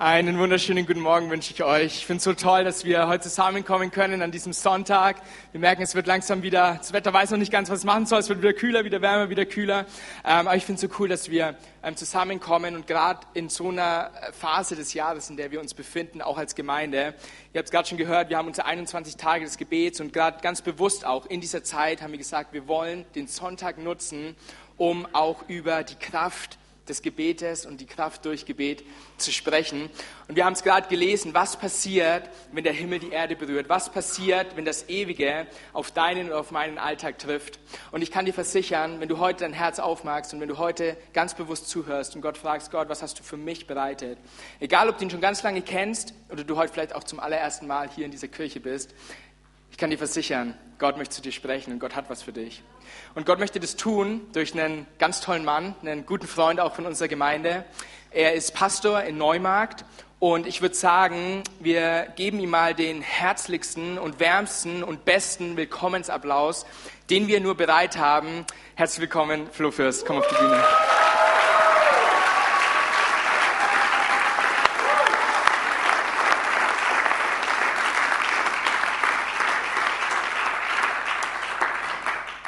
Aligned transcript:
Einen 0.00 0.38
wunderschönen 0.38 0.86
guten 0.86 1.00
Morgen 1.00 1.28
wünsche 1.28 1.52
ich 1.52 1.62
euch. 1.62 1.98
Ich 1.98 2.06
finde 2.06 2.16
es 2.16 2.24
so 2.24 2.32
toll, 2.32 2.64
dass 2.64 2.86
wir 2.86 3.06
heute 3.06 3.24
zusammenkommen 3.24 3.90
können 3.90 4.22
an 4.22 4.30
diesem 4.30 4.54
Sonntag. 4.54 5.20
Wir 5.52 5.60
merken, 5.60 5.82
es 5.82 5.94
wird 5.94 6.06
langsam 6.06 6.42
wieder, 6.42 6.76
das 6.78 6.94
Wetter 6.94 7.12
weiß 7.12 7.32
noch 7.32 7.36
nicht 7.36 7.52
ganz, 7.52 7.68
was 7.68 7.80
es 7.80 7.84
machen 7.84 8.06
soll. 8.06 8.20
Es 8.20 8.30
wird 8.30 8.40
wieder 8.40 8.54
kühler, 8.54 8.86
wieder 8.86 9.02
wärmer, 9.02 9.28
wieder 9.28 9.44
kühler. 9.44 9.80
Ähm, 10.24 10.48
aber 10.48 10.56
ich 10.56 10.64
finde 10.64 10.82
es 10.82 10.90
so 10.90 10.96
cool, 10.98 11.10
dass 11.10 11.30
wir 11.30 11.54
ähm, 11.82 11.96
zusammenkommen 11.96 12.76
und 12.76 12.86
gerade 12.86 13.26
in 13.34 13.50
so 13.50 13.68
einer 13.68 14.10
Phase 14.32 14.74
des 14.74 14.94
Jahres, 14.94 15.28
in 15.28 15.36
der 15.36 15.50
wir 15.50 15.60
uns 15.60 15.74
befinden, 15.74 16.22
auch 16.22 16.38
als 16.38 16.54
Gemeinde. 16.54 17.12
Ihr 17.52 17.58
habt 17.58 17.66
es 17.66 17.70
gerade 17.70 17.86
schon 17.86 17.98
gehört, 17.98 18.30
wir 18.30 18.38
haben 18.38 18.48
unsere 18.48 18.66
21 18.66 19.18
Tage 19.18 19.44
des 19.44 19.58
Gebets 19.58 20.00
und 20.00 20.14
gerade 20.14 20.40
ganz 20.40 20.62
bewusst 20.62 21.04
auch 21.04 21.26
in 21.26 21.42
dieser 21.42 21.62
Zeit 21.62 22.00
haben 22.00 22.12
wir 22.12 22.18
gesagt, 22.18 22.54
wir 22.54 22.66
wollen 22.68 23.04
den 23.14 23.26
Sonntag 23.26 23.76
nutzen, 23.76 24.34
um 24.78 25.06
auch 25.12 25.46
über 25.46 25.82
die 25.82 25.96
Kraft 25.96 26.56
des 26.90 27.00
Gebetes 27.02 27.64
und 27.64 27.80
die 27.80 27.86
Kraft 27.86 28.24
durch 28.26 28.44
Gebet 28.44 28.84
zu 29.16 29.32
sprechen. 29.32 29.88
Und 30.28 30.36
wir 30.36 30.44
haben 30.44 30.52
es 30.52 30.62
gerade 30.62 30.88
gelesen, 30.88 31.32
was 31.32 31.56
passiert, 31.56 32.28
wenn 32.52 32.64
der 32.64 32.72
Himmel 32.72 32.98
die 32.98 33.10
Erde 33.10 33.36
berührt? 33.36 33.68
Was 33.68 33.90
passiert, 33.90 34.56
wenn 34.56 34.64
das 34.64 34.88
Ewige 34.88 35.46
auf 35.72 35.90
deinen 35.90 36.26
und 36.26 36.32
auf 36.34 36.50
meinen 36.50 36.78
Alltag 36.78 37.18
trifft? 37.18 37.58
Und 37.92 38.02
ich 38.02 38.10
kann 38.10 38.26
dir 38.26 38.34
versichern, 38.34 39.00
wenn 39.00 39.08
du 39.08 39.18
heute 39.18 39.44
dein 39.44 39.52
Herz 39.52 39.78
aufmachst 39.78 40.34
und 40.34 40.40
wenn 40.40 40.48
du 40.48 40.58
heute 40.58 40.96
ganz 41.12 41.34
bewusst 41.34 41.68
zuhörst 41.68 42.14
und 42.14 42.22
Gott 42.22 42.36
fragst, 42.36 42.70
Gott, 42.70 42.88
was 42.88 43.02
hast 43.02 43.18
du 43.18 43.22
für 43.22 43.36
mich 43.36 43.66
bereitet? 43.66 44.18
Egal, 44.58 44.88
ob 44.88 44.98
du 44.98 45.04
ihn 45.04 45.10
schon 45.10 45.20
ganz 45.20 45.42
lange 45.42 45.62
kennst 45.62 46.12
oder 46.28 46.44
du 46.44 46.56
heute 46.56 46.72
vielleicht 46.72 46.94
auch 46.94 47.04
zum 47.04 47.20
allerersten 47.20 47.66
Mal 47.66 47.88
hier 47.88 48.04
in 48.04 48.10
dieser 48.10 48.28
Kirche 48.28 48.60
bist, 48.60 48.94
ich 49.70 49.76
kann 49.76 49.90
dir 49.90 49.98
versichern, 49.98 50.54
Gott 50.78 50.96
möchte 50.96 51.16
zu 51.16 51.22
dir 51.22 51.32
sprechen 51.32 51.72
und 51.72 51.78
Gott 51.78 51.94
hat 51.94 52.08
was 52.08 52.22
für 52.22 52.32
dich. 52.32 52.62
Und 53.14 53.26
Gott 53.26 53.38
möchte 53.38 53.60
das 53.60 53.76
tun 53.76 54.22
durch 54.32 54.52
einen 54.52 54.86
ganz 54.98 55.20
tollen 55.20 55.44
Mann, 55.44 55.74
einen 55.82 56.06
guten 56.06 56.26
Freund 56.26 56.60
auch 56.60 56.74
von 56.74 56.86
unserer 56.86 57.08
Gemeinde. 57.08 57.64
Er 58.10 58.34
ist 58.34 58.54
Pastor 58.54 59.02
in 59.02 59.18
Neumarkt 59.18 59.84
und 60.18 60.46
ich 60.46 60.60
würde 60.60 60.74
sagen, 60.74 61.42
wir 61.60 62.12
geben 62.16 62.40
ihm 62.40 62.50
mal 62.50 62.74
den 62.74 63.02
herzlichsten 63.02 63.98
und 63.98 64.20
wärmsten 64.20 64.82
und 64.82 65.04
besten 65.04 65.56
Willkommensapplaus, 65.56 66.66
den 67.08 67.26
wir 67.28 67.40
nur 67.40 67.56
bereit 67.56 67.96
haben. 67.96 68.44
Herzlich 68.74 69.00
willkommen, 69.00 69.48
Flo 69.52 69.70
Fürst, 69.70 70.04
komm 70.04 70.18
auf 70.18 70.28
die 70.28 70.34
Bühne. 70.34 70.62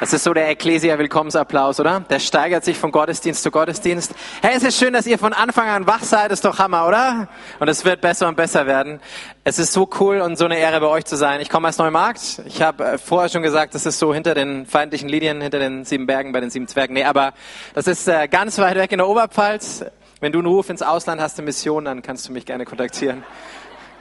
Das 0.02 0.12
ist 0.12 0.24
so 0.24 0.34
der 0.34 0.48
Ecclesia-Willkommensapplaus, 0.48 1.78
oder? 1.78 2.00
Der 2.00 2.18
steigert 2.18 2.64
sich 2.64 2.76
von 2.76 2.90
Gottesdienst 2.90 3.40
zu 3.40 3.52
Gottesdienst. 3.52 4.12
Hey, 4.42 4.50
es 4.56 4.64
ist 4.64 4.76
schön, 4.76 4.92
dass 4.92 5.06
ihr 5.06 5.16
von 5.16 5.32
Anfang 5.32 5.68
an 5.68 5.86
wach 5.86 6.02
seid. 6.02 6.32
ist 6.32 6.44
doch 6.44 6.58
Hammer, 6.58 6.88
oder? 6.88 7.28
Und 7.60 7.68
es 7.68 7.84
wird 7.84 8.00
besser 8.00 8.26
und 8.26 8.36
besser 8.36 8.66
werden. 8.66 8.98
Es 9.44 9.60
ist 9.60 9.72
so 9.72 9.88
cool 10.00 10.20
und 10.20 10.36
so 10.36 10.46
eine 10.46 10.58
Ehre, 10.58 10.80
bei 10.80 10.88
euch 10.88 11.04
zu 11.04 11.14
sein. 11.14 11.40
Ich 11.40 11.48
komme 11.48 11.68
aus 11.68 11.78
Neumarkt. 11.78 12.42
Ich 12.46 12.60
habe 12.62 12.84
äh, 12.84 12.98
vorher 12.98 13.28
schon 13.28 13.44
gesagt, 13.44 13.76
das 13.76 13.86
ist 13.86 14.00
so 14.00 14.12
hinter 14.12 14.34
den 14.34 14.66
feindlichen 14.66 15.08
Linien, 15.08 15.40
hinter 15.40 15.60
den 15.60 15.84
sieben 15.84 16.08
Bergen, 16.08 16.32
bei 16.32 16.40
den 16.40 16.50
sieben 16.50 16.66
Zwergen. 16.66 16.94
Nee, 16.94 17.04
aber 17.04 17.32
das 17.74 17.86
ist 17.86 18.08
äh, 18.08 18.26
ganz 18.26 18.58
weit 18.58 18.74
weg 18.74 18.90
in 18.90 18.98
der 18.98 19.06
Oberpfalz. 19.06 19.84
Wenn 20.18 20.32
du 20.32 20.40
einen 20.40 20.48
Ruf 20.48 20.68
ins 20.68 20.82
Ausland 20.82 21.20
hast, 21.20 21.38
eine 21.38 21.44
Mission, 21.44 21.84
dann 21.84 22.02
kannst 22.02 22.28
du 22.28 22.32
mich 22.32 22.44
gerne 22.44 22.64
kontaktieren. 22.64 23.22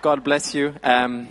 God 0.02 0.24
bless 0.24 0.54
you. 0.54 0.72
Ähm, 0.82 1.28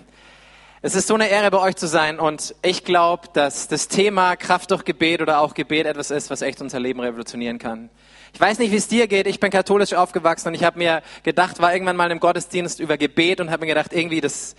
es 0.83 0.95
ist 0.95 1.09
so 1.09 1.15
eine 1.15 1.29
Ehre, 1.29 1.51
bei 1.51 1.59
euch 1.59 1.77
zu 1.77 1.87
sein 1.87 2.19
und 2.19 2.55
ich 2.63 2.85
glaube, 2.85 3.29
dass 3.35 3.69
das 3.69 3.89
Thema 3.89 4.35
Kraft 4.37 4.71
durch 4.71 4.87
Gebet 4.87 5.21
oder 5.21 5.41
auch 5.41 5.53
Gebet 5.53 5.85
etwas 5.85 6.11
ist, 6.11 6.31
was 6.31 6.41
echt 6.41 6.63
unser 6.63 6.81
Leben 6.81 7.01
revolutionieren 7.01 7.59
kann. 7.59 7.91
Ich 8.33 8.41
weiß 8.41 8.59
nicht, 8.59 8.73
wie 8.73 8.77
es 8.77 8.89
dir 8.89 9.07
geht. 9.07 9.27
Ich 9.27 9.41
bin 9.41 9.51
katholisch 9.51 9.93
aufgewachsen 9.93 10.49
und 10.49 10.55
ich 10.55 10.65
habe 10.65 10.79
mir 10.79 11.03
gedacht, 11.23 11.61
war 11.61 11.75
irgendwann 11.75 11.97
mal 11.97 12.11
im 12.11 12.19
Gottesdienst 12.19 12.81
über 12.81 12.97
Gebet 12.97 13.43
und 13.43 13.51
habe 13.51 13.61
mir 13.61 13.67
gedacht, 13.67 13.93
irgendwie 13.93 14.23
das 14.23 14.55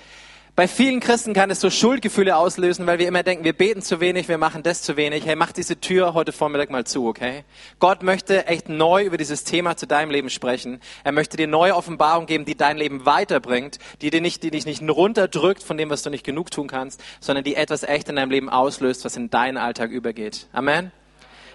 bei 0.56 0.68
vielen 0.68 1.00
Christen 1.00 1.34
kann 1.34 1.50
es 1.50 1.62
so 1.62 1.70
Schuldgefühle 1.70 2.36
auslösen, 2.36 2.86
weil 2.86 3.00
wir 3.00 3.08
immer 3.08 3.24
denken, 3.24 3.46
wir 3.46 3.54
beten 3.54 3.82
zu 3.82 4.02
wenig, 4.02 4.28
wir 4.28 4.38
machen 4.38 4.64
das 4.64 4.82
zu 4.82 4.98
wenig. 4.98 5.26
Hey, 5.26 5.38
mach 5.38 5.54
diese 5.54 5.80
Tür 5.80 6.14
heute 6.14 6.34
Vormittag 6.34 6.70
mal 6.70 6.86
zu, 6.86 7.08
okay? 7.08 7.46
Gott 7.80 8.04
möchte 8.04 8.48
echt 8.48 8.68
neu 8.68 9.06
über 9.06 9.18
dieses 9.18 9.46
Thema 9.46 9.78
zu 9.78 9.88
deinem 9.88 10.12
Leben 10.12 10.30
sprechen. 10.30 10.82
Er 11.06 11.14
möchte 11.14 11.38
dir 11.38 11.48
neue 11.48 11.76
Offenbarung 11.76 12.26
geben, 12.26 12.44
die 12.44 12.56
dein 12.56 12.78
Leben 12.78 13.06
weiterbringt, 13.06 13.80
die, 14.02 14.10
dir 14.10 14.22
nicht, 14.22 14.44
die 14.44 14.52
dich 14.52 14.66
nicht 14.66 14.82
runterdrückt 14.82 15.64
von 15.64 15.78
dem, 15.78 15.90
was 15.90 16.04
du 16.04 16.10
nicht 16.10 16.26
genug 16.26 16.52
tun 16.52 16.68
kannst, 16.68 17.02
sondern 17.22 17.46
die 17.46 17.56
etwas 17.56 17.84
echt 17.84 18.10
in 18.10 18.18
deinem 18.18 18.32
Leben 18.32 18.50
auslöst, 18.50 19.06
was 19.06 19.16
in 19.16 19.30
deinen 19.30 19.58
Alltag 19.58 19.92
übergeht. 19.92 20.48
Amen. 20.52 20.92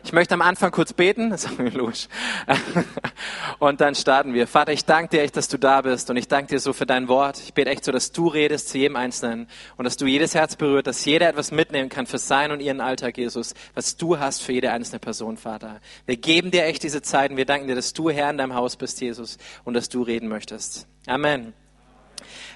Ich 0.06 0.12
möchte 0.12 0.34
am 0.34 0.40
Anfang 0.40 0.70
kurz 0.70 0.92
beten, 0.92 1.30
das 1.30 1.46
ist 1.46 1.74
logisch. 1.74 2.06
Und 3.58 3.80
dann 3.80 3.96
starten 3.96 4.34
wir. 4.34 4.46
Vater, 4.46 4.72
ich 4.72 4.84
danke 4.84 5.16
dir 5.16 5.22
echt, 5.22 5.36
dass 5.36 5.48
du 5.48 5.58
da 5.58 5.80
bist 5.82 6.08
und 6.10 6.16
ich 6.16 6.28
danke 6.28 6.50
dir 6.50 6.60
so 6.60 6.72
für 6.72 6.86
dein 6.86 7.08
Wort. 7.08 7.40
Ich 7.40 7.54
bete 7.54 7.70
echt 7.70 7.84
so, 7.84 7.90
dass 7.90 8.12
du 8.12 8.28
redest 8.28 8.68
zu 8.68 8.78
jedem 8.78 8.94
Einzelnen 8.94 9.48
und 9.76 9.84
dass 9.84 9.96
du 9.96 10.06
jedes 10.06 10.36
Herz 10.36 10.54
berührt, 10.54 10.86
dass 10.86 11.04
jeder 11.04 11.28
etwas 11.28 11.50
mitnehmen 11.50 11.88
kann 11.88 12.06
für 12.06 12.18
sein 12.18 12.52
und 12.52 12.60
ihren 12.60 12.80
Alltag, 12.80 13.18
Jesus, 13.18 13.54
was 13.74 13.96
du 13.96 14.20
hast 14.20 14.44
für 14.44 14.52
jede 14.52 14.70
einzelne 14.70 15.00
Person, 15.00 15.38
Vater. 15.38 15.80
Wir 16.06 16.16
geben 16.16 16.52
dir 16.52 16.66
echt 16.66 16.84
diese 16.84 17.02
Zeit 17.02 17.32
und 17.32 17.36
wir 17.36 17.44
danken 17.44 17.66
dir, 17.66 17.74
dass 17.74 17.92
du 17.92 18.08
Herr 18.08 18.30
in 18.30 18.38
deinem 18.38 18.54
Haus 18.54 18.76
bist, 18.76 19.00
Jesus, 19.00 19.38
und 19.64 19.74
dass 19.74 19.88
du 19.88 20.02
reden 20.02 20.28
möchtest. 20.28 20.86
Amen. 21.08 21.52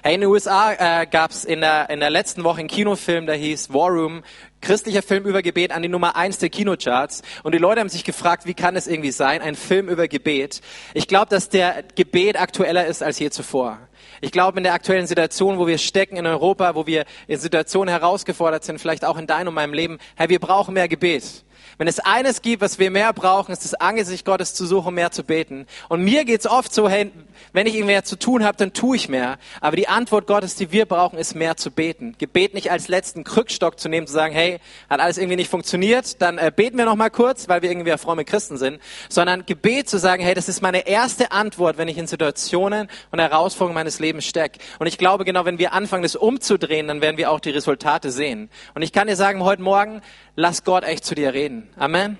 Hey, 0.03 0.15
in 0.15 0.21
den 0.21 0.29
USA 0.29 0.73
äh, 0.73 1.05
gab 1.05 1.31
es 1.31 1.45
in 1.45 1.61
der, 1.61 1.89
in 1.89 1.99
der 1.99 2.09
letzten 2.09 2.43
Woche 2.43 2.59
einen 2.59 2.67
Kinofilm, 2.67 3.25
der 3.25 3.35
hieß 3.35 3.73
War 3.73 3.89
Room, 3.89 4.23
christlicher 4.61 5.01
Film 5.01 5.25
über 5.25 5.41
Gebet 5.41 5.71
an 5.71 5.81
die 5.81 5.89
Nummer 5.89 6.15
eins 6.15 6.37
der 6.37 6.49
Kinocharts. 6.49 7.21
Und 7.43 7.53
die 7.53 7.57
Leute 7.57 7.81
haben 7.81 7.89
sich 7.89 8.03
gefragt, 8.03 8.45
wie 8.45 8.53
kann 8.53 8.75
es 8.75 8.87
irgendwie 8.87 9.11
sein, 9.11 9.41
ein 9.41 9.55
Film 9.55 9.89
über 9.89 10.07
Gebet? 10.07 10.61
Ich 10.93 11.07
glaube, 11.07 11.27
dass 11.29 11.49
der 11.49 11.83
Gebet 11.95 12.39
aktueller 12.39 12.85
ist 12.85 13.03
als 13.03 13.19
je 13.19 13.29
zuvor. 13.29 13.79
Ich 14.21 14.31
glaube, 14.31 14.57
in 14.57 14.63
der 14.63 14.73
aktuellen 14.73 15.07
Situation, 15.07 15.57
wo 15.57 15.67
wir 15.67 15.77
stecken 15.77 16.15
in 16.15 16.27
Europa, 16.27 16.75
wo 16.75 16.85
wir 16.85 17.05
in 17.27 17.39
Situationen 17.39 17.89
herausgefordert 17.89 18.63
sind, 18.63 18.79
vielleicht 18.79 19.03
auch 19.03 19.17
in 19.17 19.27
deinem 19.27 19.49
und 19.49 19.55
meinem 19.55 19.73
Leben, 19.73 19.97
hey, 20.15 20.29
wir 20.29 20.39
brauchen 20.39 20.73
mehr 20.73 20.87
Gebet. 20.87 21.43
Wenn 21.77 21.87
es 21.87 21.99
eines 21.99 22.41
gibt, 22.41 22.61
was 22.61 22.79
wir 22.79 22.91
mehr 22.91 23.13
brauchen, 23.13 23.51
ist 23.51 23.63
das 23.65 23.73
Angesicht 23.73 24.25
Gottes 24.25 24.53
zu 24.53 24.65
suchen, 24.65 24.93
mehr 24.93 25.11
zu 25.11 25.23
beten. 25.23 25.65
Und 25.89 26.03
mir 26.03 26.25
geht's 26.25 26.47
oft 26.47 26.73
so, 26.73 26.89
hey, 26.89 27.11
wenn 27.53 27.67
ich 27.67 27.81
mehr 27.83 28.03
zu 28.03 28.17
tun 28.17 28.43
habe, 28.43 28.57
dann 28.57 28.73
tue 28.73 28.95
ich 28.95 29.09
mehr. 29.09 29.37
Aber 29.59 29.75
die 29.75 29.87
Antwort 29.87 30.27
Gottes, 30.27 30.55
die 30.55 30.71
wir 30.71 30.85
brauchen, 30.85 31.17
ist 31.17 31.35
mehr 31.35 31.57
zu 31.57 31.71
beten. 31.71 32.15
Gebet 32.17 32.53
nicht 32.53 32.71
als 32.71 32.87
letzten 32.87 33.23
Krückstock 33.23 33.79
zu 33.79 33.89
nehmen, 33.89 34.07
zu 34.07 34.13
sagen, 34.13 34.33
hey, 34.33 34.59
hat 34.89 34.99
alles 34.99 35.17
irgendwie 35.17 35.35
nicht 35.35 35.49
funktioniert, 35.49 36.21
dann 36.21 36.37
äh, 36.37 36.51
beten 36.55 36.77
wir 36.77 36.85
noch 36.85 36.95
mal 36.95 37.09
kurz, 37.09 37.49
weil 37.49 37.61
wir 37.61 37.69
irgendwie 37.69 37.97
fromme 37.97 38.25
Christen 38.25 38.57
sind, 38.57 38.79
sondern 39.09 39.45
Gebet 39.45 39.89
zu 39.89 39.97
sagen, 39.97 40.23
hey, 40.23 40.33
das 40.33 40.49
ist 40.49 40.61
meine 40.61 40.87
erste 40.87 41.31
Antwort, 41.31 41.77
wenn 41.77 41.87
ich 41.87 41.97
in 41.97 42.07
Situationen 42.07 42.89
und 43.11 43.19
Herausforderungen 43.19 43.75
meines 43.75 43.99
Lebens 43.99 44.25
stecke. 44.25 44.59
Und 44.79 44.87
ich 44.87 44.97
glaube, 44.97 45.25
genau, 45.25 45.45
wenn 45.45 45.57
wir 45.57 45.73
anfangen, 45.73 46.03
das 46.03 46.15
umzudrehen, 46.15 46.87
dann 46.87 47.01
werden 47.01 47.17
wir 47.17 47.31
auch 47.31 47.39
die 47.39 47.49
Resultate 47.49 48.11
sehen. 48.11 48.49
Und 48.73 48.81
ich 48.81 48.93
kann 48.93 49.07
dir 49.07 49.15
sagen, 49.15 49.43
heute 49.43 49.61
Morgen, 49.61 50.01
lass 50.35 50.63
Gott 50.63 50.83
echt 50.83 51.05
zu 51.05 51.15
dir 51.15 51.33
reden. 51.33 51.60
Amen. 51.77 52.17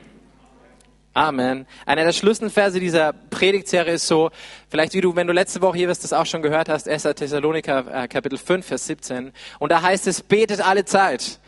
Amen. 1.14 1.66
Einer 1.86 2.06
der 2.06 2.14
Schlüsselverse 2.14 2.80
dieser 2.80 3.12
Predigtserie 3.12 3.96
ist 3.96 4.08
so, 4.08 4.32
vielleicht 4.70 4.94
wie 4.94 5.02
du, 5.02 5.14
wenn 5.16 5.28
du 5.28 5.34
letzte 5.34 5.62
Woche 5.62 5.78
hier 5.78 5.90
wirst, 5.90 6.06
das 6.06 6.14
auch 6.14 6.26
schon 6.26 6.42
gehört 6.42 6.70
hast, 6.70 6.88
1. 6.88 7.04
Thessaloniker 7.04 8.04
äh, 8.04 8.08
Kapitel 8.08 8.38
5, 8.38 8.66
Vers 8.66 8.88
17. 8.88 9.34
Und 9.60 9.72
da 9.72 9.82
heißt 9.82 10.08
es, 10.08 10.22
betet 10.22 10.66
alle 10.66 10.86
Zeit. 10.86 11.40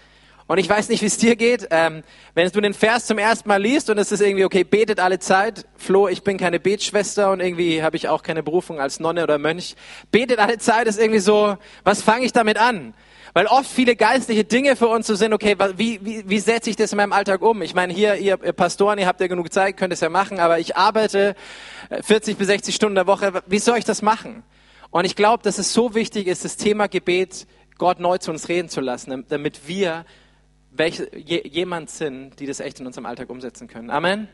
Und 0.47 0.57
ich 0.57 0.67
weiß 0.67 0.89
nicht, 0.89 1.01
wie 1.01 1.05
es 1.05 1.17
dir 1.17 1.37
geht. 1.37 1.67
Ähm, 1.71 2.03
wenn 2.35 2.49
du 2.49 2.59
den 2.59 2.73
Vers 2.73 3.05
zum 3.05 3.17
ersten 3.17 3.47
Mal 3.47 3.61
liest 3.61 3.89
und 3.89 3.97
es 3.97 4.11
ist 4.11 4.21
irgendwie, 4.21 4.43
okay, 4.43 4.65
betet 4.65 4.99
alle 4.99 5.19
Zeit. 5.19 5.65
Flo, 5.77 6.09
ich 6.09 6.23
bin 6.23 6.37
keine 6.37 6.59
Betschwester 6.59 7.31
und 7.31 7.39
irgendwie 7.39 7.81
habe 7.81 7.95
ich 7.95 8.09
auch 8.09 8.21
keine 8.21 8.43
Berufung 8.43 8.81
als 8.81 8.99
Nonne 8.99 9.23
oder 9.23 9.37
Mönch. 9.37 9.75
Betet 10.11 10.39
alle 10.39 10.57
Zeit 10.57 10.87
ist 10.87 10.99
irgendwie 10.99 11.21
so, 11.21 11.57
was 11.85 12.01
fange 12.01 12.25
ich 12.25 12.33
damit 12.33 12.57
an? 12.57 12.93
Weil 13.33 13.47
oft 13.47 13.69
viele 13.69 13.95
geistliche 13.95 14.43
Dinge 14.43 14.75
für 14.75 14.87
uns 14.87 15.07
so 15.07 15.15
sind, 15.15 15.33
okay, 15.33 15.55
wie, 15.75 15.99
wie, 16.05 16.29
wie 16.29 16.39
setze 16.39 16.69
ich 16.69 16.75
das 16.75 16.91
in 16.91 16.97
meinem 16.97 17.13
Alltag 17.13 17.41
um? 17.41 17.63
Ich 17.63 17.73
meine, 17.73 17.91
hier, 17.91 18.15
ihr 18.15 18.37
Pastoren, 18.37 18.99
ihr 18.99 19.07
habt 19.07 19.19
ja 19.21 19.27
genug 19.27 19.51
Zeit, 19.51 19.75
könnt 19.75 19.91
es 19.91 20.01
ja 20.01 20.09
machen, 20.09 20.39
aber 20.39 20.59
ich 20.59 20.77
arbeite 20.77 21.35
40 21.89 22.35
äh, 22.35 22.37
bis 22.37 22.47
60 22.47 22.75
Stunden 22.75 22.95
der 22.95 23.07
Woche. 23.07 23.41
Wie 23.47 23.57
soll 23.57 23.79
ich 23.79 23.85
das 23.85 24.03
machen? 24.03 24.43
Und 24.91 25.05
ich 25.05 25.15
glaube, 25.15 25.41
dass 25.41 25.57
es 25.57 25.73
so 25.73 25.95
wichtig 25.95 26.27
ist, 26.27 26.45
das 26.45 26.57
Thema 26.57 26.87
Gebet 26.87 27.47
Gott 27.79 27.99
neu 27.99 28.19
zu 28.19 28.29
uns 28.29 28.49
reden 28.49 28.69
zu 28.69 28.81
lassen, 28.81 29.25
damit 29.27 29.67
wir 29.67 30.05
welche, 30.69 31.09
jemand 31.17 31.89
sind, 31.89 32.39
die 32.39 32.45
das 32.45 32.59
echt 32.59 32.79
in 32.79 32.85
unserem 32.85 33.07
Alltag 33.07 33.31
umsetzen 33.31 33.67
können. 33.67 33.89
Amen. 33.89 34.27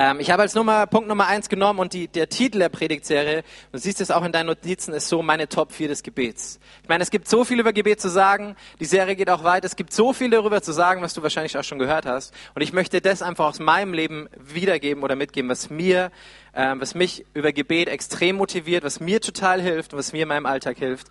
Ähm, 0.00 0.18
ich 0.18 0.30
habe 0.30 0.40
als 0.40 0.54
Nummer, 0.54 0.86
Punkt 0.86 1.08
Nummer 1.10 1.26
eins 1.26 1.50
genommen 1.50 1.78
und 1.78 1.92
die, 1.92 2.08
der 2.08 2.30
Titel 2.30 2.58
der 2.58 2.70
Predigtserie, 2.70 3.42
du 3.70 3.78
siehst 3.78 4.00
es 4.00 4.10
auch 4.10 4.24
in 4.24 4.32
deinen 4.32 4.46
Notizen, 4.46 4.94
ist 4.94 5.10
so 5.10 5.20
meine 5.20 5.46
Top 5.46 5.72
4 5.72 5.88
des 5.88 6.02
Gebets. 6.02 6.58
Ich 6.82 6.88
meine, 6.88 7.02
es 7.02 7.10
gibt 7.10 7.28
so 7.28 7.44
viel 7.44 7.60
über 7.60 7.74
Gebet 7.74 8.00
zu 8.00 8.08
sagen, 8.08 8.56
die 8.80 8.86
Serie 8.86 9.14
geht 9.14 9.28
auch 9.28 9.44
weit, 9.44 9.62
es 9.66 9.76
gibt 9.76 9.92
so 9.92 10.14
viel 10.14 10.30
darüber 10.30 10.62
zu 10.62 10.72
sagen, 10.72 11.02
was 11.02 11.12
du 11.12 11.22
wahrscheinlich 11.22 11.58
auch 11.58 11.64
schon 11.64 11.78
gehört 11.78 12.06
hast. 12.06 12.32
Und 12.54 12.62
ich 12.62 12.72
möchte 12.72 13.02
das 13.02 13.20
einfach 13.20 13.44
aus 13.44 13.58
meinem 13.58 13.92
Leben 13.92 14.30
wiedergeben 14.38 15.02
oder 15.02 15.16
mitgeben, 15.16 15.50
was 15.50 15.68
mir, 15.68 16.10
ähm, 16.54 16.80
was 16.80 16.94
mich 16.94 17.26
über 17.34 17.52
Gebet 17.52 17.90
extrem 17.90 18.36
motiviert, 18.36 18.84
was 18.84 19.00
mir 19.00 19.20
total 19.20 19.60
hilft 19.60 19.92
und 19.92 19.98
was 19.98 20.14
mir 20.14 20.22
in 20.22 20.28
meinem 20.28 20.46
Alltag 20.46 20.78
hilft. 20.78 21.08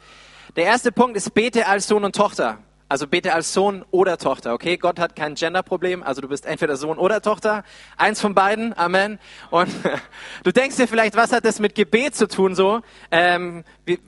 Der 0.56 0.64
erste 0.64 0.92
Punkt 0.92 1.16
ist, 1.16 1.36
bete 1.36 1.68
als 1.68 1.88
Sohn 1.88 2.04
und 2.04 2.16
Tochter. 2.16 2.58
Also 2.90 3.06
bete 3.06 3.34
als 3.34 3.54
Sohn 3.54 3.86
oder 3.92 4.18
Tochter, 4.18 4.54
okay? 4.54 4.76
Gott 4.78 5.00
hat 5.00 5.16
kein 5.16 5.36
Genderproblem, 5.36 6.02
also 6.02 6.22
du 6.22 6.28
bist 6.28 6.48
entweder 6.48 6.76
Sohn 6.76 6.98
oder 6.98 7.22
Tochter, 7.22 7.64
eins 7.98 8.20
von 8.20 8.34
beiden, 8.34 8.76
Amen. 8.76 9.20
Und 9.52 9.70
du 10.44 10.52
denkst 10.52 10.76
dir 10.76 10.88
vielleicht, 10.88 11.16
was 11.16 11.32
hat 11.32 11.46
das 11.46 11.60
mit 11.60 11.76
Gebet 11.76 12.16
zu 12.16 12.28
tun 12.28 12.56
so? 12.56 12.82
Ähm, 13.12 13.64
wir, 13.86 14.00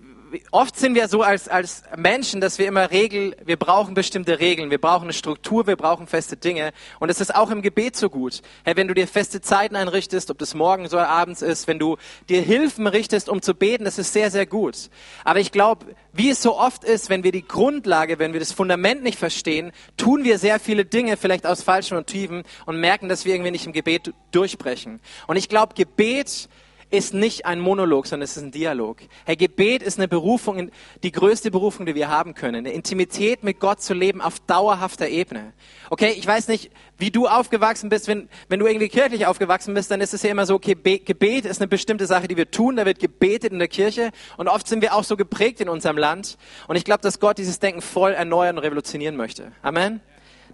oft 0.51 0.77
sind 0.77 0.95
wir 0.95 1.07
so 1.07 1.21
als, 1.21 1.47
als 1.47 1.83
Menschen, 1.95 2.41
dass 2.41 2.59
wir 2.59 2.67
immer 2.67 2.91
Regeln, 2.91 3.35
wir 3.43 3.57
brauchen 3.57 3.93
bestimmte 3.93 4.39
Regeln, 4.39 4.69
wir 4.69 4.79
brauchen 4.79 5.03
eine 5.03 5.13
Struktur, 5.13 5.67
wir 5.67 5.75
brauchen 5.75 6.07
feste 6.07 6.37
Dinge. 6.37 6.71
Und 6.99 7.09
es 7.09 7.21
ist 7.21 7.35
auch 7.35 7.51
im 7.51 7.61
Gebet 7.61 7.95
so 7.95 8.09
gut. 8.09 8.41
Hey, 8.63 8.75
wenn 8.75 8.87
du 8.87 8.93
dir 8.93 9.07
feste 9.07 9.41
Zeiten 9.41 9.75
einrichtest, 9.75 10.31
ob 10.31 10.37
das 10.37 10.53
morgens 10.53 10.93
oder 10.93 11.09
abends 11.09 11.41
ist, 11.41 11.67
wenn 11.67 11.79
du 11.79 11.97
dir 12.29 12.41
Hilfen 12.41 12.87
richtest, 12.87 13.29
um 13.29 13.41
zu 13.41 13.53
beten, 13.53 13.85
das 13.85 13.97
ist 13.97 14.13
sehr, 14.13 14.31
sehr 14.31 14.45
gut. 14.45 14.89
Aber 15.23 15.39
ich 15.39 15.51
glaube, 15.51 15.85
wie 16.13 16.29
es 16.29 16.41
so 16.41 16.57
oft 16.57 16.83
ist, 16.83 17.09
wenn 17.09 17.23
wir 17.23 17.31
die 17.31 17.47
Grundlage, 17.47 18.19
wenn 18.19 18.33
wir 18.33 18.39
das 18.39 18.51
Fundament 18.51 19.03
nicht 19.03 19.19
verstehen, 19.19 19.71
tun 19.97 20.23
wir 20.23 20.37
sehr 20.37 20.59
viele 20.59 20.85
Dinge 20.85 21.17
vielleicht 21.17 21.45
aus 21.45 21.63
falschen 21.63 21.97
Motiven 21.97 22.43
und 22.65 22.79
merken, 22.79 23.09
dass 23.09 23.25
wir 23.25 23.33
irgendwie 23.33 23.51
nicht 23.51 23.65
im 23.65 23.73
Gebet 23.73 24.13
durchbrechen. 24.31 24.99
Und 25.27 25.35
ich 25.35 25.49
glaube, 25.49 25.73
Gebet 25.75 26.49
ist 26.91 27.13
nicht 27.13 27.45
ein 27.45 27.59
Monolog, 27.59 28.05
sondern 28.05 28.25
es 28.25 28.37
ist 28.37 28.43
ein 28.43 28.51
Dialog. 28.51 28.97
Herr, 29.25 29.35
Gebet 29.35 29.81
ist 29.81 29.97
eine 29.97 30.07
Berufung, 30.07 30.69
die 31.03 31.11
größte 31.11 31.49
Berufung, 31.49 31.85
die 31.85 31.95
wir 31.95 32.09
haben 32.09 32.33
können. 32.33 32.57
Eine 32.57 32.71
Intimität 32.71 33.43
mit 33.43 33.59
Gott 33.59 33.81
zu 33.81 33.93
leben 33.93 34.21
auf 34.21 34.39
dauerhafter 34.41 35.07
Ebene. 35.07 35.53
Okay, 35.89 36.13
ich 36.17 36.27
weiß 36.27 36.49
nicht, 36.49 36.71
wie 36.97 37.09
du 37.09 37.27
aufgewachsen 37.27 37.89
bist. 37.89 38.07
Wenn, 38.07 38.29
wenn 38.49 38.59
du 38.59 38.67
irgendwie 38.67 38.89
kirchlich 38.89 39.25
aufgewachsen 39.25 39.73
bist, 39.73 39.89
dann 39.89 40.01
ist 40.01 40.13
es 40.13 40.21
ja 40.21 40.29
immer 40.29 40.45
so, 40.45 40.55
okay, 40.55 40.75
Gebet 40.75 41.45
ist 41.45 41.61
eine 41.61 41.67
bestimmte 41.67 42.05
Sache, 42.05 42.27
die 42.27 42.37
wir 42.37 42.51
tun. 42.51 42.75
Da 42.75 42.85
wird 42.85 42.99
gebetet 42.99 43.53
in 43.53 43.59
der 43.59 43.69
Kirche. 43.69 44.11
Und 44.37 44.49
oft 44.49 44.67
sind 44.67 44.81
wir 44.81 44.93
auch 44.93 45.03
so 45.03 45.15
geprägt 45.15 45.61
in 45.61 45.69
unserem 45.69 45.97
Land. 45.97 46.37
Und 46.67 46.75
ich 46.75 46.83
glaube, 46.83 47.01
dass 47.01 47.19
Gott 47.19 47.37
dieses 47.37 47.59
Denken 47.59 47.81
voll 47.81 48.11
erneuern 48.11 48.57
und 48.57 48.63
revolutionieren 48.63 49.15
möchte. 49.15 49.51
Amen. 49.61 50.01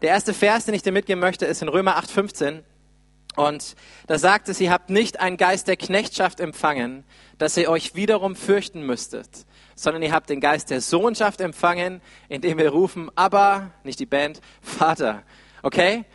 Der 0.02 0.10
erste 0.10 0.34
Vers, 0.34 0.66
den 0.66 0.76
ich 0.76 0.84
dir 0.84 0.92
mitgeben 0.92 1.20
möchte, 1.20 1.46
ist 1.48 1.64
in 1.64 1.68
Römer 1.68 1.98
8, 1.98 2.12
15. 2.12 2.64
Und 3.38 3.76
da 4.08 4.18
sagt 4.18 4.50
es, 4.50 4.60
ihr 4.60 4.72
habt 4.72 4.90
nicht 4.90 5.20
einen 5.20 5.38
Geist 5.38 5.68
der 5.68 5.78
Knechtschaft 5.78 6.40
empfangen, 6.40 7.04
dass 7.38 7.56
ihr 7.56 7.70
euch 7.70 7.94
wiederum 7.94 8.36
fürchten 8.36 8.82
müsstet, 8.82 9.30
sondern 9.76 10.02
ihr 10.02 10.12
habt 10.12 10.32
den 10.32 10.42
Geist 10.42 10.72
der 10.72 10.82
Sohnschaft 10.82 11.40
empfangen, 11.40 12.02
indem 12.30 12.58
wir 12.58 12.72
rufen, 12.72 13.12
aber, 13.14 13.70
nicht 13.84 14.00
die 14.00 14.08
Band, 14.08 14.42
Vater. 14.60 15.22
Okay? 15.62 16.06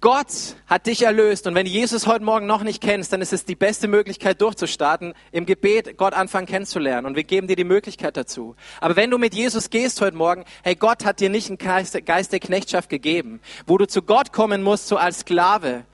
Gott 0.00 0.54
hat 0.68 0.86
dich 0.86 1.02
erlöst 1.02 1.48
und 1.48 1.56
wenn 1.56 1.66
du 1.66 1.72
Jesus 1.72 2.06
heute 2.06 2.24
Morgen 2.24 2.46
noch 2.46 2.62
nicht 2.62 2.80
kennst, 2.80 3.12
dann 3.12 3.20
ist 3.20 3.32
es 3.32 3.44
die 3.44 3.56
beste 3.56 3.88
Möglichkeit 3.88 4.40
durchzustarten, 4.40 5.12
im 5.32 5.44
Gebet 5.44 5.96
Gott 5.96 6.14
anfangen 6.14 6.46
kennenzulernen 6.46 7.04
und 7.04 7.16
wir 7.16 7.24
geben 7.24 7.48
dir 7.48 7.56
die 7.56 7.64
Möglichkeit 7.64 8.16
dazu. 8.16 8.54
Aber 8.80 8.94
wenn 8.94 9.10
du 9.10 9.18
mit 9.18 9.34
Jesus 9.34 9.70
gehst 9.70 10.00
heute 10.00 10.16
Morgen, 10.16 10.44
hey, 10.62 10.76
Gott 10.76 11.04
hat 11.04 11.18
dir 11.18 11.30
nicht 11.30 11.48
einen 11.48 11.58
Geist, 11.58 11.94
der 12.32 12.38
Knechtschaft 12.38 12.90
gegeben, 12.90 13.40
wo 13.66 13.76
du 13.76 13.88
zu 13.88 14.02
Gott 14.02 14.32
kommen 14.32 14.62
musst, 14.62 14.86
so 14.86 14.96
als 14.96 15.20
Sklave. 15.20 15.84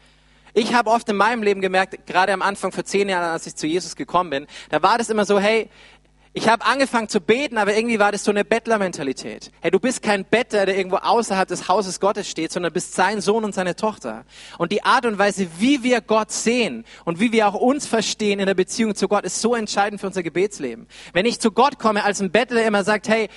Ich 0.52 0.74
habe 0.74 0.90
oft 0.90 1.08
in 1.08 1.16
meinem 1.16 1.42
Leben 1.42 1.62
gemerkt, 1.62 2.06
gerade 2.06 2.34
am 2.34 2.42
Anfang 2.42 2.72
vor 2.72 2.84
zehn 2.84 3.08
Jahren, 3.08 3.24
als 3.24 3.46
ich 3.46 3.56
zu 3.56 3.66
Jesus 3.66 3.96
gekommen 3.96 4.28
bin, 4.28 4.46
da 4.68 4.82
war 4.82 4.98
das 4.98 5.08
immer 5.08 5.24
so, 5.24 5.40
hey, 5.40 5.70
ich 6.36 6.48
habe 6.48 6.66
angefangen 6.66 7.08
zu 7.08 7.20
beten, 7.20 7.58
aber 7.58 7.76
irgendwie 7.76 8.00
war 8.00 8.10
das 8.10 8.24
so 8.24 8.32
eine 8.32 8.44
Bettlermentalität. 8.44 9.52
Hey, 9.60 9.70
du 9.70 9.78
bist 9.78 10.02
kein 10.02 10.24
Bettler, 10.24 10.66
der 10.66 10.76
irgendwo 10.76 10.96
außerhalb 10.96 11.46
des 11.46 11.68
Hauses 11.68 12.00
Gottes 12.00 12.28
steht, 12.28 12.50
sondern 12.50 12.72
bist 12.72 12.94
sein 12.94 13.20
Sohn 13.20 13.44
und 13.44 13.54
seine 13.54 13.76
Tochter. 13.76 14.24
Und 14.58 14.72
die 14.72 14.82
Art 14.82 15.06
und 15.06 15.16
Weise, 15.16 15.46
wie 15.60 15.84
wir 15.84 16.00
Gott 16.00 16.32
sehen 16.32 16.84
und 17.04 17.20
wie 17.20 17.30
wir 17.30 17.46
auch 17.46 17.54
uns 17.54 17.86
verstehen 17.86 18.40
in 18.40 18.46
der 18.46 18.54
Beziehung 18.54 18.96
zu 18.96 19.06
Gott, 19.06 19.24
ist 19.24 19.40
so 19.40 19.54
entscheidend 19.54 20.00
für 20.00 20.08
unser 20.08 20.24
Gebetsleben. 20.24 20.88
Wenn 21.12 21.24
ich 21.24 21.38
zu 21.38 21.52
Gott 21.52 21.78
komme 21.78 22.02
als 22.02 22.20
ein 22.20 22.32
Bettler, 22.32 22.66
immer 22.66 22.82
sagt, 22.82 23.08
hey, 23.08 23.28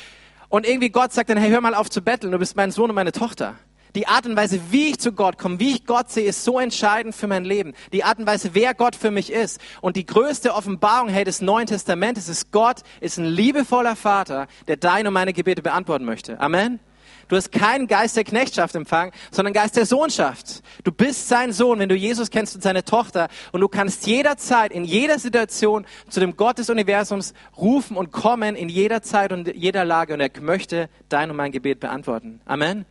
und 0.50 0.66
irgendwie 0.66 0.90
Gott 0.90 1.14
sagt 1.14 1.30
dann, 1.30 1.38
hey, 1.38 1.52
hör 1.52 1.62
mal 1.62 1.76
auf 1.76 1.92
zu 1.92 2.02
betteln, 2.02 2.32
du 2.32 2.40
bist 2.40 2.56
mein 2.56 2.72
Sohn 2.72 2.90
und 2.90 2.96
meine 2.96 3.12
Tochter. 3.12 3.60
Die 3.98 4.06
Art 4.06 4.28
und 4.28 4.36
Weise, 4.36 4.60
wie 4.70 4.90
ich 4.90 5.00
zu 5.00 5.12
Gott 5.12 5.40
komme, 5.40 5.60
wie 5.60 5.72
ich 5.72 5.88
Gott 5.88 6.12
sehe, 6.12 6.28
ist 6.28 6.44
so 6.44 6.60
entscheidend 6.60 7.16
für 7.16 7.26
mein 7.26 7.46
Leben. 7.46 7.74
Die 7.94 8.04
Art 8.04 8.20
und 8.20 8.28
Weise, 8.28 8.52
wer 8.54 8.76
Gott 8.76 8.96
für 8.96 9.10
mich 9.10 9.32
ist. 9.32 9.60
Und 9.82 9.96
die 9.96 10.06
größte 10.06 10.54
Offenbarung 10.54 11.10
hey, 11.10 11.24
des 11.24 11.42
Neuen 11.42 11.66
Testamentes 11.66 12.30
ist, 12.30 12.52
Gott 12.52 12.82
ist 13.02 13.18
ein 13.18 13.26
liebevoller 13.26 13.96
Vater, 13.96 14.46
der 14.68 14.78
deine 14.78 15.10
und 15.10 15.16
meine 15.16 15.34
Gebete 15.34 15.64
beantworten 15.64 16.06
möchte. 16.06 16.40
Amen. 16.40 16.80
Du 17.28 17.36
hast 17.36 17.52
keinen 17.52 17.88
Geist 17.88 18.16
der 18.16 18.24
Knechtschaft 18.24 18.76
empfangen, 18.76 19.12
sondern 19.32 19.54
Geist 19.54 19.76
der 19.76 19.88
Sohnschaft. 19.88 20.62
Du 20.84 20.92
bist 20.92 21.28
sein 21.28 21.52
Sohn, 21.52 21.80
wenn 21.80 21.90
du 21.90 21.96
Jesus 21.96 22.30
kennst 22.30 22.54
und 22.54 22.62
seine 22.62 22.84
Tochter. 22.84 23.30
Und 23.52 23.62
du 23.62 23.68
kannst 23.68 24.06
jederzeit, 24.06 24.72
in 24.72 24.84
jeder 24.84 25.18
Situation 25.18 25.88
zu 26.08 26.20
dem 26.20 26.38
Gott 26.38 26.60
des 26.60 26.70
Universums 26.70 27.34
rufen 27.58 27.98
und 27.98 28.12
kommen, 28.12 28.56
in 28.56 28.70
jeder 28.70 29.02
Zeit 29.02 29.34
und 29.34 29.48
jeder 29.56 29.86
Lage. 29.86 30.14
Und 30.14 30.20
er 30.20 30.30
möchte 30.40 30.88
dein 31.10 31.32
und 31.32 31.36
mein 31.36 31.52
Gebet 31.52 31.80
beantworten. 31.80 32.42
Amen. 32.46 32.86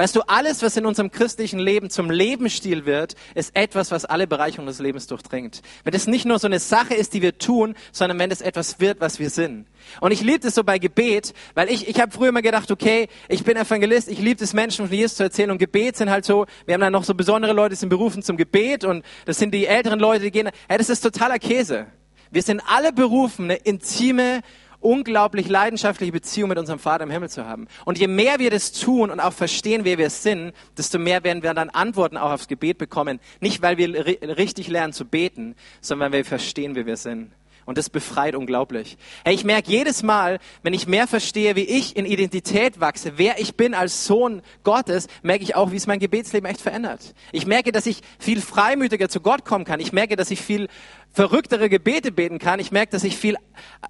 Weißt 0.00 0.16
du, 0.16 0.22
alles, 0.22 0.62
was 0.62 0.78
in 0.78 0.86
unserem 0.86 1.10
christlichen 1.10 1.58
Leben 1.58 1.90
zum 1.90 2.10
Lebensstil 2.10 2.86
wird, 2.86 3.16
ist 3.34 3.54
etwas, 3.54 3.90
was 3.90 4.06
alle 4.06 4.26
Bereiche 4.26 4.58
unseres 4.58 4.78
Lebens 4.78 5.06
durchdringt. 5.08 5.60
Wenn 5.84 5.92
es 5.92 6.06
nicht 6.06 6.24
nur 6.24 6.38
so 6.38 6.46
eine 6.46 6.58
Sache 6.58 6.94
ist, 6.94 7.12
die 7.12 7.20
wir 7.20 7.36
tun, 7.36 7.74
sondern 7.92 8.18
wenn 8.18 8.30
es 8.30 8.40
etwas 8.40 8.80
wird, 8.80 9.02
was 9.02 9.18
wir 9.18 9.28
sind. 9.28 9.66
Und 10.00 10.12
ich 10.12 10.22
liebe 10.22 10.48
es 10.48 10.54
so 10.54 10.64
bei 10.64 10.78
Gebet, 10.78 11.34
weil 11.52 11.68
ich, 11.68 11.86
ich 11.86 12.00
habe 12.00 12.12
früher 12.12 12.30
immer 12.30 12.40
gedacht, 12.40 12.70
okay, 12.70 13.08
ich 13.28 13.44
bin 13.44 13.58
Evangelist, 13.58 14.08
ich 14.08 14.20
liebe 14.20 14.42
es, 14.42 14.54
Menschen 14.54 14.86
von 14.86 14.96
Jesus 14.96 15.16
zu 15.16 15.22
erzählen 15.24 15.50
und 15.50 15.58
Gebet 15.58 15.98
sind 15.98 16.08
halt 16.08 16.24
so, 16.24 16.46
wir 16.64 16.72
haben 16.72 16.80
dann 16.80 16.94
noch 16.94 17.04
so 17.04 17.12
besondere 17.12 17.52
Leute, 17.52 17.74
die 17.74 17.80
sind 17.80 17.90
berufen 17.90 18.22
zum 18.22 18.38
Gebet 18.38 18.84
und 18.84 19.04
das 19.26 19.36
sind 19.36 19.52
die 19.52 19.66
älteren 19.66 20.00
Leute, 20.00 20.24
die 20.24 20.30
gehen, 20.30 20.48
hey, 20.66 20.78
das 20.78 20.88
ist 20.88 21.02
totaler 21.02 21.38
Käse. 21.38 21.88
Wir 22.30 22.42
sind 22.42 22.62
alle 22.66 22.94
berufen, 22.94 23.50
eine 23.50 23.56
intime 23.56 24.40
unglaublich 24.80 25.48
leidenschaftliche 25.48 26.12
Beziehung 26.12 26.48
mit 26.48 26.58
unserem 26.58 26.78
Vater 26.78 27.04
im 27.04 27.10
Himmel 27.10 27.28
zu 27.28 27.46
haben. 27.46 27.68
Und 27.84 27.98
je 27.98 28.06
mehr 28.06 28.38
wir 28.38 28.50
das 28.50 28.72
tun 28.72 29.10
und 29.10 29.20
auch 29.20 29.32
verstehen, 29.32 29.84
wer 29.84 29.98
wir 29.98 30.10
sind, 30.10 30.52
desto 30.76 30.98
mehr 30.98 31.22
werden 31.24 31.42
wir 31.42 31.54
dann 31.54 31.70
Antworten 31.70 32.16
auch 32.16 32.32
aufs 32.32 32.48
Gebet 32.48 32.78
bekommen. 32.78 33.20
Nicht, 33.40 33.62
weil 33.62 33.78
wir 33.78 34.06
richtig 34.36 34.68
lernen 34.68 34.92
zu 34.92 35.04
beten, 35.04 35.54
sondern 35.80 36.12
weil 36.12 36.20
wir 36.20 36.24
verstehen, 36.24 36.74
wer 36.74 36.86
wir 36.86 36.96
sind. 36.96 37.32
Und 37.70 37.78
das 37.78 37.88
befreit 37.88 38.34
unglaublich. 38.34 38.98
Hey, 39.24 39.32
ich 39.32 39.44
merke 39.44 39.70
jedes 39.70 40.02
Mal, 40.02 40.40
wenn 40.64 40.74
ich 40.74 40.88
mehr 40.88 41.06
verstehe, 41.06 41.54
wie 41.54 41.60
ich 41.60 41.94
in 41.94 42.04
Identität 42.04 42.80
wachse, 42.80 43.12
wer 43.14 43.38
ich 43.38 43.54
bin 43.54 43.74
als 43.74 44.06
Sohn 44.06 44.42
Gottes, 44.64 45.06
merke 45.22 45.44
ich 45.44 45.54
auch, 45.54 45.70
wie 45.70 45.76
es 45.76 45.86
mein 45.86 46.00
Gebetsleben 46.00 46.50
echt 46.50 46.60
verändert. 46.60 47.14
Ich 47.30 47.46
merke, 47.46 47.70
dass 47.70 47.86
ich 47.86 48.00
viel 48.18 48.40
freimütiger 48.40 49.08
zu 49.08 49.20
Gott 49.20 49.44
kommen 49.44 49.64
kann. 49.64 49.78
Ich 49.78 49.92
merke, 49.92 50.16
dass 50.16 50.32
ich 50.32 50.40
viel 50.40 50.66
verrücktere 51.12 51.68
Gebete 51.68 52.10
beten 52.10 52.40
kann. 52.40 52.58
Ich 52.58 52.72
merke, 52.72 52.90
dass 52.90 53.04
ich 53.04 53.16
viel 53.16 53.36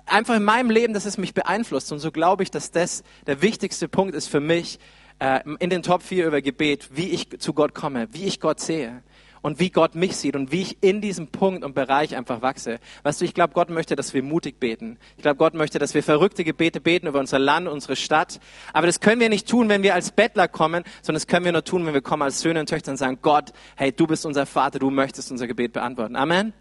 einfach 0.05 0.37
in 0.37 0.45
meinem 0.45 0.69
Leben, 0.69 0.93
dass 0.93 1.07
es 1.07 1.17
mich 1.17 1.33
beeinflusst. 1.33 1.91
Und 1.91 2.01
so 2.01 2.13
glaube 2.13 2.43
ich, 2.43 2.51
dass 2.51 2.73
das 2.73 3.03
der 3.27 3.41
wichtigste 3.41 3.89
Punkt 3.89 4.15
ist 4.15 4.29
für 4.29 4.41
mich 4.41 4.79
äh, 5.21 5.41
in 5.59 5.71
den 5.71 5.83
Top 5.83 6.03
4 6.03 6.27
über 6.27 6.43
Gebet, 6.43 6.91
wie 6.93 7.09
ich 7.09 7.41
zu 7.41 7.55
Gott 7.55 7.75
komme, 7.75 8.09
wie 8.13 8.25
ich 8.25 8.41
Gott 8.41 8.61
sehe 8.61 9.03
und 9.43 9.61
wie 9.61 9.71
Gott 9.71 9.95
mich 9.95 10.17
sieht 10.17 10.37
und 10.37 10.53
wie 10.53 10.63
ich 10.63 10.83
in 10.83 11.01
diesem 11.01 11.29
Punkt 11.29 11.65
und 11.65 11.75
Bereich 11.75 12.17
einfach 12.17 12.43
wachse. 12.43 12.79
Weißt 13.03 13.21
du, 13.21 13.25
ich 13.25 13.35
glaube, 13.35 13.55
Gott 13.55 13.71
möchte, 13.71 13.97
dass 13.97 14.15
wir 14.15 14.23
mutig 14.23 14.61
beten. 14.61 14.99
Ich 15.17 15.23
glaube, 15.23 15.37
Gott 15.37 15.55
möchte, 15.55 15.79
dass 15.79 15.95
wir 15.95 16.03
verrückte 16.03 16.45
Gebete 16.45 16.81
beten 16.81 17.07
über 17.07 17.21
unser 17.21 17.39
Land, 17.39 17.69
unsere 17.69 17.97
Stadt. 17.97 18.41
Aber 18.73 18.87
das 18.87 19.01
können 19.01 19.21
wir 19.21 19.29
nicht 19.29 19.49
tun, 19.49 19.69
wenn 19.69 19.83
wir 19.83 19.95
als 19.95 20.13
Bettler 20.13 20.49
kommen, 20.49 20.85
sondern 21.03 21.17
das 21.17 21.27
können 21.27 21.45
wir 21.45 21.53
nur 21.53 21.65
tun, 21.65 21.87
wenn 21.87 21.95
wir 21.95 22.03
kommen 22.03 22.23
als 22.23 22.41
Söhne 22.41 22.61
und 22.61 22.69
Töchter 22.69 22.91
und 22.93 22.97
sagen, 22.97 23.19
Gott, 23.23 23.53
hey, 23.77 23.93
du 23.93 24.07
bist 24.07 24.27
unser 24.27 24.47
Vater, 24.47 24.79
du 24.79 24.91
möchtest 24.91 25.31
unser 25.31 25.47
Gebet 25.47 25.73
beantworten. 25.73 26.17
Amen. 26.17 26.53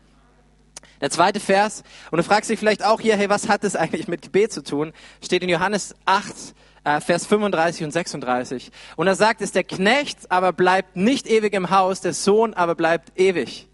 Der 1.02 1.10
zweite 1.10 1.40
Vers, 1.40 1.84
und 2.12 2.18
du 2.18 2.24
fragst 2.24 2.50
dich 2.50 2.60
vielleicht 2.60 2.84
auch 2.84 3.00
hier, 3.00 3.16
hey, 3.16 3.30
was 3.30 3.48
hat 3.48 3.64
das 3.64 3.76
eigentlich 3.76 4.08
mit 4.08 4.22
Gebet 4.22 4.52
zu 4.52 4.64
tun? 4.64 4.94
Steht 5.24 5.44
in 5.44 5.50
Johannes 5.50 5.96
8, 6.06 6.34
äh, 6.84 7.02
Vers 7.02 7.26
35 7.26 7.86
und 7.86 7.92
36. 7.92 8.72
Und 8.96 9.08
er 9.08 9.16
sagt 9.16 9.42
es, 9.42 9.52
der 9.52 9.64
Knecht 9.64 10.32
aber 10.32 10.54
bleibt 10.54 10.96
nicht 10.96 11.28
ewig 11.28 11.54
im 11.54 11.70
Haus, 11.70 12.02
der 12.02 12.14
Sohn 12.14 12.54
aber 12.54 12.76
bleibt 12.76 13.18
ewig. 13.20 13.68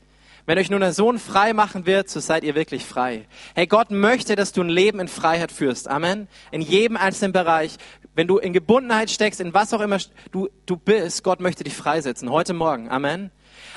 Wenn 0.48 0.60
euch 0.60 0.70
nun 0.70 0.82
der 0.82 0.94
Sohn 0.94 1.18
frei 1.18 1.54
machen 1.54 1.88
wird, 1.88 2.08
so 2.08 2.20
seid 2.20 2.44
ihr 2.44 2.54
wirklich 2.54 2.86
frei. 2.86 3.26
Hey, 3.56 3.66
Gott 3.66 3.90
möchte, 3.90 4.36
dass 4.36 4.52
du 4.52 4.62
ein 4.62 4.70
Leben 4.70 5.00
in 5.00 5.08
Freiheit 5.08 5.52
führst. 5.52 5.88
Amen. 5.88 6.28
In 6.52 6.62
jedem 6.62 6.98
einzelnen 6.98 7.34
Bereich. 7.34 7.78
Wenn 8.14 8.28
du 8.28 8.38
in 8.38 8.54
Gebundenheit 8.54 9.10
steckst, 9.10 9.42
in 9.42 9.56
was 9.56 9.74
auch 9.74 9.82
immer 9.82 9.98
du, 10.32 10.48
du 10.68 10.78
bist, 10.78 11.24
Gott 11.24 11.40
möchte 11.40 11.64
dich 11.64 11.76
freisetzen. 11.76 12.30
Heute 12.30 12.54
Morgen. 12.54 12.90
Amen. 12.90 13.32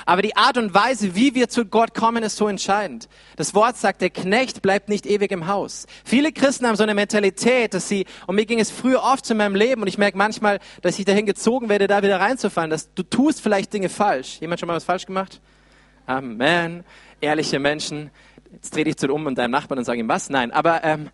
Aber 0.05 0.21
die 0.21 0.35
Art 0.35 0.57
und 0.57 0.73
Weise, 0.73 1.15
wie 1.15 1.35
wir 1.35 1.49
zu 1.49 1.65
Gott 1.65 1.93
kommen, 1.93 2.23
ist 2.23 2.37
so 2.37 2.47
entscheidend. 2.47 3.09
Das 3.35 3.53
Wort 3.53 3.77
sagt, 3.77 4.01
der 4.01 4.09
Knecht 4.09 4.61
bleibt 4.61 4.89
nicht 4.89 5.05
ewig 5.05 5.31
im 5.31 5.47
Haus. 5.47 5.85
Viele 6.03 6.31
Christen 6.31 6.67
haben 6.67 6.75
so 6.75 6.83
eine 6.83 6.93
Mentalität, 6.93 7.73
dass 7.73 7.87
sie, 7.87 8.05
und 8.27 8.35
mir 8.35 8.45
ging 8.45 8.59
es 8.59 8.71
früher 8.71 9.03
oft 9.03 9.25
zu 9.25 9.35
meinem 9.35 9.55
Leben, 9.55 9.81
und 9.81 9.87
ich 9.87 9.97
merke 9.97 10.17
manchmal, 10.17 10.59
dass 10.81 10.99
ich 10.99 11.05
dahin 11.05 11.25
gezogen 11.25 11.69
werde, 11.69 11.87
da 11.87 12.03
wieder 12.03 12.19
reinzufallen, 12.19 12.69
dass 12.69 12.93
du 12.93 13.03
tust 13.03 13.41
vielleicht 13.41 13.73
Dinge 13.73 13.89
falsch. 13.89 14.39
Jemand 14.39 14.59
schon 14.59 14.67
mal 14.67 14.75
was 14.75 14.83
falsch 14.83 15.05
gemacht? 15.05 15.41
Amen. 16.05 16.83
Ehrliche 17.21 17.59
Menschen. 17.59 18.09
Jetzt 18.51 18.75
dreh 18.75 18.83
dich 18.83 18.97
zu 18.97 19.13
um 19.13 19.25
und 19.25 19.37
deinem 19.37 19.51
Nachbarn 19.51 19.79
und 19.79 19.85
sag 19.85 19.97
ihm 19.97 20.07
was? 20.07 20.29
Nein, 20.29 20.51
aber 20.51 20.83
ähm, 20.83 21.09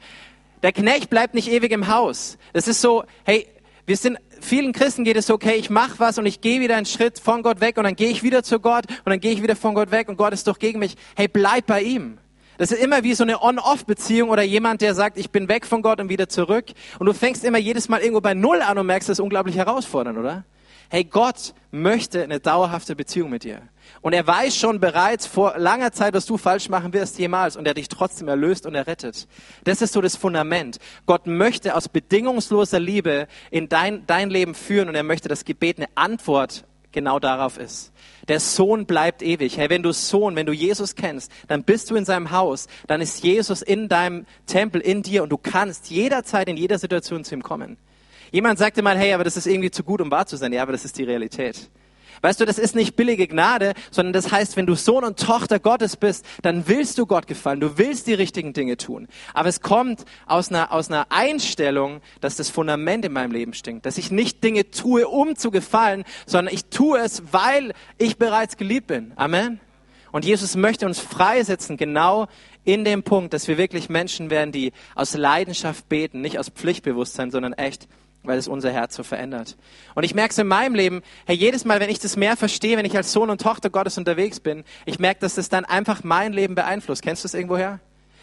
der 0.63 0.71
Knecht 0.71 1.09
bleibt 1.09 1.33
nicht 1.33 1.49
ewig 1.49 1.71
im 1.71 1.87
Haus. 1.87 2.37
Das 2.53 2.67
ist 2.67 2.81
so, 2.81 3.03
hey, 3.23 3.47
wir 3.85 3.97
sind, 3.97 4.17
vielen 4.41 4.73
Christen 4.73 5.03
geht 5.03 5.15
es 5.15 5.29
okay, 5.29 5.55
ich 5.55 5.69
mache 5.69 5.99
was 5.99 6.17
und 6.17 6.25
ich 6.25 6.41
gehe 6.41 6.59
wieder 6.59 6.75
einen 6.75 6.87
Schritt 6.87 7.19
von 7.19 7.43
Gott 7.43 7.61
weg 7.61 7.77
und 7.77 7.83
dann 7.83 7.95
gehe 7.95 8.09
ich 8.09 8.23
wieder 8.23 8.41
zu 8.41 8.59
Gott 8.59 8.85
und 8.87 9.09
dann 9.09 9.19
gehe 9.19 9.31
ich 9.31 9.43
wieder 9.43 9.55
von 9.55 9.75
Gott 9.75 9.91
weg 9.91 10.09
und 10.09 10.17
Gott 10.17 10.33
ist 10.33 10.47
doch 10.47 10.57
gegen 10.57 10.79
mich. 10.79 10.95
Hey, 11.15 11.27
bleib 11.27 11.67
bei 11.67 11.81
ihm. 11.81 12.17
Das 12.57 12.71
ist 12.71 12.81
immer 12.81 13.03
wie 13.03 13.13
so 13.13 13.23
eine 13.23 13.41
On-Off-Beziehung 13.41 14.29
oder 14.29 14.41
jemand, 14.41 14.81
der 14.81 14.95
sagt, 14.95 15.17
ich 15.17 15.29
bin 15.29 15.49
weg 15.49 15.65
von 15.65 15.81
Gott 15.81 15.99
und 15.99 16.09
wieder 16.09 16.29
zurück. 16.29 16.65
Und 16.99 17.05
du 17.05 17.13
fängst 17.13 17.43
immer 17.43 17.57
jedes 17.57 17.89
Mal 17.89 17.99
irgendwo 17.99 18.21
bei 18.21 18.33
Null 18.33 18.61
an 18.61 18.77
und 18.77 18.85
merkst, 18.85 19.09
das 19.09 19.19
ist 19.19 19.23
unglaublich 19.23 19.57
herausfordernd, 19.57 20.17
oder? 20.17 20.45
Hey, 20.89 21.03
Gott 21.03 21.53
möchte 21.71 22.23
eine 22.23 22.39
dauerhafte 22.39 22.95
Beziehung 22.95 23.29
mit 23.29 23.43
dir. 23.43 23.61
Und 24.01 24.13
er 24.13 24.25
weiß 24.25 24.55
schon 24.55 24.79
bereits 24.79 25.25
vor 25.25 25.55
langer 25.57 25.91
Zeit, 25.91 26.13
was 26.13 26.25
du 26.25 26.37
falsch 26.37 26.69
machen 26.69 26.93
wirst 26.93 27.17
jemals. 27.17 27.57
Und 27.57 27.67
er 27.67 27.73
dich 27.73 27.87
trotzdem 27.87 28.27
erlöst 28.27 28.65
und 28.65 28.75
errettet. 28.75 29.27
Das 29.63 29.81
ist 29.81 29.93
so 29.93 30.01
das 30.01 30.15
Fundament. 30.15 30.77
Gott 31.05 31.27
möchte 31.27 31.75
aus 31.75 31.89
bedingungsloser 31.89 32.79
Liebe 32.79 33.27
in 33.51 33.69
dein, 33.69 34.05
dein 34.07 34.29
Leben 34.29 34.55
führen 34.55 34.89
und 34.89 34.95
er 34.95 35.03
möchte, 35.03 35.29
dass 35.29 35.45
Gebet 35.45 35.77
eine 35.77 35.87
Antwort 35.95 36.65
genau 36.95 37.19
darauf 37.19 37.59
ist. 37.59 37.91
Der 38.27 38.39
Sohn 38.39 38.87
bleibt 38.87 39.21
ewig. 39.21 39.57
Hey, 39.57 39.69
wenn 39.69 39.83
du 39.83 39.91
Sohn, 39.91 40.35
wenn 40.35 40.47
du 40.47 40.53
Jesus 40.53 40.95
kennst, 40.95 41.31
dann 41.47 41.63
bist 41.63 41.91
du 41.91 41.95
in 41.95 42.05
seinem 42.05 42.31
Haus, 42.31 42.67
dann 42.87 43.01
ist 43.01 43.23
Jesus 43.23 43.61
in 43.61 43.89
deinem 43.89 44.25
Tempel, 44.47 44.81
in 44.81 45.03
dir 45.03 45.21
und 45.21 45.29
du 45.29 45.37
kannst 45.37 45.91
jederzeit 45.91 46.47
in 46.47 46.57
jeder 46.57 46.79
Situation 46.79 47.23
zu 47.23 47.35
ihm 47.35 47.43
kommen. 47.43 47.77
Jemand 48.35 48.59
sagte 48.59 48.81
mal, 48.81 48.97
hey, 48.97 49.13
aber 49.13 49.23
das 49.23 49.37
ist 49.37 49.47
irgendwie 49.47 49.71
zu 49.71 49.81
gut, 49.81 50.01
um 50.01 50.11
wahr 50.11 50.25
zu 50.25 50.35
sein. 50.35 50.51
Ja, 50.51 50.61
aber 50.61 50.73
das 50.73 50.83
ist 50.83 50.97
die 50.97 51.05
Realität. 51.05 51.69
Weißt 52.21 52.41
du, 52.41 52.43
das 52.43 52.59
ist 52.59 52.75
nicht 52.75 52.97
billige 52.97 53.29
Gnade, 53.29 53.71
sondern 53.91 54.11
das 54.11 54.29
heißt, 54.29 54.57
wenn 54.57 54.65
du 54.65 54.75
Sohn 54.75 55.05
und 55.05 55.17
Tochter 55.17 55.57
Gottes 55.57 55.95
bist, 55.95 56.25
dann 56.41 56.67
willst 56.67 56.97
du 56.97 57.05
Gott 57.05 57.27
gefallen, 57.27 57.61
du 57.61 57.77
willst 57.77 58.07
die 58.07 58.13
richtigen 58.13 58.51
Dinge 58.51 58.75
tun. 58.75 59.07
Aber 59.33 59.47
es 59.47 59.61
kommt 59.61 60.03
aus 60.25 60.49
einer, 60.49 60.73
aus 60.73 60.89
einer 60.89 61.05
Einstellung, 61.11 62.01
dass 62.19 62.35
das 62.35 62.49
Fundament 62.49 63.05
in 63.05 63.13
meinem 63.13 63.31
Leben 63.31 63.53
stinkt, 63.53 63.85
dass 63.85 63.97
ich 63.97 64.11
nicht 64.11 64.43
Dinge 64.43 64.69
tue, 64.69 65.07
um 65.07 65.37
zu 65.37 65.49
gefallen, 65.49 66.03
sondern 66.25 66.53
ich 66.53 66.65
tue 66.65 66.99
es, 66.99 67.23
weil 67.31 67.71
ich 67.97 68.17
bereits 68.17 68.57
geliebt 68.57 68.87
bin. 68.87 69.13
Amen. 69.15 69.61
Und 70.11 70.25
Jesus 70.25 70.57
möchte 70.57 70.85
uns 70.85 70.99
freisetzen, 70.99 71.77
genau 71.77 72.27
in 72.65 72.83
dem 72.83 73.03
Punkt, 73.03 73.33
dass 73.33 73.47
wir 73.47 73.57
wirklich 73.57 73.87
Menschen 73.87 74.29
werden, 74.29 74.51
die 74.51 74.73
aus 74.93 75.13
Leidenschaft 75.13 75.87
beten, 75.87 76.19
nicht 76.19 76.37
aus 76.37 76.49
Pflichtbewusstsein, 76.49 77.31
sondern 77.31 77.53
echt 77.53 77.87
weil 78.27 78.38
es 78.38 78.48
unser 78.48 78.72
Herz 78.72 78.96
so 78.96 79.03
verändert. 79.03 79.58
Und 79.94 80.03
ich 80.03 80.13
merke 80.13 80.32
es 80.32 80.38
in 80.38 80.48
meinem 80.48 80.75
Leben, 80.75 81.01
hey, 81.25 81.36
jedes 81.36 81.65
Mal, 81.65 81.79
wenn 81.79 81.89
ich 81.89 82.00
das 82.00 82.15
mehr 82.17 82.38
verstehe, 82.38 82.77
wenn 82.77 82.86
ich 82.86 82.96
als 82.96 83.12
Sohn 83.12 83.29
und 83.29 83.41
Tochter 83.41 83.70
Gottes 83.70 83.98
unterwegs 83.98 84.39
bin, 84.39 84.63
ich 84.86 85.00
merke, 85.00 85.22
dass 85.22 85.36
das 85.36 85.50
dann 85.50 85.65
einfach 85.65 86.03
mein 86.03 86.34
Leben 86.34 86.55
beeinflusst. 86.55 87.01
Kennst 87.01 87.24
du 87.24 87.27
das 87.27 87.34
irgendwoher? 87.34 87.79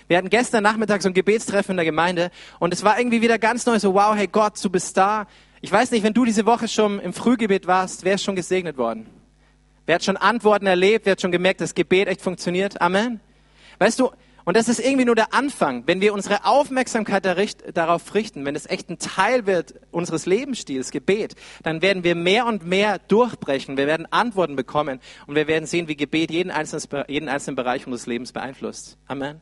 Wir 0.08 0.18
hatten 0.18 0.30
gestern 0.30 0.62
Nachmittag 0.62 1.02
so 1.02 1.08
ein 1.08 1.14
Gebetstreffen 1.14 1.72
in 1.72 1.76
der 1.76 1.84
Gemeinde 1.84 2.30
und 2.58 2.74
es 2.74 2.82
war 2.82 2.98
irgendwie 2.98 3.22
wieder 3.22 3.38
ganz 3.38 3.64
neu, 3.66 3.78
so 3.78 3.94
wow, 3.94 4.14
hey 4.14 4.26
Gott, 4.26 4.62
du 4.62 4.68
bist 4.68 4.96
da. 4.96 5.26
Ich 5.60 5.70
weiß 5.70 5.90
nicht, 5.92 6.02
wenn 6.02 6.12
du 6.12 6.24
diese 6.24 6.44
Woche 6.44 6.68
schon 6.68 7.00
im 7.00 7.12
Frühgebet 7.12 7.66
warst, 7.66 8.04
wer 8.04 8.14
ist 8.14 8.24
schon 8.24 8.36
gesegnet 8.36 8.76
worden? 8.76 9.06
Wer 9.86 9.96
hat 9.96 10.04
schon 10.04 10.16
Antworten 10.16 10.66
erlebt? 10.66 11.06
Wer 11.06 11.12
hat 11.12 11.20
schon 11.20 11.32
gemerkt, 11.32 11.60
dass 11.60 11.74
Gebet 11.74 12.08
echt 12.08 12.20
funktioniert? 12.20 12.80
Amen. 12.80 13.20
Weißt 13.78 13.98
du, 13.98 14.10
und 14.44 14.56
das 14.56 14.68
ist 14.68 14.80
irgendwie 14.80 15.04
nur 15.04 15.14
der 15.14 15.34
Anfang. 15.34 15.84
Wenn 15.86 16.00
wir 16.00 16.12
unsere 16.12 16.44
Aufmerksamkeit 16.44 17.24
darauf 17.74 18.14
richten, 18.14 18.44
wenn 18.44 18.56
es 18.56 18.66
echt 18.66 18.90
ein 18.90 18.98
Teil 18.98 19.46
wird 19.46 19.74
unseres 19.90 20.26
Lebensstils, 20.26 20.90
Gebet, 20.90 21.34
dann 21.62 21.82
werden 21.82 22.04
wir 22.04 22.14
mehr 22.14 22.46
und 22.46 22.66
mehr 22.66 22.98
durchbrechen. 22.98 23.76
Wir 23.76 23.86
werden 23.86 24.06
Antworten 24.10 24.56
bekommen 24.56 25.00
und 25.26 25.34
wir 25.34 25.46
werden 25.46 25.66
sehen, 25.66 25.88
wie 25.88 25.96
Gebet 25.96 26.30
jeden 26.30 26.50
einzelnen, 26.50 27.04
jeden 27.08 27.28
einzelnen 27.28 27.56
Bereich 27.56 27.86
unseres 27.86 28.06
Lebens 28.06 28.32
beeinflusst. 28.32 28.96
Amen. 29.06 29.40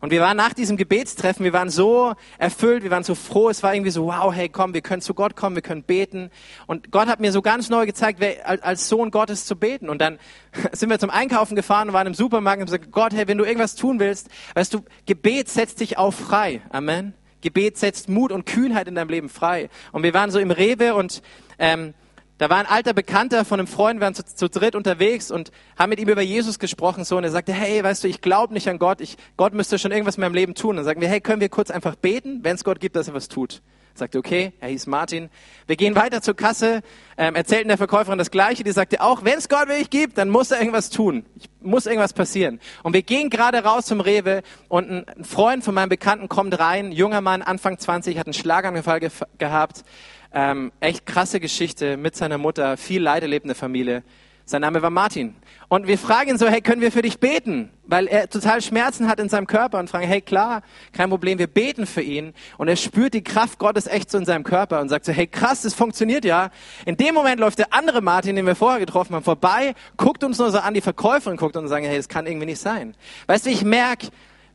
Und 0.00 0.10
wir 0.10 0.20
waren 0.22 0.36
nach 0.36 0.54
diesem 0.54 0.78
Gebetstreffen, 0.78 1.44
wir 1.44 1.52
waren 1.52 1.68
so 1.68 2.14
erfüllt, 2.38 2.82
wir 2.82 2.90
waren 2.90 3.04
so 3.04 3.14
froh, 3.14 3.50
es 3.50 3.62
war 3.62 3.74
irgendwie 3.74 3.90
so, 3.90 4.06
wow, 4.06 4.32
hey, 4.34 4.48
komm, 4.48 4.72
wir 4.72 4.80
können 4.80 5.02
zu 5.02 5.12
Gott 5.12 5.36
kommen, 5.36 5.56
wir 5.56 5.62
können 5.62 5.82
beten. 5.82 6.30
Und 6.66 6.90
Gott 6.90 7.06
hat 7.06 7.20
mir 7.20 7.32
so 7.32 7.42
ganz 7.42 7.68
neu 7.68 7.84
gezeigt, 7.84 8.22
als 8.44 8.88
Sohn 8.88 9.10
Gottes 9.10 9.44
zu 9.44 9.56
beten. 9.56 9.90
Und 9.90 10.00
dann 10.00 10.18
sind 10.72 10.88
wir 10.88 10.98
zum 10.98 11.10
Einkaufen 11.10 11.54
gefahren 11.54 11.88
und 11.88 11.94
waren 11.94 12.06
im 12.06 12.14
Supermarkt 12.14 12.62
und 12.62 12.68
haben 12.68 12.78
gesagt, 12.78 12.92
Gott, 12.92 13.12
hey, 13.12 13.28
wenn 13.28 13.36
du 13.36 13.44
irgendwas 13.44 13.74
tun 13.74 14.00
willst, 14.00 14.28
weißt 14.54 14.72
du, 14.72 14.84
Gebet 15.04 15.50
setzt 15.50 15.80
dich 15.80 15.98
auf 15.98 16.14
frei. 16.14 16.62
Amen. 16.70 17.12
Gebet 17.42 17.76
setzt 17.78 18.08
Mut 18.08 18.32
und 18.32 18.46
Kühnheit 18.46 18.88
in 18.88 18.94
deinem 18.94 19.10
Leben 19.10 19.28
frei. 19.28 19.68
Und 19.92 20.02
wir 20.02 20.14
waren 20.14 20.30
so 20.30 20.38
im 20.38 20.50
Rewe 20.50 20.94
und 20.94 21.22
ähm, 21.58 21.94
da 22.40 22.48
war 22.48 22.56
ein 22.56 22.64
alter 22.64 22.94
Bekannter 22.94 23.44
von 23.44 23.60
einem 23.60 23.66
Freund, 23.66 24.00
wir 24.00 24.06
waren 24.06 24.14
zu, 24.14 24.24
zu, 24.24 24.48
dritt 24.48 24.74
unterwegs 24.74 25.30
und 25.30 25.52
haben 25.78 25.90
mit 25.90 26.00
ihm 26.00 26.08
über 26.08 26.22
Jesus 26.22 26.58
gesprochen 26.58 27.04
so 27.04 27.18
und 27.18 27.24
er 27.24 27.30
sagte, 27.30 27.52
hey, 27.52 27.84
weißt 27.84 28.02
du, 28.02 28.08
ich 28.08 28.22
glaube 28.22 28.54
nicht 28.54 28.66
an 28.66 28.78
Gott, 28.78 29.02
ich, 29.02 29.18
Gott 29.36 29.52
müsste 29.52 29.78
schon 29.78 29.92
irgendwas 29.92 30.16
in 30.16 30.22
meinem 30.22 30.32
Leben 30.32 30.54
tun. 30.54 30.76
dann 30.76 30.86
sagen 30.86 31.02
wir, 31.02 31.08
hey, 31.08 31.20
können 31.20 31.42
wir 31.42 31.50
kurz 31.50 31.70
einfach 31.70 31.96
beten, 31.96 32.40
wenn 32.42 32.54
es 32.54 32.64
Gott 32.64 32.80
gibt, 32.80 32.96
dass 32.96 33.08
er 33.08 33.14
was 33.14 33.28
tut. 33.28 33.60
Er 33.94 33.98
sagte, 33.98 34.16
okay, 34.16 34.54
er 34.58 34.70
hieß 34.70 34.86
Martin. 34.86 35.28
Wir 35.66 35.76
gehen 35.76 35.94
weiter 35.96 36.22
zur 36.22 36.34
Kasse, 36.34 36.80
ähm, 37.18 37.34
erzählten 37.34 37.68
der 37.68 37.76
Verkäuferin 37.76 38.16
das 38.16 38.30
Gleiche, 38.30 38.64
die 38.64 38.72
sagte 38.72 39.02
auch, 39.02 39.22
wenn 39.22 39.36
es 39.36 39.50
Gott 39.50 39.68
wirklich 39.68 39.90
gibt, 39.90 40.16
dann 40.16 40.30
muss 40.30 40.50
er 40.50 40.60
irgendwas 40.60 40.88
tun, 40.88 41.26
ich, 41.36 41.50
muss 41.60 41.84
irgendwas 41.84 42.14
passieren. 42.14 42.58
Und 42.82 42.94
wir 42.94 43.02
gehen 43.02 43.28
gerade 43.28 43.64
raus 43.64 43.84
zum 43.84 44.00
Rewe 44.00 44.40
und 44.68 44.90
ein 44.90 45.24
Freund 45.24 45.62
von 45.62 45.74
meinem 45.74 45.90
Bekannten 45.90 46.30
kommt 46.30 46.58
rein, 46.58 46.90
junger 46.90 47.20
Mann, 47.20 47.42
Anfang 47.42 47.78
20, 47.78 48.18
hat 48.18 48.26
einen 48.26 48.32
Schlaganfall 48.32 49.00
ge 49.00 49.10
gehabt, 49.36 49.84
ähm, 50.32 50.72
echt 50.80 51.06
krasse 51.06 51.40
Geschichte 51.40 51.96
mit 51.96 52.16
seiner 52.16 52.38
Mutter, 52.38 52.76
viel 52.76 53.02
Leid 53.02 53.22
erlebende 53.22 53.54
Familie. 53.54 54.02
Sein 54.50 54.62
Name 54.62 54.82
war 54.82 54.90
Martin. 54.90 55.36
Und 55.68 55.86
wir 55.86 55.96
fragen 55.96 56.30
ihn 56.30 56.38
so, 56.38 56.48
hey, 56.48 56.60
können 56.60 56.80
wir 56.80 56.90
für 56.90 57.02
dich 57.02 57.20
beten? 57.20 57.70
Weil 57.84 58.08
er 58.08 58.28
total 58.28 58.60
Schmerzen 58.60 59.06
hat 59.06 59.20
in 59.20 59.28
seinem 59.28 59.46
Körper 59.46 59.78
und 59.78 59.88
fragen, 59.88 60.08
hey, 60.08 60.20
klar, 60.20 60.62
kein 60.92 61.08
Problem, 61.08 61.38
wir 61.38 61.46
beten 61.46 61.86
für 61.86 62.02
ihn. 62.02 62.34
Und 62.58 62.66
er 62.66 62.74
spürt 62.74 63.14
die 63.14 63.22
Kraft 63.22 63.60
Gottes 63.60 63.86
echt 63.86 64.10
so 64.10 64.18
in 64.18 64.24
seinem 64.24 64.42
Körper 64.42 64.80
und 64.80 64.88
sagt 64.88 65.04
so, 65.04 65.12
hey, 65.12 65.28
krass, 65.28 65.62
das 65.62 65.74
funktioniert 65.74 66.24
ja. 66.24 66.50
In 66.84 66.96
dem 66.96 67.14
Moment 67.14 67.38
läuft 67.38 67.60
der 67.60 67.72
andere 67.72 68.00
Martin, 68.00 68.34
den 68.34 68.44
wir 68.44 68.56
vorher 68.56 68.80
getroffen 68.80 69.14
haben, 69.14 69.22
vorbei, 69.22 69.74
guckt 69.96 70.24
uns 70.24 70.38
nur 70.38 70.50
so 70.50 70.58
an, 70.58 70.74
die 70.74 70.80
Verkäuferin 70.80 71.36
guckt 71.36 71.56
und 71.56 71.68
sagt, 71.68 71.86
hey, 71.86 71.96
das 71.96 72.08
kann 72.08 72.26
irgendwie 72.26 72.46
nicht 72.46 72.60
sein. 72.60 72.96
Weißt 73.28 73.46
du, 73.46 73.50
ich 73.50 73.64
merke, 73.64 74.08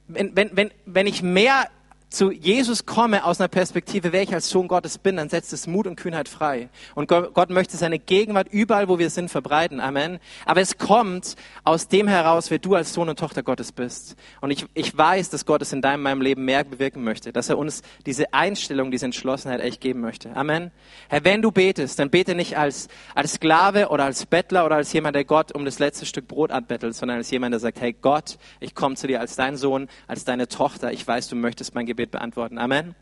wenn, 0.09 0.35
wenn, 0.35 0.49
wenn, 0.57 0.71
wenn 0.85 1.07
ich 1.07 1.23
mehr 1.23 1.69
zu 2.15 2.31
Jesus 2.31 2.85
komme 2.85 3.25
aus 3.25 3.41
einer 3.41 3.49
Perspektive, 3.49 4.13
wer 4.13 4.23
ich 4.23 4.33
als 4.33 4.49
Sohn 4.49 4.67
Gottes 4.67 4.97
bin, 4.97 5.17
dann 5.17 5.29
setzt 5.29 5.51
es 5.51 5.67
Mut 5.67 5.85
und 5.85 5.97
Kühnheit 5.97 6.29
frei. 6.29 6.69
Und 6.95 7.09
Gott 7.09 7.49
möchte 7.49 7.75
seine 7.75 7.99
Gegenwart 7.99 8.47
überall, 8.49 8.87
wo 8.87 8.99
wir 8.99 9.09
sind, 9.09 9.29
verbreiten. 9.29 9.81
Amen. 9.81 10.19
Aber 10.45 10.61
es 10.61 10.77
kommt 10.77 11.35
aus 11.65 11.89
dem 11.89 12.07
heraus, 12.07 12.49
wer 12.51 12.59
du 12.59 12.75
als 12.75 12.93
Sohn 12.93 13.09
und 13.09 13.19
Tochter 13.19 13.43
Gottes 13.43 13.73
bist. 13.73 14.15
Und 14.39 14.51
ich, 14.51 14.65
ich 14.73 14.97
weiß, 14.97 15.29
dass 15.29 15.45
Gott 15.45 15.61
es 15.61 15.73
in 15.73 15.81
deinem, 15.81 16.03
meinem 16.03 16.21
Leben 16.21 16.45
mehr 16.45 16.63
bewirken 16.63 17.03
möchte, 17.03 17.33
dass 17.33 17.49
er 17.49 17.57
uns 17.57 17.81
diese 18.05 18.33
Einstellung, 18.33 18.91
diese 18.91 19.05
Entschlossenheit 19.05 19.59
echt 19.59 19.81
geben 19.81 19.99
möchte. 19.99 20.33
Amen. 20.35 20.71
Herr, 21.09 21.25
wenn 21.25 21.41
du 21.41 21.51
betest, 21.51 21.99
dann 21.99 22.09
bete 22.09 22.33
nicht 22.33 22.57
als, 22.57 22.87
als 23.13 23.33
Sklave 23.33 23.89
oder 23.89 24.05
als 24.05 24.25
Bettler 24.25 24.65
oder 24.65 24.77
als 24.77 24.93
jemand, 24.93 25.17
der 25.17 25.25
Gott 25.25 25.51
um 25.51 25.65
das 25.65 25.79
letzte 25.79 26.05
Stück 26.05 26.29
Brot 26.29 26.51
anbettelt, 26.51 26.95
sondern 26.95 27.17
als 27.17 27.29
jemand, 27.29 27.51
der 27.51 27.59
sagt, 27.59 27.81
hey 27.81 27.93
Gott, 27.93 28.37
ich 28.61 28.73
komme 28.73 28.95
zu 28.95 29.07
dir 29.07 29.19
als 29.19 29.35
dein 29.35 29.57
Sohn, 29.57 29.89
als 30.07 30.23
deine 30.23 30.47
Tochter. 30.47 30.93
Ich 30.93 31.05
weiß, 31.05 31.27
du 31.27 31.35
möchtest 31.35 31.75
mein 31.75 31.85
Gebet 31.85 32.04
Gebet 32.05 32.11
beantworten. 32.11 32.57
Amen. 32.59 32.93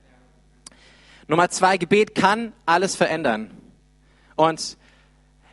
Nummer 1.27 1.49
zwei, 1.49 1.77
Gebet 1.77 2.15
kann 2.15 2.53
alles 2.65 2.95
verändern. 2.95 3.51
Und 4.35 4.77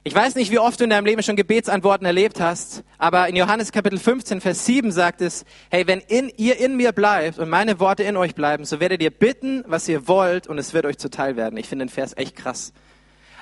ich 0.04 0.14
weiß 0.14 0.36
nicht, 0.36 0.50
wie 0.52 0.58
oft 0.58 0.78
du 0.78 0.84
in 0.84 0.90
deinem 0.90 1.04
Leben 1.04 1.22
schon 1.22 1.36
Gebetsantworten 1.36 2.06
erlebt 2.06 2.40
hast, 2.40 2.84
aber 2.98 3.28
in 3.28 3.36
Johannes 3.36 3.72
Kapitel 3.72 3.98
15, 3.98 4.40
Vers 4.40 4.64
7 4.66 4.92
sagt 4.92 5.20
es, 5.20 5.44
hey, 5.70 5.86
wenn 5.86 5.98
in, 5.98 6.30
ihr 6.36 6.58
in 6.58 6.76
mir 6.76 6.92
bleibt 6.92 7.38
und 7.38 7.48
meine 7.48 7.80
Worte 7.80 8.04
in 8.04 8.16
euch 8.16 8.34
bleiben, 8.34 8.64
so 8.64 8.78
werdet 8.78 9.02
ihr 9.02 9.10
bitten, 9.10 9.64
was 9.66 9.88
ihr 9.88 10.06
wollt 10.06 10.46
und 10.46 10.56
es 10.58 10.72
wird 10.72 10.86
euch 10.86 10.98
zuteil 10.98 11.36
werden. 11.36 11.58
Ich 11.58 11.68
finde 11.68 11.86
den 11.86 11.90
Vers 11.90 12.16
echt 12.16 12.36
krass. 12.36 12.72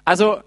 Also, 0.04 0.40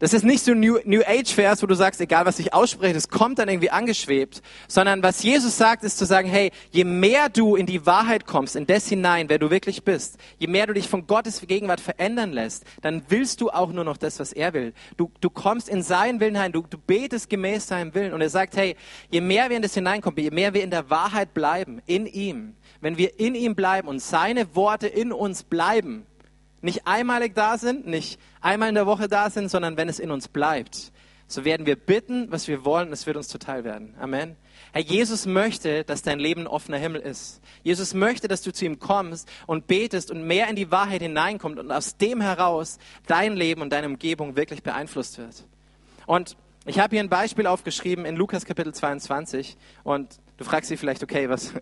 das 0.00 0.14
ist 0.14 0.24
nicht 0.24 0.42
so 0.42 0.54
New, 0.54 0.78
New 0.84 1.02
Age-Vers, 1.06 1.62
wo 1.62 1.66
du 1.66 1.74
sagst, 1.74 2.00
egal 2.00 2.24
was 2.24 2.38
ich 2.38 2.54
ausspreche, 2.54 2.94
das 2.94 3.10
kommt 3.10 3.38
dann 3.38 3.50
irgendwie 3.50 3.70
angeschwebt, 3.70 4.40
sondern 4.66 5.02
was 5.02 5.22
Jesus 5.22 5.58
sagt, 5.58 5.84
ist 5.84 5.98
zu 5.98 6.06
sagen, 6.06 6.26
hey, 6.26 6.52
je 6.70 6.84
mehr 6.84 7.28
du 7.28 7.54
in 7.54 7.66
die 7.66 7.84
Wahrheit 7.84 8.26
kommst, 8.26 8.56
in 8.56 8.66
das 8.66 8.88
hinein, 8.88 9.28
wer 9.28 9.38
du 9.38 9.50
wirklich 9.50 9.84
bist, 9.84 10.16
je 10.38 10.46
mehr 10.46 10.66
du 10.66 10.72
dich 10.72 10.88
von 10.88 11.06
Gottes 11.06 11.42
Gegenwart 11.46 11.80
verändern 11.80 12.32
lässt, 12.32 12.64
dann 12.80 13.02
willst 13.08 13.42
du 13.42 13.50
auch 13.50 13.72
nur 13.72 13.84
noch 13.84 13.98
das, 13.98 14.18
was 14.18 14.32
er 14.32 14.54
will. 14.54 14.72
Du, 14.96 15.10
du 15.20 15.28
kommst 15.28 15.68
in 15.68 15.82
seinen 15.82 16.18
Willen 16.18 16.34
hinein, 16.34 16.52
du, 16.52 16.64
du 16.68 16.78
betest 16.78 17.28
gemäß 17.28 17.66
seinem 17.66 17.94
Willen 17.94 18.14
und 18.14 18.22
er 18.22 18.30
sagt, 18.30 18.56
hey, 18.56 18.76
je 19.10 19.20
mehr 19.20 19.50
wir 19.50 19.56
in 19.56 19.62
das 19.62 19.74
hineinkommen, 19.74 20.18
je 20.18 20.30
mehr 20.30 20.54
wir 20.54 20.64
in 20.64 20.70
der 20.70 20.88
Wahrheit 20.88 21.34
bleiben, 21.34 21.82
in 21.84 22.06
ihm, 22.06 22.54
wenn 22.80 22.96
wir 22.96 23.20
in 23.20 23.34
ihm 23.34 23.54
bleiben 23.54 23.86
und 23.86 24.00
seine 24.00 24.54
Worte 24.56 24.86
in 24.86 25.12
uns 25.12 25.42
bleiben, 25.42 26.06
nicht 26.62 26.86
einmalig 26.86 27.34
da 27.34 27.58
sind, 27.58 27.86
nicht 27.86 28.20
einmal 28.40 28.68
in 28.68 28.74
der 28.74 28.86
Woche 28.86 29.08
da 29.08 29.30
sind, 29.30 29.50
sondern 29.50 29.76
wenn 29.76 29.88
es 29.88 29.98
in 29.98 30.10
uns 30.10 30.28
bleibt, 30.28 30.92
so 31.26 31.44
werden 31.44 31.64
wir 31.64 31.76
bitten, 31.76 32.30
was 32.32 32.48
wir 32.48 32.64
wollen, 32.64 32.92
es 32.92 33.06
wird 33.06 33.16
uns 33.16 33.28
zuteil 33.28 33.62
werden. 33.62 33.94
Amen. 34.00 34.36
Herr, 34.72 34.82
Jesus 34.82 35.26
möchte, 35.26 35.84
dass 35.84 36.02
dein 36.02 36.18
Leben 36.18 36.42
ein 36.42 36.46
offener 36.48 36.78
Himmel 36.78 37.00
ist. 37.02 37.40
Jesus 37.62 37.94
möchte, 37.94 38.26
dass 38.26 38.42
du 38.42 38.52
zu 38.52 38.64
ihm 38.64 38.80
kommst 38.80 39.28
und 39.46 39.68
betest 39.68 40.10
und 40.10 40.24
mehr 40.24 40.48
in 40.48 40.56
die 40.56 40.72
Wahrheit 40.72 41.02
hineinkommt 41.02 41.60
und 41.60 41.70
aus 41.70 41.96
dem 41.96 42.20
heraus 42.20 42.78
dein 43.06 43.36
Leben 43.36 43.62
und 43.62 43.72
deine 43.72 43.86
Umgebung 43.86 44.34
wirklich 44.34 44.64
beeinflusst 44.64 45.18
wird. 45.18 45.44
Und 46.06 46.36
ich 46.66 46.78
habe 46.78 46.96
hier 46.96 47.02
ein 47.02 47.08
Beispiel 47.08 47.46
aufgeschrieben 47.46 48.04
in 48.04 48.16
Lukas 48.16 48.44
Kapitel 48.44 48.74
22 48.74 49.56
und 49.84 50.18
du 50.40 50.44
fragst 50.46 50.70
dich 50.70 50.80
vielleicht, 50.80 51.02
okay, 51.02 51.28
was, 51.28 51.52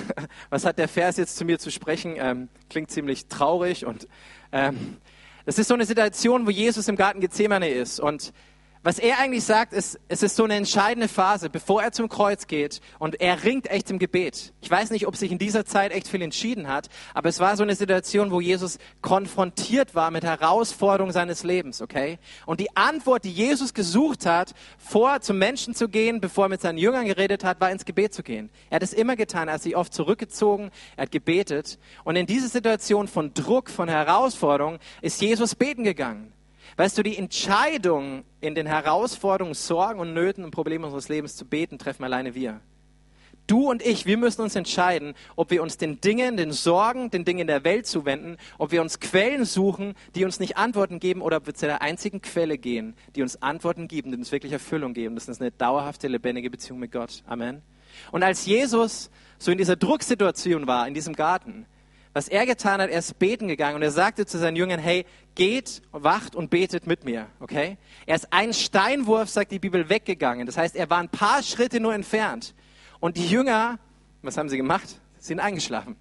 was 0.50 0.64
hat 0.64 0.78
der 0.78 0.86
Vers 0.86 1.16
jetzt 1.16 1.36
zu 1.36 1.44
mir 1.44 1.58
zu 1.58 1.72
sprechen? 1.72 2.14
Ähm, 2.18 2.48
klingt 2.70 2.88
ziemlich 2.88 3.26
traurig 3.26 3.84
und 3.84 4.06
ähm, 4.52 4.98
das 5.44 5.58
ist 5.58 5.66
so 5.66 5.74
eine 5.74 5.84
Situation, 5.84 6.46
wo 6.46 6.50
Jesus 6.50 6.86
im 6.86 6.94
Garten 6.94 7.18
Gethsemane 7.20 7.68
ist 7.68 7.98
und 7.98 8.32
was 8.82 8.98
er 8.98 9.18
eigentlich 9.18 9.44
sagt, 9.44 9.72
ist, 9.72 9.98
es 10.08 10.22
ist 10.22 10.36
so 10.36 10.44
eine 10.44 10.54
entscheidende 10.54 11.08
Phase, 11.08 11.50
bevor 11.50 11.82
er 11.82 11.92
zum 11.92 12.08
Kreuz 12.08 12.46
geht 12.46 12.80
und 12.98 13.20
er 13.20 13.44
ringt 13.44 13.70
echt 13.70 13.90
im 13.90 13.98
Gebet. 13.98 14.52
Ich 14.60 14.70
weiß 14.70 14.90
nicht, 14.90 15.06
ob 15.06 15.16
sich 15.16 15.32
in 15.32 15.38
dieser 15.38 15.64
Zeit 15.64 15.92
echt 15.92 16.08
viel 16.08 16.22
entschieden 16.22 16.68
hat, 16.68 16.88
aber 17.14 17.28
es 17.28 17.40
war 17.40 17.56
so 17.56 17.62
eine 17.62 17.74
Situation, 17.74 18.30
wo 18.30 18.40
Jesus 18.40 18.78
konfrontiert 19.00 19.94
war 19.94 20.10
mit 20.10 20.24
Herausforderungen 20.24 21.12
seines 21.12 21.42
Lebens, 21.42 21.82
okay? 21.82 22.18
Und 22.46 22.60
die 22.60 22.76
Antwort, 22.76 23.24
die 23.24 23.32
Jesus 23.32 23.74
gesucht 23.74 24.26
hat, 24.26 24.54
vor 24.78 25.20
zum 25.20 25.38
Menschen 25.38 25.74
zu 25.74 25.88
gehen, 25.88 26.20
bevor 26.20 26.46
er 26.46 26.50
mit 26.50 26.60
seinen 26.60 26.78
Jüngern 26.78 27.06
geredet 27.06 27.44
hat, 27.44 27.60
war 27.60 27.70
ins 27.70 27.84
Gebet 27.84 28.14
zu 28.14 28.22
gehen. 28.22 28.50
Er 28.70 28.76
hat 28.76 28.82
es 28.82 28.92
immer 28.92 29.16
getan, 29.16 29.48
er 29.48 29.54
hat 29.54 29.62
sich 29.62 29.76
oft 29.76 29.92
zurückgezogen, 29.92 30.70
er 30.96 31.02
hat 31.02 31.12
gebetet 31.12 31.78
und 32.04 32.16
in 32.16 32.26
diese 32.26 32.48
Situation 32.48 33.08
von 33.08 33.34
Druck, 33.34 33.70
von 33.70 33.88
Herausforderungen 33.88 34.78
ist 35.02 35.20
Jesus 35.20 35.54
beten 35.54 35.84
gegangen. 35.84 36.32
Weißt 36.76 36.96
du, 36.98 37.02
die 37.02 37.16
Entscheidung 37.16 38.24
in 38.40 38.54
den 38.54 38.66
Herausforderungen, 38.66 39.54
Sorgen 39.54 40.00
und 40.00 40.14
Nöten 40.14 40.44
und 40.44 40.50
Problemen 40.50 40.84
unseres 40.84 41.08
Lebens 41.08 41.36
zu 41.36 41.44
beten, 41.44 41.78
treffen 41.78 42.04
alleine 42.04 42.34
wir. 42.34 42.60
Du 43.48 43.70
und 43.70 43.80
ich, 43.80 44.04
wir 44.04 44.18
müssen 44.18 44.42
uns 44.42 44.54
entscheiden, 44.56 45.14
ob 45.34 45.50
wir 45.50 45.62
uns 45.62 45.78
den 45.78 46.02
Dingen, 46.02 46.36
den 46.36 46.52
Sorgen, 46.52 47.10
den 47.10 47.24
Dingen 47.24 47.46
der 47.46 47.64
Welt 47.64 47.86
zuwenden, 47.86 48.36
ob 48.58 48.72
wir 48.72 48.82
uns 48.82 49.00
Quellen 49.00 49.46
suchen, 49.46 49.94
die 50.14 50.26
uns 50.26 50.38
nicht 50.38 50.58
Antworten 50.58 51.00
geben, 51.00 51.22
oder 51.22 51.38
ob 51.38 51.46
wir 51.46 51.54
zu 51.54 51.64
der 51.64 51.80
einzigen 51.80 52.20
Quelle 52.20 52.58
gehen, 52.58 52.94
die 53.16 53.22
uns 53.22 53.40
Antworten 53.40 53.88
geben, 53.88 54.12
die 54.12 54.18
uns 54.18 54.32
wirklich 54.32 54.52
Erfüllung 54.52 54.92
geben. 54.92 55.14
Das 55.14 55.28
ist 55.28 55.40
eine 55.40 55.50
dauerhafte, 55.50 56.08
lebendige 56.08 56.50
Beziehung 56.50 56.78
mit 56.78 56.92
Gott. 56.92 57.22
Amen. 57.26 57.62
Und 58.12 58.22
als 58.22 58.44
Jesus 58.44 59.10
so 59.38 59.50
in 59.50 59.56
dieser 59.56 59.76
Drucksituation 59.76 60.66
war, 60.66 60.86
in 60.86 60.92
diesem 60.92 61.14
Garten, 61.14 61.64
was 62.12 62.28
er 62.28 62.46
getan 62.46 62.80
hat, 62.80 62.90
er 62.90 62.98
ist 62.98 63.18
beten 63.18 63.48
gegangen 63.48 63.76
und 63.76 63.82
er 63.82 63.90
sagte 63.90 64.26
zu 64.26 64.38
seinen 64.38 64.56
Jüngern, 64.56 64.80
hey, 64.80 65.04
geht, 65.34 65.82
wacht 65.92 66.34
und 66.34 66.50
betet 66.50 66.86
mit 66.86 67.04
mir, 67.04 67.26
okay? 67.40 67.78
Er 68.06 68.16
ist 68.16 68.32
einen 68.32 68.54
Steinwurf, 68.54 69.28
sagt 69.28 69.52
die 69.52 69.58
Bibel, 69.58 69.88
weggegangen. 69.88 70.46
Das 70.46 70.56
heißt, 70.56 70.74
er 70.74 70.90
war 70.90 70.98
ein 70.98 71.08
paar 71.08 71.42
Schritte 71.42 71.80
nur 71.80 71.94
entfernt. 71.94 72.54
Und 73.00 73.16
die 73.16 73.26
Jünger, 73.26 73.78
was 74.22 74.36
haben 74.36 74.48
sie 74.48 74.56
gemacht? 74.56 75.00
Sie 75.18 75.28
sind 75.28 75.40
eingeschlafen. 75.40 75.96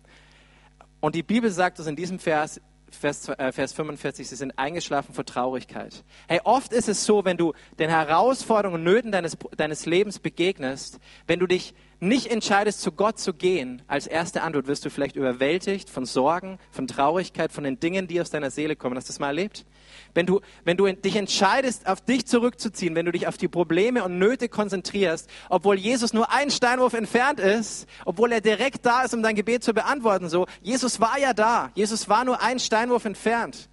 Und 0.99 1.15
die 1.15 1.23
Bibel 1.23 1.51
sagt 1.51 1.79
uns 1.79 1.87
in 1.87 1.95
diesem 1.95 2.19
Vers, 2.19 2.59
Vers, 2.89 3.29
äh, 3.29 3.51
Vers 3.51 3.73
45, 3.73 4.27
sie 4.27 4.35
sind 4.35 4.57
eingeschlafen 4.57 5.13
vor 5.13 5.25
Traurigkeit. 5.25 6.03
Hey, 6.27 6.39
oft 6.43 6.71
ist 6.71 6.87
es 6.87 7.05
so, 7.05 7.25
wenn 7.25 7.37
du 7.37 7.53
den 7.77 7.89
Herausforderungen 7.89 8.79
und 8.79 8.83
Nöten 8.83 9.11
deines, 9.11 9.37
deines 9.57 9.85
Lebens 9.85 10.19
begegnest, 10.19 10.99
wenn 11.27 11.39
du 11.39 11.47
dich 11.47 11.75
nicht 11.99 12.27
entscheidest, 12.27 12.81
zu 12.81 12.91
Gott 12.91 13.19
zu 13.19 13.33
gehen, 13.33 13.81
als 13.87 14.05
erste 14.05 14.43
Antwort 14.43 14.67
wirst 14.67 14.85
du 14.85 14.89
vielleicht 14.89 15.15
überwältigt 15.15 15.89
von 15.89 16.05
Sorgen, 16.05 16.59
von 16.69 16.87
Traurigkeit, 16.87 17.51
von 17.51 17.63
den 17.63 17.79
Dingen, 17.79 18.07
die 18.07 18.21
aus 18.21 18.29
deiner 18.29 18.51
Seele 18.51 18.75
kommen. 18.75 18.95
Hast 18.97 19.07
du 19.09 19.13
das 19.13 19.19
mal 19.19 19.27
erlebt? 19.27 19.65
Wenn 20.13 20.25
du, 20.25 20.41
wenn 20.63 20.77
du 20.77 20.91
dich 20.91 21.15
entscheidest, 21.15 21.87
auf 21.87 22.01
dich 22.01 22.27
zurückzuziehen, 22.27 22.93
wenn 22.93 23.05
du 23.05 23.11
dich 23.11 23.27
auf 23.27 23.37
die 23.37 23.47
Probleme 23.47 24.03
und 24.03 24.19
Nöte 24.19 24.47
konzentrierst, 24.47 25.29
obwohl 25.49 25.77
Jesus 25.77 26.13
nur 26.13 26.31
einen 26.31 26.51
Steinwurf 26.51 26.93
entfernt 26.93 27.39
ist, 27.39 27.87
obwohl 28.05 28.31
er 28.31 28.41
direkt 28.41 28.85
da 28.85 29.03
ist, 29.03 29.13
um 29.13 29.23
dein 29.23 29.35
Gebet 29.35 29.63
zu 29.63 29.73
beantworten, 29.73 30.29
so, 30.29 30.45
Jesus 30.61 30.99
war 30.99 31.17
ja 31.17 31.33
da. 31.33 31.71
Jesus 31.73 32.07
war 32.09 32.25
nur 32.25 32.41
einen 32.41 32.59
Steinwurf 32.59 33.05
entfernt. 33.05 33.69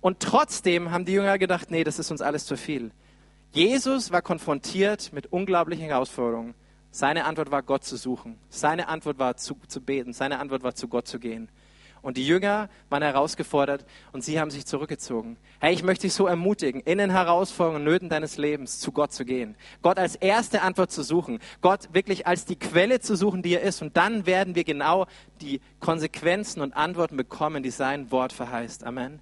Und 0.00 0.20
trotzdem 0.20 0.90
haben 0.90 1.04
die 1.04 1.12
Jünger 1.12 1.38
gedacht, 1.38 1.70
nee, 1.70 1.84
das 1.84 1.98
ist 1.98 2.10
uns 2.10 2.22
alles 2.22 2.44
zu 2.46 2.56
viel. 2.56 2.90
Jesus 3.52 4.10
war 4.12 4.22
konfrontiert 4.22 5.12
mit 5.12 5.32
unglaublichen 5.32 5.86
Herausforderungen. 5.86 6.54
Seine 6.98 7.26
Antwort 7.26 7.52
war, 7.52 7.62
Gott 7.62 7.84
zu 7.84 7.96
suchen. 7.96 8.40
Seine 8.48 8.88
Antwort 8.88 9.20
war, 9.20 9.36
zu, 9.36 9.56
zu 9.68 9.80
beten. 9.80 10.12
Seine 10.12 10.40
Antwort 10.40 10.64
war, 10.64 10.74
zu 10.74 10.88
Gott 10.88 11.06
zu 11.06 11.20
gehen. 11.20 11.48
Und 12.02 12.16
die 12.16 12.26
Jünger 12.26 12.68
waren 12.90 13.04
herausgefordert 13.04 13.84
und 14.10 14.24
sie 14.24 14.40
haben 14.40 14.50
sich 14.50 14.66
zurückgezogen. 14.66 15.36
Hey, 15.60 15.72
ich 15.72 15.84
möchte 15.84 16.08
dich 16.08 16.14
so 16.14 16.26
ermutigen, 16.26 16.80
in 16.80 16.98
den 16.98 17.10
Herausforderungen 17.10 17.82
und 17.82 17.84
Nöten 17.84 18.08
deines 18.08 18.36
Lebens 18.36 18.80
zu 18.80 18.90
Gott 18.90 19.12
zu 19.12 19.24
gehen. 19.24 19.54
Gott 19.80 19.96
als 19.96 20.16
erste 20.16 20.60
Antwort 20.62 20.90
zu 20.90 21.04
suchen. 21.04 21.38
Gott 21.60 21.88
wirklich 21.92 22.26
als 22.26 22.46
die 22.46 22.56
Quelle 22.56 22.98
zu 22.98 23.14
suchen, 23.14 23.42
die 23.42 23.54
er 23.54 23.62
ist. 23.62 23.80
Und 23.80 23.96
dann 23.96 24.26
werden 24.26 24.56
wir 24.56 24.64
genau 24.64 25.06
die 25.40 25.60
Konsequenzen 25.78 26.62
und 26.62 26.76
Antworten 26.76 27.16
bekommen, 27.16 27.62
die 27.62 27.70
sein 27.70 28.10
Wort 28.10 28.32
verheißt. 28.32 28.82
Amen. 28.82 29.20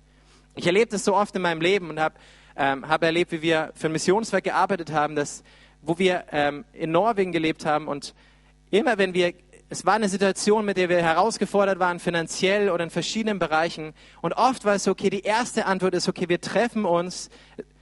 Ich 0.54 0.66
erlebe 0.66 0.92
das 0.92 1.04
so 1.04 1.14
oft 1.14 1.36
in 1.36 1.42
meinem 1.42 1.60
Leben 1.60 1.90
und 1.90 2.00
habe 2.00 2.14
ähm, 2.56 2.88
hab 2.88 3.02
erlebt, 3.02 3.32
wie 3.32 3.42
wir 3.42 3.70
für 3.74 3.88
ein 3.88 3.92
Missionswerk 3.92 4.44
gearbeitet 4.44 4.92
haben, 4.92 5.14
dass 5.14 5.44
wo 5.86 5.98
wir 5.98 6.24
ähm, 6.32 6.64
in 6.72 6.90
Norwegen 6.90 7.32
gelebt 7.32 7.64
haben 7.64 7.88
und 7.88 8.14
immer 8.70 8.98
wenn 8.98 9.14
wir, 9.14 9.34
es 9.68 9.86
war 9.86 9.94
eine 9.94 10.08
Situation, 10.08 10.64
mit 10.64 10.76
der 10.76 10.88
wir 10.88 11.02
herausgefordert 11.02 11.78
waren, 11.78 11.98
finanziell 11.98 12.70
oder 12.70 12.84
in 12.84 12.90
verschiedenen 12.90 13.38
Bereichen 13.38 13.94
und 14.22 14.32
oft 14.34 14.64
war 14.64 14.74
es 14.74 14.84
so, 14.84 14.90
okay, 14.90 15.10
die 15.10 15.22
erste 15.22 15.66
Antwort 15.66 15.94
ist, 15.94 16.08
okay, 16.08 16.28
wir 16.28 16.40
treffen 16.40 16.84
uns, 16.84 17.30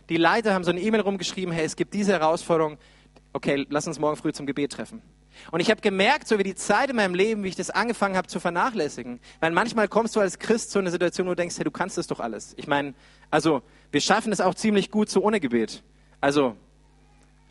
die 0.09 0.17
Leiter 0.17 0.55
haben 0.55 0.65
so 0.65 0.71
eine 0.71 0.81
E-Mail 0.81 1.01
rumgeschrieben, 1.01 1.53
hey, 1.53 1.65
es 1.65 1.77
gibt 1.77 1.95
diese 1.95 2.13
Herausforderung, 2.13 2.79
okay, 3.33 3.67
lass 3.69 3.87
uns 3.87 3.99
morgen 3.99 4.17
früh 4.17 4.33
zum 4.33 4.47
Gebet 4.47 4.73
treffen. 4.73 5.03
Und 5.51 5.61
ich 5.61 5.71
habe 5.71 5.81
gemerkt, 5.81 6.29
so 6.29 6.39
wie 6.39 6.43
die 6.43 6.55
Zeit 6.55 6.91
in 6.91 6.97
meinem 6.97 7.15
Leben, 7.15 7.43
wie 7.45 7.49
ich 7.49 7.57
das 7.57 7.71
angefangen 7.71 8.17
habe 8.17 8.29
zu 8.29 8.41
vernachlässigen. 8.41 9.21
Weil 9.41 9.53
manchmal 9.53 9.89
kommst 9.89 10.17
du 10.17 10.21
als 10.21 10.39
Christ 10.39 10.71
zu 10.71 10.79
einer 10.79 10.91
Situation, 10.91 11.27
wo 11.27 11.31
du 11.31 11.37
denkst, 11.37 11.57
hey, 11.57 11.65
du 11.65 11.71
kannst 11.71 11.99
das 11.99 12.07
doch 12.07 12.21
alles. 12.21 12.55
Ich 12.57 12.67
meine, 12.67 12.95
also 13.31 13.63
wir 13.91 14.01
schaffen 14.01 14.33
es 14.33 14.41
auch 14.41 14.55
ziemlich 14.55 14.91
gut 14.91 15.11
so 15.11 15.23
ohne 15.23 15.41
Gebet. 15.41 15.83
Also 16.21 16.57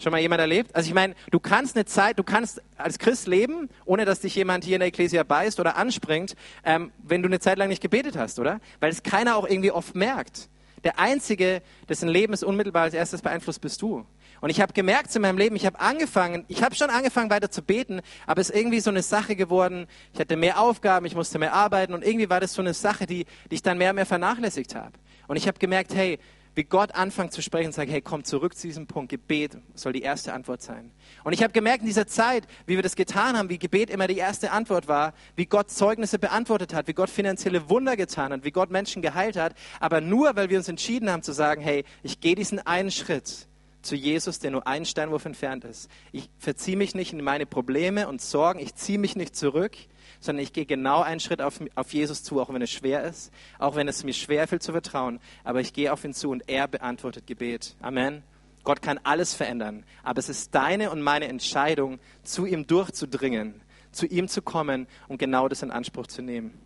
Schon 0.04 0.12
mal 0.12 0.20
jemand 0.20 0.42
erlebt? 0.42 0.76
Also 0.76 0.90
ich 0.90 0.94
meine, 0.94 1.16
du 1.32 1.40
kannst 1.40 1.78
eine 1.78 1.86
Zeit, 1.86 2.20
du 2.20 2.24
kannst 2.24 2.62
als 2.76 3.00
Christ 3.00 3.26
leben, 3.26 3.70
ohne 3.86 4.04
dass 4.04 4.20
dich 4.20 4.36
jemand 4.36 4.66
hier 4.66 4.76
in 4.76 4.82
der 4.82 4.90
Ekklesia 4.90 5.24
beißt 5.24 5.62
oder 5.62 5.78
anspringt, 5.78 6.36
ähm, 6.66 6.92
wenn 7.02 7.22
du 7.22 7.30
eine 7.30 7.40
Zeit 7.40 7.58
lang 7.58 7.70
nicht 7.70 7.82
gebetet 7.82 8.18
hast, 8.18 8.38
oder? 8.38 8.60
Weil 8.82 8.92
es 8.92 9.02
keiner 9.02 9.38
auch 9.38 9.48
irgendwie 9.48 9.72
oft 9.72 9.96
merkt. 9.96 10.50
Der 10.84 11.00
Einzige, 11.00 11.62
dessen 11.88 12.10
Leben 12.10 12.34
es 12.34 12.44
unmittelbar 12.44 12.84
als 12.84 12.94
erstes 12.94 13.22
beeinflusst, 13.22 13.62
bist 13.62 13.82
du. 13.82 14.06
Und 14.42 14.50
ich 14.50 14.60
habe 14.60 14.74
gemerkt 14.74 15.16
in 15.16 15.22
meinem 15.22 15.38
Leben, 15.38 15.56
ich 15.56 15.66
habe 15.66 15.80
angefangen, 15.80 16.44
ich 16.50 16.64
habe 16.64 16.76
schon 16.76 16.90
angefangen 16.90 17.30
weiter 17.30 17.50
zu 17.50 17.62
beten, 17.62 18.02
aber 18.28 18.42
es 18.42 18.50
ist 18.50 18.58
irgendwie 18.58 18.82
so 18.82 18.90
eine 18.90 19.04
Sache 19.04 19.38
geworden, 19.38 19.88
ich 20.14 20.20
hatte 20.20 20.36
mehr 20.36 20.60
Aufgaben, 20.60 21.06
ich 21.06 21.16
musste 21.16 21.40
mehr 21.40 21.54
arbeiten 21.54 21.94
und 21.94 22.04
irgendwie 22.04 22.30
war 22.30 22.42
das 22.42 22.54
so 22.54 22.62
eine 22.62 22.74
Sache, 22.74 23.06
die, 23.06 23.26
die 23.50 23.56
ich 23.56 23.62
dann 23.62 23.78
mehr 23.78 23.92
und 23.92 23.96
mehr 23.96 24.06
vernachlässigt 24.06 24.76
habe. 24.76 24.92
Und 25.30 25.38
ich 25.38 25.48
habe 25.48 25.60
gemerkt, 25.60 25.96
hey, 25.96 26.20
wie 26.56 26.64
Gott 26.64 26.94
anfängt 26.96 27.34
zu 27.34 27.42
sprechen 27.42 27.68
und 27.68 27.74
sagt, 27.74 27.92
hey, 27.92 28.02
komm 28.02 28.24
zurück 28.24 28.56
zu 28.56 28.68
diesem 28.68 28.88
Punkt. 28.88 29.10
Gebet 29.10 29.58
soll 29.74 29.94
die 29.94 30.02
erste 30.02 30.34
Antwort 30.34 30.62
sein. 30.62 30.92
Und 31.24 31.34
ich 31.34 31.44
habe 31.44 31.54
gemerkt 31.54 31.82
in 31.82 31.88
dieser 31.88 32.08
Zeit, 32.08 32.48
wie 32.66 32.76
wir 32.76 32.84
das 32.84 32.96
getan 32.96 33.38
haben, 33.38 33.50
wie 33.50 33.58
Gebet 33.58 33.90
immer 33.90 34.08
die 34.08 34.18
erste 34.18 34.52
Antwort 34.52 34.88
war, 34.88 35.14
wie 35.36 35.46
Gott 35.46 35.72
Zeugnisse 35.72 36.20
beantwortet 36.20 36.74
hat, 36.74 36.88
wie 36.88 36.94
Gott 36.94 37.10
finanzielle 37.10 37.70
Wunder 37.70 37.96
getan 37.96 38.32
hat, 38.32 38.44
wie 38.44 38.52
Gott 38.52 38.72
Menschen 38.72 39.02
geheilt 39.02 39.36
hat. 39.36 39.54
Aber 39.80 40.02
nur, 40.02 40.36
weil 40.36 40.50
wir 40.50 40.58
uns 40.58 40.68
entschieden 40.68 41.10
haben 41.10 41.24
zu 41.24 41.32
sagen, 41.32 41.62
hey, 41.62 41.86
ich 42.04 42.20
gehe 42.20 42.36
diesen 42.36 42.60
einen 42.60 42.92
Schritt 42.92 43.48
zu 43.84 43.96
Jesus, 43.96 44.40
der 44.40 44.52
nur 44.52 44.66
einen 44.66 44.86
Steinwurf 44.86 45.26
entfernt 45.26 45.66
ist. 45.66 45.90
Ich 46.12 46.30
verziehe 46.40 46.78
mich 46.78 46.96
nicht 46.96 47.14
in 47.14 47.24
meine 47.24 47.46
Probleme 47.46 48.08
und 48.08 48.22
Sorgen, 48.22 48.60
ich 48.60 48.76
ziehe 48.76 48.98
mich 48.98 49.16
nicht 49.16 49.36
zurück, 49.36 49.76
sondern 50.20 50.44
ich 50.44 50.54
gehe 50.54 50.66
genau 50.66 51.02
einen 51.02 51.20
Schritt 51.20 51.42
auf, 51.42 51.60
auf 51.76 51.94
Jesus 51.94 52.24
zu, 52.24 52.40
auch 52.42 52.52
wenn 52.54 52.62
es 52.62 52.72
schwer 52.72 53.04
ist, 53.04 53.32
auch 53.60 53.76
wenn 53.76 53.88
es 53.88 54.04
mir 54.04 54.14
schwer 54.14 54.48
fällt 54.48 54.64
zu 54.64 54.72
vertrauen, 54.72 55.20
aber 55.44 55.60
ich 55.60 55.74
gehe 55.74 55.92
auf 55.92 56.04
ihn 56.04 56.14
zu 56.14 56.30
und 56.30 56.48
er 56.48 56.68
beantwortet 56.68 57.28
Gebet. 57.28 57.76
Amen. 57.82 58.24
Gott 58.64 58.82
kann 58.82 59.00
alles 59.04 59.34
verändern, 59.34 59.84
aber 60.04 60.20
es 60.20 60.30
ist 60.30 60.56
deine 60.56 60.90
und 60.90 61.02
meine 61.02 61.28
Entscheidung, 61.28 62.00
zu 62.24 62.46
ihm 62.46 62.66
durchzudringen, 62.66 63.62
zu 63.92 64.06
ihm 64.06 64.30
zu 64.30 64.42
kommen 64.42 64.88
und 65.10 65.18
genau 65.18 65.50
das 65.50 65.62
in 65.62 65.72
Anspruch 65.72 66.08
zu 66.08 66.22
nehmen. 66.22 66.58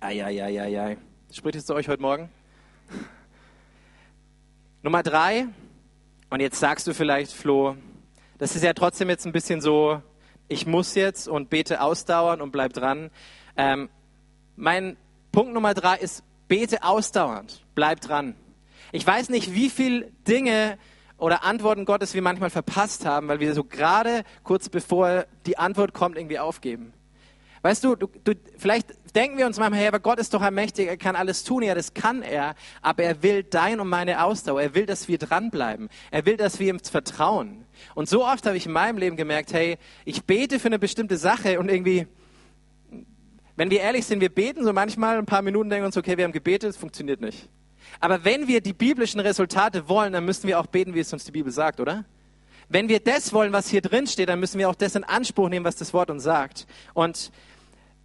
Eieieiei. 0.00 0.98
Spricht 1.30 1.56
es 1.56 1.66
zu 1.66 1.74
euch 1.74 1.88
heute 1.88 2.02
Morgen? 2.02 2.28
Nummer 4.82 5.04
drei, 5.04 5.46
und 6.32 6.40
jetzt 6.40 6.58
sagst 6.58 6.86
du 6.86 6.94
vielleicht, 6.94 7.30
Flo, 7.32 7.76
das 8.38 8.56
ist 8.56 8.64
ja 8.64 8.72
trotzdem 8.72 9.10
jetzt 9.10 9.26
ein 9.26 9.32
bisschen 9.32 9.60
so 9.60 10.00
ich 10.48 10.66
muss 10.66 10.94
jetzt 10.94 11.28
und 11.28 11.50
bete 11.50 11.82
ausdauern 11.82 12.40
und 12.40 12.52
bleib 12.52 12.72
dran. 12.72 13.10
Ähm, 13.56 13.90
mein 14.56 14.96
Punkt 15.30 15.52
Nummer 15.52 15.74
drei 15.74 15.96
ist, 15.96 16.24
bete 16.48 16.82
ausdauernd, 16.84 17.62
bleib 17.74 18.00
dran. 18.00 18.34
Ich 18.92 19.06
weiß 19.06 19.28
nicht, 19.28 19.54
wie 19.54 19.68
viele 19.68 20.10
Dinge 20.26 20.78
oder 21.18 21.44
Antworten 21.44 21.84
Gottes 21.84 22.14
wir 22.14 22.22
manchmal 22.22 22.50
verpasst 22.50 23.04
haben, 23.04 23.28
weil 23.28 23.40
wir 23.40 23.54
so 23.54 23.62
gerade 23.62 24.24
kurz 24.42 24.70
bevor 24.70 25.26
die 25.44 25.58
Antwort 25.58 25.92
kommt 25.92 26.16
irgendwie 26.16 26.38
aufgeben. 26.38 26.94
Weißt 27.62 27.84
du, 27.84 27.94
du, 27.94 28.08
du, 28.24 28.32
vielleicht 28.56 28.88
denken 29.14 29.38
wir 29.38 29.46
uns 29.46 29.58
manchmal, 29.58 29.80
hey, 29.80 29.88
aber 29.88 30.00
Gott 30.00 30.18
ist 30.18 30.32
doch 30.34 30.42
allmächtig, 30.42 30.88
er 30.88 30.96
kann 30.96 31.16
alles 31.16 31.44
tun. 31.44 31.62
Ja, 31.62 31.74
das 31.74 31.94
kann 31.94 32.22
er, 32.22 32.54
aber 32.80 33.02
er 33.02 33.22
will 33.22 33.42
dein 33.42 33.80
und 33.80 33.88
meine 33.88 34.24
Ausdauer. 34.24 34.62
Er 34.62 34.74
will, 34.74 34.86
dass 34.86 35.08
wir 35.08 35.18
dranbleiben. 35.18 35.88
Er 36.10 36.26
will, 36.26 36.36
dass 36.36 36.58
wir 36.58 36.68
ihm 36.68 36.80
vertrauen. 36.80 37.64
Und 37.94 38.08
so 38.08 38.24
oft 38.24 38.46
habe 38.46 38.56
ich 38.56 38.66
in 38.66 38.72
meinem 38.72 38.98
Leben 38.98 39.16
gemerkt, 39.16 39.52
hey, 39.52 39.78
ich 40.04 40.24
bete 40.24 40.58
für 40.58 40.68
eine 40.68 40.78
bestimmte 40.78 41.16
Sache 41.16 41.58
und 41.58 41.68
irgendwie, 41.68 42.06
wenn 43.56 43.70
wir 43.70 43.80
ehrlich 43.80 44.06
sind, 44.06 44.20
wir 44.20 44.28
beten 44.28 44.64
so 44.64 44.72
manchmal 44.72 45.18
ein 45.18 45.26
paar 45.26 45.42
Minuten, 45.42 45.70
denken 45.70 45.86
uns, 45.86 45.96
okay, 45.96 46.16
wir 46.16 46.24
haben 46.24 46.32
gebetet, 46.32 46.70
es 46.70 46.76
funktioniert 46.76 47.20
nicht. 47.20 47.48
Aber 48.00 48.24
wenn 48.24 48.48
wir 48.48 48.60
die 48.60 48.72
biblischen 48.72 49.20
Resultate 49.20 49.88
wollen, 49.88 50.12
dann 50.12 50.24
müssen 50.24 50.46
wir 50.46 50.58
auch 50.58 50.66
beten, 50.66 50.94
wie 50.94 51.00
es 51.00 51.12
uns 51.12 51.24
die 51.24 51.32
Bibel 51.32 51.52
sagt, 51.52 51.80
oder? 51.80 52.04
Wenn 52.68 52.88
wir 52.88 53.00
das 53.00 53.34
wollen, 53.34 53.52
was 53.52 53.68
hier 53.68 53.82
drin 53.82 54.06
steht, 54.06 54.30
dann 54.30 54.40
müssen 54.40 54.58
wir 54.58 54.70
auch 54.70 54.74
das 54.74 54.94
in 54.94 55.04
Anspruch 55.04 55.50
nehmen, 55.50 55.66
was 55.66 55.76
das 55.76 55.92
Wort 55.92 56.08
uns 56.10 56.22
sagt. 56.22 56.66
Und 56.94 57.30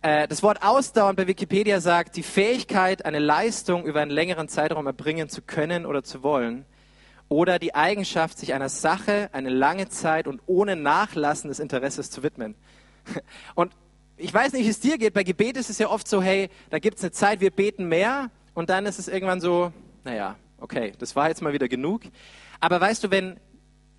das 0.08 0.42
Wort 0.42 0.64
ausdauern 0.64 1.18
bei 1.18 1.28
Wikipedia 1.28 1.82
sagt, 1.82 2.16
die 2.16 2.24
Fähigkeit, 2.24 3.04
eine 3.04 3.20
Leistung 3.20 3.86
über 3.86 4.00
einen 4.00 4.12
längeren 4.12 4.48
Zeitraum 4.48 4.86
erbringen 4.88 5.28
zu 5.28 5.42
können 5.42 5.86
oder 5.86 6.02
zu 6.04 6.24
wollen. 6.24 6.66
oder 7.30 7.60
die 7.60 7.76
Eigenschaft, 7.76 8.38
sich 8.38 8.54
einer 8.54 8.70
Sache 8.70 9.30
eine 9.34 9.50
lange 9.50 9.90
Zeit 9.90 10.28
und 10.28 10.42
ohne 10.46 10.78
Nachlassen 10.78 11.50
des 11.50 11.60
Interesses 11.60 12.10
zu 12.10 12.24
widmen. 12.24 12.56
Und 13.56 13.74
ich 14.16 14.34
weiß 14.34 14.54
nicht, 14.54 14.66
wie 14.66 14.70
es 14.70 14.80
dir 14.80 14.98
geht, 14.98 15.14
bei 15.14 15.24
Gebet 15.24 15.58
ist 15.58 15.70
es 15.70 15.78
ja 15.78 15.90
oft 15.90 16.08
so, 16.08 16.22
hey, 16.22 16.50
da 16.70 16.80
gibt 16.80 16.98
es 16.98 17.04
eine 17.04 17.12
Zeit, 17.12 17.42
wir 17.42 17.52
beten 17.52 17.90
mehr 17.90 18.32
und 18.54 18.70
dann 18.70 18.86
ist 18.86 18.98
es 18.98 19.08
irgendwann 19.08 19.42
so, 19.42 19.72
naja, 20.06 20.38
okay, 20.60 20.94
das 20.98 21.16
war 21.16 21.28
jetzt 21.28 21.42
mal 21.42 21.54
wieder 21.54 21.68
genug. 21.68 22.02
Aber 22.60 22.82
weißt 22.82 23.04
du, 23.04 23.12
wenn, 23.12 23.40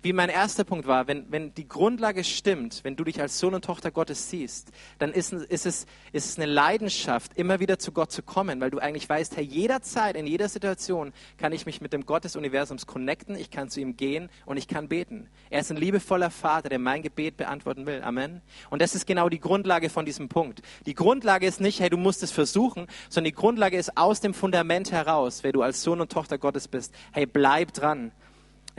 wie 0.01 0.13
mein 0.13 0.29
erster 0.29 0.63
Punkt 0.63 0.87
war, 0.87 1.07
wenn, 1.07 1.29
wenn 1.29 1.53
die 1.53 1.67
Grundlage 1.67 2.23
stimmt, 2.23 2.83
wenn 2.83 2.95
du 2.95 3.03
dich 3.03 3.19
als 3.19 3.37
Sohn 3.37 3.53
und 3.53 3.65
Tochter 3.65 3.91
Gottes 3.91 4.29
siehst, 4.29 4.71
dann 4.97 5.11
ist, 5.11 5.33
ist, 5.33 5.65
es, 5.65 5.85
ist 6.13 6.29
es 6.29 6.37
eine 6.37 6.45
Leidenschaft, 6.45 7.37
immer 7.37 7.59
wieder 7.59 7.79
zu 7.79 7.91
Gott 7.91 8.11
zu 8.11 8.23
kommen, 8.23 8.61
weil 8.61 8.71
du 8.71 8.79
eigentlich 8.79 9.09
weißt, 9.09 9.35
Herr, 9.35 9.43
jederzeit, 9.43 10.15
in 10.15 10.25
jeder 10.25 10.47
Situation 10.47 11.11
kann 11.37 11.51
ich 11.51 11.65
mich 11.65 11.81
mit 11.81 11.91
dem 11.91 12.05
Gott 12.05 12.23
des 12.23 12.37
Universums 12.37 12.87
connecten, 12.87 13.35
ich 13.35 13.51
kann 13.51 13.69
zu 13.69 13.81
ihm 13.81 13.97
gehen 13.97 14.29
und 14.45 14.55
ich 14.55 14.69
kann 14.69 14.87
beten. 14.87 15.27
Er 15.49 15.61
ist 15.61 15.71
ein 15.71 15.77
liebevoller 15.77 16.29
Vater, 16.29 16.69
der 16.69 16.79
mein 16.79 17.01
Gebet 17.01 17.35
beantworten 17.35 17.85
will. 17.85 18.01
Amen. 18.01 18.41
Und 18.69 18.81
das 18.81 18.95
ist 18.95 19.05
genau 19.05 19.27
die 19.27 19.39
Grundlage 19.39 19.89
von 19.89 20.05
diesem 20.05 20.29
Punkt. 20.29 20.61
Die 20.85 20.95
Grundlage 20.95 21.45
ist 21.45 21.59
nicht, 21.59 21.81
hey, 21.81 21.89
du 21.89 21.97
musst 21.97 22.23
es 22.23 22.31
versuchen, 22.31 22.87
sondern 23.09 23.31
die 23.31 23.35
Grundlage 23.35 23.77
ist 23.77 23.97
aus 23.97 24.21
dem 24.21 24.33
Fundament 24.33 24.93
heraus, 24.93 25.43
wer 25.43 25.51
du 25.51 25.61
als 25.61 25.83
Sohn 25.83 25.99
und 25.99 26.11
Tochter 26.11 26.37
Gottes 26.37 26.69
bist. 26.69 26.93
Hey, 27.11 27.25
bleib 27.25 27.73
dran. 27.73 28.13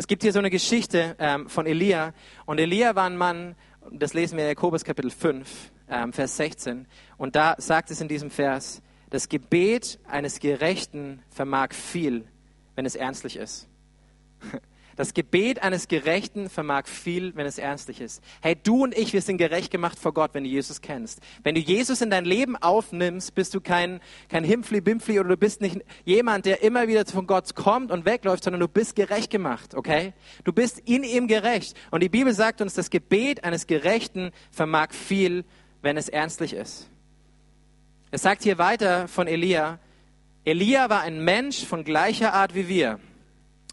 Es 0.00 0.06
gibt 0.06 0.22
hier 0.22 0.32
so 0.32 0.38
eine 0.38 0.48
Geschichte 0.48 1.14
ähm, 1.18 1.46
von 1.50 1.66
Elia. 1.66 2.14
Und 2.46 2.58
Elia 2.58 2.94
war 2.94 3.04
ein 3.04 3.18
Mann, 3.18 3.54
das 3.92 4.14
lesen 4.14 4.38
wir 4.38 4.44
in 4.44 4.48
Jakobus 4.48 4.82
Kapitel 4.82 5.10
5, 5.10 5.72
ähm, 5.90 6.14
Vers 6.14 6.38
16. 6.38 6.88
Und 7.18 7.36
da 7.36 7.54
sagt 7.58 7.90
es 7.90 8.00
in 8.00 8.08
diesem 8.08 8.30
Vers, 8.30 8.80
das 9.10 9.28
Gebet 9.28 9.98
eines 10.08 10.40
Gerechten 10.40 11.22
vermag 11.28 11.74
viel, 11.74 12.24
wenn 12.76 12.86
es 12.86 12.96
ernstlich 12.96 13.36
ist. 13.36 13.68
Das 15.00 15.14
Gebet 15.14 15.62
eines 15.62 15.88
Gerechten 15.88 16.50
vermag 16.50 16.86
viel, 16.86 17.34
wenn 17.34 17.46
es 17.46 17.56
ernstlich 17.56 18.02
ist. 18.02 18.22
Hey, 18.42 18.54
du 18.54 18.82
und 18.82 18.94
ich, 18.94 19.14
wir 19.14 19.22
sind 19.22 19.38
gerecht 19.38 19.70
gemacht 19.70 19.98
vor 19.98 20.12
Gott, 20.12 20.34
wenn 20.34 20.44
du 20.44 20.50
Jesus 20.50 20.82
kennst. 20.82 21.20
Wenn 21.42 21.54
du 21.54 21.60
Jesus 21.62 22.02
in 22.02 22.10
dein 22.10 22.26
Leben 22.26 22.54
aufnimmst, 22.58 23.34
bist 23.34 23.54
du 23.54 23.62
kein, 23.62 24.00
kein 24.28 24.44
Himpfli-Bimpfli 24.44 25.18
oder 25.18 25.30
du 25.30 25.36
bist 25.38 25.62
nicht 25.62 25.80
jemand, 26.04 26.44
der 26.44 26.62
immer 26.62 26.86
wieder 26.86 27.06
von 27.06 27.26
Gott 27.26 27.54
kommt 27.54 27.90
und 27.90 28.04
wegläuft, 28.04 28.44
sondern 28.44 28.60
du 28.60 28.68
bist 28.68 28.94
gerecht 28.94 29.30
gemacht, 29.30 29.74
okay? 29.74 30.12
Du 30.44 30.52
bist 30.52 30.80
in 30.80 31.02
ihm 31.02 31.28
gerecht. 31.28 31.78
Und 31.90 32.02
die 32.02 32.10
Bibel 32.10 32.34
sagt 32.34 32.60
uns, 32.60 32.74
das 32.74 32.90
Gebet 32.90 33.42
eines 33.42 33.66
Gerechten 33.66 34.32
vermag 34.50 34.88
viel, 34.92 35.46
wenn 35.80 35.96
es 35.96 36.10
ernstlich 36.10 36.52
ist. 36.52 36.90
Es 38.10 38.20
sagt 38.20 38.42
hier 38.42 38.58
weiter 38.58 39.08
von 39.08 39.28
Elia, 39.28 39.78
Elia 40.44 40.90
war 40.90 41.00
ein 41.00 41.24
Mensch 41.24 41.64
von 41.64 41.84
gleicher 41.84 42.34
Art 42.34 42.54
wie 42.54 42.68
wir. 42.68 43.00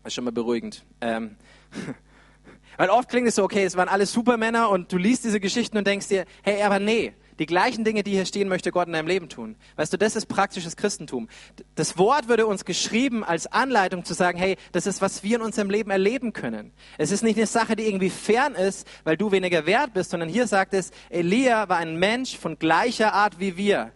Das 0.03 0.11
ist 0.11 0.13
schon 0.13 0.23
mal 0.23 0.31
beruhigend. 0.31 0.86
Ähm, 1.01 1.35
weil 2.77 2.89
oft 2.89 3.09
klingt 3.09 3.27
es 3.27 3.35
so, 3.35 3.43
okay, 3.43 3.63
es 3.63 3.75
waren 3.75 3.89
alle 3.89 4.05
Supermänner 4.05 4.69
und 4.69 4.91
du 4.91 4.97
liest 4.97 5.23
diese 5.23 5.39
Geschichten 5.39 5.77
und 5.77 5.87
denkst 5.87 6.07
dir, 6.07 6.25
hey, 6.43 6.61
aber 6.63 6.79
nee, 6.79 7.13
die 7.39 7.45
gleichen 7.45 7.83
Dinge, 7.83 8.03
die 8.03 8.11
hier 8.11 8.25
stehen, 8.25 8.47
möchte 8.47 8.71
Gott 8.71 8.87
in 8.87 8.93
deinem 8.93 9.07
Leben 9.07 9.29
tun. 9.29 9.55
Weißt 9.75 9.93
du, 9.93 9.97
das 9.97 10.15
ist 10.15 10.25
praktisches 10.25 10.75
Christentum. 10.75 11.27
Das 11.75 11.97
Wort 11.97 12.27
würde 12.27 12.47
uns 12.47 12.65
geschrieben 12.65 13.23
als 13.23 13.45
Anleitung 13.47 14.05
zu 14.05 14.13
sagen, 14.13 14.39
hey, 14.39 14.57
das 14.71 14.87
ist, 14.87 15.01
was 15.01 15.23
wir 15.23 15.35
in 15.35 15.41
unserem 15.43 15.69
Leben 15.69 15.91
erleben 15.91 16.33
können. 16.33 16.71
Es 16.97 17.11
ist 17.11 17.23
nicht 17.23 17.37
eine 17.37 17.45
Sache, 17.45 17.75
die 17.75 17.87
irgendwie 17.87 18.09
fern 18.09 18.55
ist, 18.55 18.87
weil 19.03 19.17
du 19.17 19.31
weniger 19.31 19.65
wert 19.65 19.93
bist, 19.93 20.09
sondern 20.09 20.29
hier 20.29 20.47
sagt 20.47 20.73
es, 20.73 20.91
Elia 21.09 21.69
war 21.69 21.77
ein 21.77 21.97
Mensch 21.97 22.37
von 22.37 22.57
gleicher 22.57 23.13
Art 23.13 23.39
wie 23.39 23.55
wir. 23.55 23.91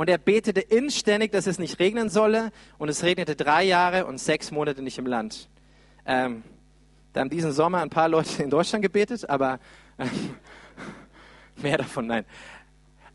Und 0.00 0.08
er 0.08 0.16
betete 0.16 0.60
inständig, 0.60 1.30
dass 1.30 1.46
es 1.46 1.58
nicht 1.58 1.78
regnen 1.78 2.08
solle. 2.08 2.52
Und 2.78 2.88
es 2.88 3.02
regnete 3.02 3.36
drei 3.36 3.64
Jahre 3.64 4.06
und 4.06 4.18
sechs 4.18 4.50
Monate 4.50 4.80
nicht 4.80 4.96
im 4.96 5.04
Land. 5.04 5.49
Ähm, 6.06 6.42
da 7.12 7.20
haben 7.20 7.30
diesen 7.30 7.52
Sommer 7.52 7.82
ein 7.82 7.90
paar 7.90 8.08
Leute 8.08 8.42
in 8.42 8.50
Deutschland 8.50 8.82
gebetet, 8.82 9.28
aber 9.28 9.58
ähm, 9.98 10.08
mehr 11.56 11.78
davon, 11.78 12.06
nein. 12.06 12.24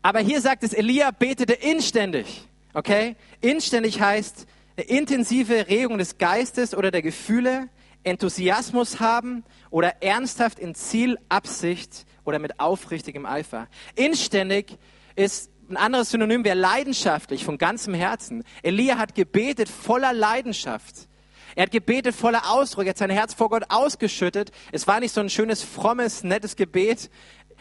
Aber 0.02 0.20
hier 0.20 0.40
sagt 0.40 0.62
es, 0.62 0.72
Elia 0.72 1.10
betete 1.10 1.54
inständig. 1.54 2.48
Okay? 2.74 3.16
Inständig 3.40 4.00
heißt 4.00 4.46
eine 4.76 4.86
intensive 4.86 5.68
Regung 5.68 5.98
des 5.98 6.18
Geistes 6.18 6.74
oder 6.74 6.90
der 6.90 7.02
Gefühle, 7.02 7.68
Enthusiasmus 8.04 9.00
haben 9.00 9.44
oder 9.70 10.02
ernsthaft 10.02 10.58
in 10.58 10.74
Ziel, 10.74 11.18
Absicht 11.28 12.06
oder 12.24 12.38
mit 12.38 12.60
aufrichtigem 12.60 13.26
Eifer. 13.26 13.66
Inständig 13.94 14.78
ist 15.16 15.50
ein 15.68 15.76
anderes 15.76 16.10
Synonym 16.10 16.44
wäre 16.44 16.56
leidenschaftlich, 16.56 17.44
von 17.44 17.58
ganzem 17.58 17.94
Herzen. 17.94 18.44
Elia 18.62 18.98
hat 18.98 19.14
gebetet 19.14 19.68
voller 19.68 20.12
Leidenschaft. 20.12 21.08
Er 21.56 21.64
hat 21.64 21.70
gebetet 21.70 22.14
voller 22.14 22.50
Ausdruck, 22.50 22.84
er 22.84 22.90
hat 22.90 22.98
sein 22.98 23.10
Herz 23.10 23.32
vor 23.34 23.48
Gott 23.48 23.64
ausgeschüttet. 23.70 24.52
Es 24.72 24.86
war 24.86 25.00
nicht 25.00 25.12
so 25.12 25.22
ein 25.22 25.30
schönes, 25.30 25.62
frommes, 25.62 26.22
nettes 26.22 26.54
Gebet. 26.54 27.10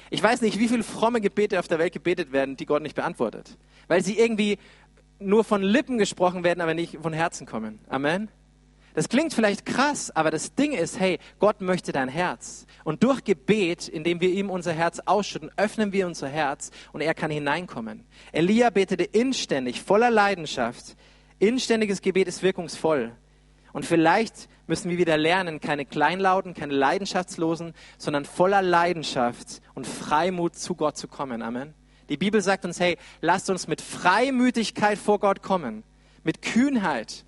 Ich 0.10 0.21
weiß 0.21 0.41
nicht, 0.41 0.60
wie 0.60 0.67
viele 0.67 0.84
fromme 0.84 1.21
Gebete 1.21 1.58
auf 1.60 1.69
der 1.69 1.79
Welt 1.79 1.93
gebetet 1.93 2.34
werden, 2.34 2.58
die 2.58 2.65
Gott 2.65 2.84
nicht 2.84 2.95
beantwortet. 2.95 3.58
Weil 3.88 4.03
sie 4.03 4.19
irgendwie 4.19 4.60
nur 5.17 5.45
von 5.45 5.63
Lippen 5.63 5.97
gesprochen 5.97 6.43
werden, 6.43 6.60
aber 6.60 6.73
nicht 6.73 6.97
von 7.01 7.13
Herzen 7.13 7.47
kommen. 7.47 7.79
Amen. 7.88 8.29
Das 8.95 9.08
klingt 9.08 9.34
vielleicht 9.34 9.65
krass, 9.65 10.12
aber 10.13 10.29
das 10.29 10.55
Ding 10.55 10.73
ist, 10.73 10.99
hey, 10.99 11.17
Gott 11.39 11.62
möchte 11.62 11.93
dein 11.93 12.10
Herz. 12.10 12.65
Und 12.84 13.01
durch 13.01 13.23
Gebet, 13.23 13.88
indem 13.88 14.19
wir 14.19 14.29
ihm 14.29 14.49
unser 14.49 14.73
Herz 14.73 15.01
ausschütten, 15.05 15.51
öffnen 15.55 15.93
wir 15.93 16.05
unser 16.05 16.27
Herz 16.27 16.71
und 16.91 16.99
er 16.99 17.13
kann 17.13 17.31
hineinkommen. 17.31 18.05
Elia 18.34 18.69
betete 18.71 19.03
inständig, 19.03 19.81
voller 19.81 20.12
Leidenschaft. 20.12 20.97
Inständiges 21.39 22.01
Gebet 22.01 22.27
ist 22.27 22.43
wirkungsvoll. 22.43 23.13
Und 23.75 23.85
vielleicht 23.85 24.47
müssen 24.67 24.89
wir 24.89 24.97
wieder 24.97 25.17
lernen, 25.17 25.59
keine 25.59 25.83
Kleinlauten, 25.83 26.53
keine 26.53 26.71
Leidenschaftslosen, 26.71 27.73
sondern 27.97 28.23
voller 28.23 28.61
Leidenschaft 28.61 29.61
und 29.73 29.85
Freimut 29.85 30.55
zu 30.55 30.75
Gott 30.75 30.95
zu 30.95 31.09
kommen. 31.09 31.41
Amen. 31.41 31.73
Die 32.07 32.15
Bibel 32.15 32.39
sagt 32.39 32.63
uns, 32.63 32.79
hey, 32.79 32.97
lasst 33.19 33.49
uns 33.49 33.67
mit 33.67 33.81
Freimütigkeit 33.81 34.97
vor 34.97 35.19
Gott 35.19 35.41
kommen, 35.41 35.83
mit 36.23 36.41
Kühnheit, 36.41 37.25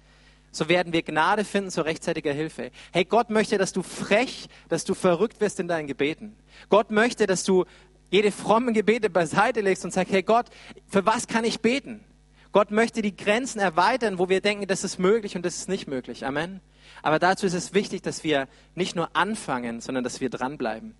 so 0.53 0.69
werden 0.69 0.93
wir 0.93 1.01
Gnade 1.01 1.43
finden 1.43 1.69
zu 1.69 1.83
rechtzeitiger 1.83 2.31
Hilfe. 2.31 2.71
Hey, 2.93 3.03
Gott 3.03 3.29
möchte, 3.29 3.57
dass 3.57 3.73
du 3.73 3.83
frech, 3.83 4.47
dass 4.69 4.85
du 4.85 4.93
verrückt 4.93 5.41
wirst 5.41 5.59
in 5.59 5.67
deinen 5.67 5.87
Gebeten. 5.87 6.37
Gott 6.69 6.91
möchte, 6.91 7.27
dass 7.27 7.43
du 7.43 7.65
jede 8.09 8.31
frommen 8.31 8.73
Gebete 8.73 9.09
beiseite 9.09 9.59
legst 9.59 9.83
und 9.83 9.91
sagst, 9.91 10.13
hey 10.13 10.23
Gott, 10.23 10.45
für 10.87 11.05
was 11.05 11.27
kann 11.27 11.43
ich 11.43 11.59
beten? 11.59 12.05
Gott 12.51 12.71
möchte 12.71 13.01
die 13.01 13.15
Grenzen 13.15 13.59
erweitern, 13.59 14.19
wo 14.19 14.29
wir 14.29 14.41
denken, 14.41 14.67
das 14.67 14.83
ist 14.83 14.99
möglich 14.99 15.35
und 15.35 15.45
das 15.45 15.57
ist 15.57 15.69
nicht 15.69 15.87
möglich. 15.87 16.25
Amen. 16.25 16.61
Aber 17.01 17.19
dazu 17.19 17.45
ist 17.45 17.53
es 17.53 17.73
wichtig, 17.73 18.01
dass 18.01 18.23
wir 18.23 18.47
nicht 18.75 18.95
nur 18.95 19.15
anfangen, 19.15 19.81
sondern 19.81 20.03
dass 20.03 20.21
wir 20.21 20.29
dranbleiben. 20.29 20.95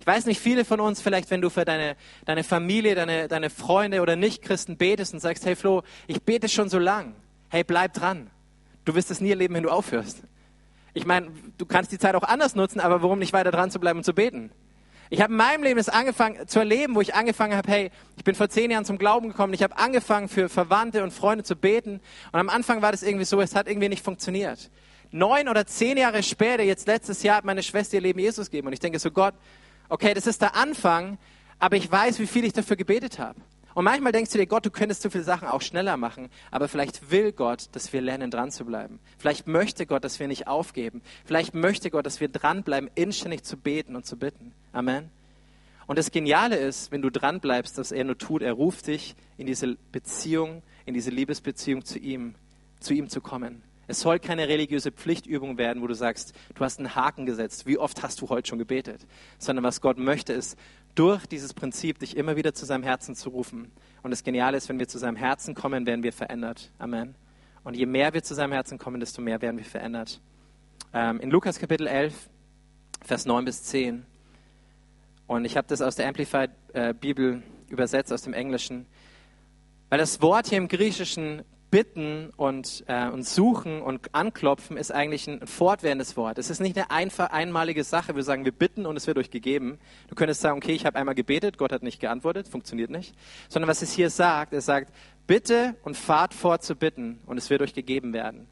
Ich 0.00 0.06
weiß 0.06 0.24
nicht, 0.26 0.40
viele 0.40 0.64
von 0.64 0.80
uns, 0.80 1.02
vielleicht 1.02 1.30
wenn 1.30 1.42
du 1.42 1.50
für 1.50 1.64
deine, 1.64 1.96
deine 2.24 2.42
Familie, 2.42 2.94
deine, 2.94 3.28
deine 3.28 3.50
Freunde 3.50 4.00
oder 4.00 4.16
Nichtchristen 4.16 4.76
betest 4.76 5.12
und 5.12 5.20
sagst, 5.20 5.44
hey 5.44 5.56
Flo, 5.56 5.82
ich 6.06 6.22
bete 6.22 6.48
schon 6.48 6.70
so 6.70 6.78
lang. 6.78 7.14
Hey, 7.50 7.64
bleib 7.64 7.92
dran. 7.92 8.30
Du 8.84 8.94
wirst 8.94 9.10
es 9.10 9.20
nie 9.20 9.30
erleben, 9.30 9.54
wenn 9.54 9.64
du 9.64 9.70
aufhörst. 9.70 10.22
Ich 10.94 11.04
meine, 11.04 11.30
du 11.58 11.66
kannst 11.66 11.92
die 11.92 11.98
Zeit 11.98 12.14
auch 12.14 12.22
anders 12.22 12.54
nutzen, 12.54 12.80
aber 12.80 13.02
warum 13.02 13.18
nicht 13.18 13.32
weiter 13.32 13.50
dran 13.50 13.70
zu 13.70 13.78
bleiben 13.78 13.98
und 13.98 14.04
zu 14.04 14.14
beten? 14.14 14.50
Ich 15.12 15.20
habe 15.20 15.32
in 15.32 15.38
meinem 15.38 15.64
Leben 15.64 15.76
das 15.76 15.88
angefangen 15.88 16.46
zu 16.46 16.60
erleben, 16.60 16.94
wo 16.94 17.00
ich 17.00 17.16
angefangen 17.16 17.56
habe, 17.56 17.68
hey, 17.68 17.90
ich 18.16 18.22
bin 18.22 18.36
vor 18.36 18.48
zehn 18.48 18.70
Jahren 18.70 18.84
zum 18.84 18.96
Glauben 18.96 19.26
gekommen, 19.26 19.52
ich 19.52 19.64
habe 19.64 19.76
angefangen 19.76 20.28
für 20.28 20.48
Verwandte 20.48 21.02
und 21.02 21.12
Freunde 21.12 21.42
zu 21.42 21.56
beten 21.56 22.00
und 22.30 22.38
am 22.38 22.48
Anfang 22.48 22.80
war 22.80 22.92
das 22.92 23.02
irgendwie 23.02 23.24
so, 23.24 23.40
es 23.40 23.56
hat 23.56 23.66
irgendwie 23.66 23.88
nicht 23.88 24.04
funktioniert. 24.04 24.70
Neun 25.10 25.48
oder 25.48 25.66
zehn 25.66 25.96
Jahre 25.96 26.22
später, 26.22 26.62
jetzt 26.62 26.86
letztes 26.86 27.24
Jahr, 27.24 27.38
hat 27.38 27.44
meine 27.44 27.64
Schwester 27.64 27.96
ihr 27.96 28.02
Leben 28.02 28.20
Jesus 28.20 28.52
gegeben 28.52 28.68
und 28.68 28.72
ich 28.72 28.78
denke 28.78 29.00
so, 29.00 29.10
Gott, 29.10 29.34
okay, 29.88 30.14
das 30.14 30.28
ist 30.28 30.42
der 30.42 30.54
Anfang, 30.54 31.18
aber 31.58 31.76
ich 31.76 31.90
weiß, 31.90 32.20
wie 32.20 32.28
viel 32.28 32.44
ich 32.44 32.52
dafür 32.52 32.76
gebetet 32.76 33.18
habe. 33.18 33.40
Und 33.74 33.84
manchmal 33.84 34.12
denkst 34.12 34.32
du 34.32 34.38
dir, 34.38 34.46
Gott, 34.46 34.66
du 34.66 34.70
könntest 34.70 35.02
so 35.02 35.10
viele 35.10 35.24
Sachen 35.24 35.46
auch 35.46 35.62
schneller 35.62 35.96
machen, 35.96 36.28
aber 36.50 36.68
vielleicht 36.68 37.10
will 37.10 37.32
Gott, 37.32 37.68
dass 37.72 37.92
wir 37.92 38.00
lernen, 38.00 38.30
dran 38.30 38.50
zu 38.50 38.64
bleiben. 38.64 38.98
Vielleicht 39.18 39.46
möchte 39.46 39.86
Gott, 39.86 40.04
dass 40.04 40.18
wir 40.18 40.28
nicht 40.28 40.48
aufgeben. 40.48 41.02
Vielleicht 41.24 41.54
möchte 41.54 41.90
Gott, 41.90 42.06
dass 42.06 42.20
wir 42.20 42.28
dranbleiben, 42.28 42.90
inständig 42.94 43.44
zu 43.44 43.56
beten 43.56 43.94
und 43.96 44.06
zu 44.06 44.16
bitten. 44.16 44.52
Amen. 44.72 45.10
Und 45.86 45.98
das 45.98 46.10
Geniale 46.10 46.56
ist, 46.56 46.92
wenn 46.92 47.02
du 47.02 47.10
dranbleibst, 47.10 47.76
dass 47.76 47.90
er 47.90 48.04
nur 48.04 48.16
tut, 48.16 48.42
er 48.42 48.52
ruft 48.52 48.86
dich 48.86 49.16
in 49.36 49.46
diese 49.46 49.76
Beziehung, 49.90 50.62
in 50.86 50.94
diese 50.94 51.10
Liebesbeziehung 51.10 51.84
zu 51.84 51.98
ihm, 51.98 52.34
zu 52.78 52.94
ihm 52.94 53.08
zu 53.08 53.20
kommen. 53.20 53.62
Es 53.90 53.98
soll 53.98 54.20
keine 54.20 54.46
religiöse 54.46 54.92
Pflichtübung 54.92 55.58
werden, 55.58 55.82
wo 55.82 55.88
du 55.88 55.96
sagst, 55.96 56.32
du 56.54 56.64
hast 56.64 56.78
einen 56.78 56.94
Haken 56.94 57.26
gesetzt, 57.26 57.66
wie 57.66 57.76
oft 57.76 58.04
hast 58.04 58.20
du 58.20 58.28
heute 58.28 58.48
schon 58.48 58.60
gebetet, 58.60 59.04
sondern 59.40 59.64
was 59.64 59.80
Gott 59.80 59.98
möchte 59.98 60.32
ist, 60.32 60.56
durch 60.94 61.26
dieses 61.26 61.54
Prinzip 61.54 61.98
dich 61.98 62.16
immer 62.16 62.36
wieder 62.36 62.54
zu 62.54 62.66
seinem 62.66 62.82
Herzen 62.82 63.14
zu 63.14 63.30
rufen. 63.30 63.70
Und 64.02 64.10
das 64.10 64.24
Geniale 64.24 64.56
ist, 64.56 64.68
wenn 64.68 64.78
wir 64.78 64.88
zu 64.88 64.98
seinem 64.98 65.16
Herzen 65.16 65.54
kommen, 65.54 65.86
werden 65.86 66.02
wir 66.02 66.12
verändert. 66.12 66.70
Amen. 66.78 67.14
Und 67.62 67.76
je 67.76 67.86
mehr 67.86 68.14
wir 68.14 68.22
zu 68.22 68.34
seinem 68.34 68.52
Herzen 68.52 68.78
kommen, 68.78 69.00
desto 69.00 69.20
mehr 69.20 69.40
werden 69.42 69.58
wir 69.58 69.64
verändert. 69.64 70.20
Ähm, 70.92 71.20
in 71.20 71.30
Lukas 71.30 71.58
Kapitel 71.58 71.86
11, 71.86 72.28
Vers 73.02 73.26
9 73.26 73.44
bis 73.44 73.62
10. 73.64 74.04
Und 75.26 75.44
ich 75.44 75.56
habe 75.56 75.68
das 75.68 75.80
aus 75.80 75.96
der 75.96 76.08
Amplified 76.08 76.50
äh, 76.72 76.94
Bibel 76.94 77.42
übersetzt, 77.68 78.12
aus 78.12 78.22
dem 78.22 78.32
Englischen. 78.32 78.86
Weil 79.88 79.98
das 79.98 80.20
Wort 80.22 80.48
hier 80.48 80.58
im 80.58 80.68
Griechischen 80.68 81.42
bitten 81.70 82.30
und, 82.36 82.84
äh, 82.88 83.08
und 83.08 83.26
suchen 83.26 83.80
und 83.80 84.14
anklopfen 84.14 84.76
ist 84.76 84.92
eigentlich 84.92 85.28
ein 85.28 85.46
fortwährendes 85.46 86.16
Wort. 86.16 86.38
Es 86.38 86.50
ist 86.50 86.60
nicht 86.60 86.76
eine 86.76 86.90
einfach 86.90 87.30
einmalige 87.30 87.84
Sache. 87.84 88.16
Wir 88.16 88.22
sagen, 88.22 88.44
wir 88.44 88.52
bitten 88.52 88.86
und 88.86 88.96
es 88.96 89.06
wird 89.06 89.18
euch 89.18 89.30
gegeben. 89.30 89.78
Du 90.08 90.14
könntest 90.14 90.40
sagen, 90.40 90.56
okay, 90.56 90.72
ich 90.72 90.86
habe 90.86 90.98
einmal 90.98 91.14
gebetet, 91.14 91.58
Gott 91.58 91.72
hat 91.72 91.82
nicht 91.82 92.00
geantwortet, 92.00 92.48
funktioniert 92.48 92.90
nicht. 92.90 93.14
Sondern 93.48 93.68
was 93.68 93.82
es 93.82 93.92
hier 93.92 94.10
sagt, 94.10 94.52
es 94.52 94.66
sagt, 94.66 94.92
bitte 95.26 95.76
und 95.82 95.96
fahrt 95.96 96.34
fort 96.34 96.62
zu 96.62 96.74
bitten 96.74 97.20
und 97.26 97.38
es 97.38 97.50
wird 97.50 97.62
euch 97.62 97.74
gegeben 97.74 98.12
werden. 98.12 98.48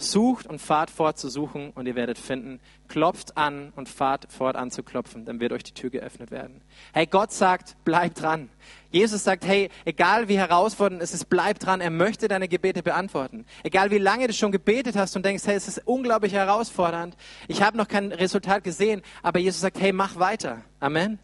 Sucht 0.00 0.46
und 0.46 0.60
fahrt 0.60 0.90
fort 0.90 1.18
zu 1.18 1.28
suchen 1.28 1.72
und 1.74 1.86
ihr 1.86 1.96
werdet 1.96 2.18
finden. 2.18 2.60
Klopft 2.86 3.36
an 3.36 3.72
und 3.74 3.88
fahrt 3.88 4.32
fort 4.32 4.54
an 4.54 4.70
zu 4.70 4.84
klopfen, 4.84 5.24
dann 5.24 5.40
wird 5.40 5.52
euch 5.52 5.64
die 5.64 5.74
Tür 5.74 5.90
geöffnet 5.90 6.30
werden. 6.30 6.62
Hey, 6.92 7.06
Gott 7.06 7.32
sagt, 7.32 7.76
bleib 7.84 8.14
dran. 8.14 8.48
Jesus 8.92 9.24
sagt, 9.24 9.44
hey, 9.44 9.70
egal 9.84 10.28
wie 10.28 10.38
herausfordernd 10.38 11.02
es 11.02 11.12
ist, 11.12 11.28
bleib 11.28 11.58
dran. 11.58 11.80
Er 11.80 11.90
möchte 11.90 12.28
deine 12.28 12.46
Gebete 12.46 12.84
beantworten. 12.84 13.44
Egal 13.64 13.90
wie 13.90 13.98
lange 13.98 14.28
du 14.28 14.32
schon 14.32 14.52
gebetet 14.52 14.94
hast 14.94 15.16
und 15.16 15.24
denkst, 15.24 15.44
hey, 15.46 15.56
es 15.56 15.66
ist 15.66 15.82
unglaublich 15.84 16.32
herausfordernd. 16.32 17.16
Ich 17.48 17.60
habe 17.60 17.76
noch 17.76 17.88
kein 17.88 18.12
Resultat 18.12 18.62
gesehen, 18.62 19.02
aber 19.22 19.40
Jesus 19.40 19.60
sagt, 19.60 19.80
hey, 19.80 19.92
mach 19.92 20.16
weiter. 20.16 20.62
Amen. 20.78 21.18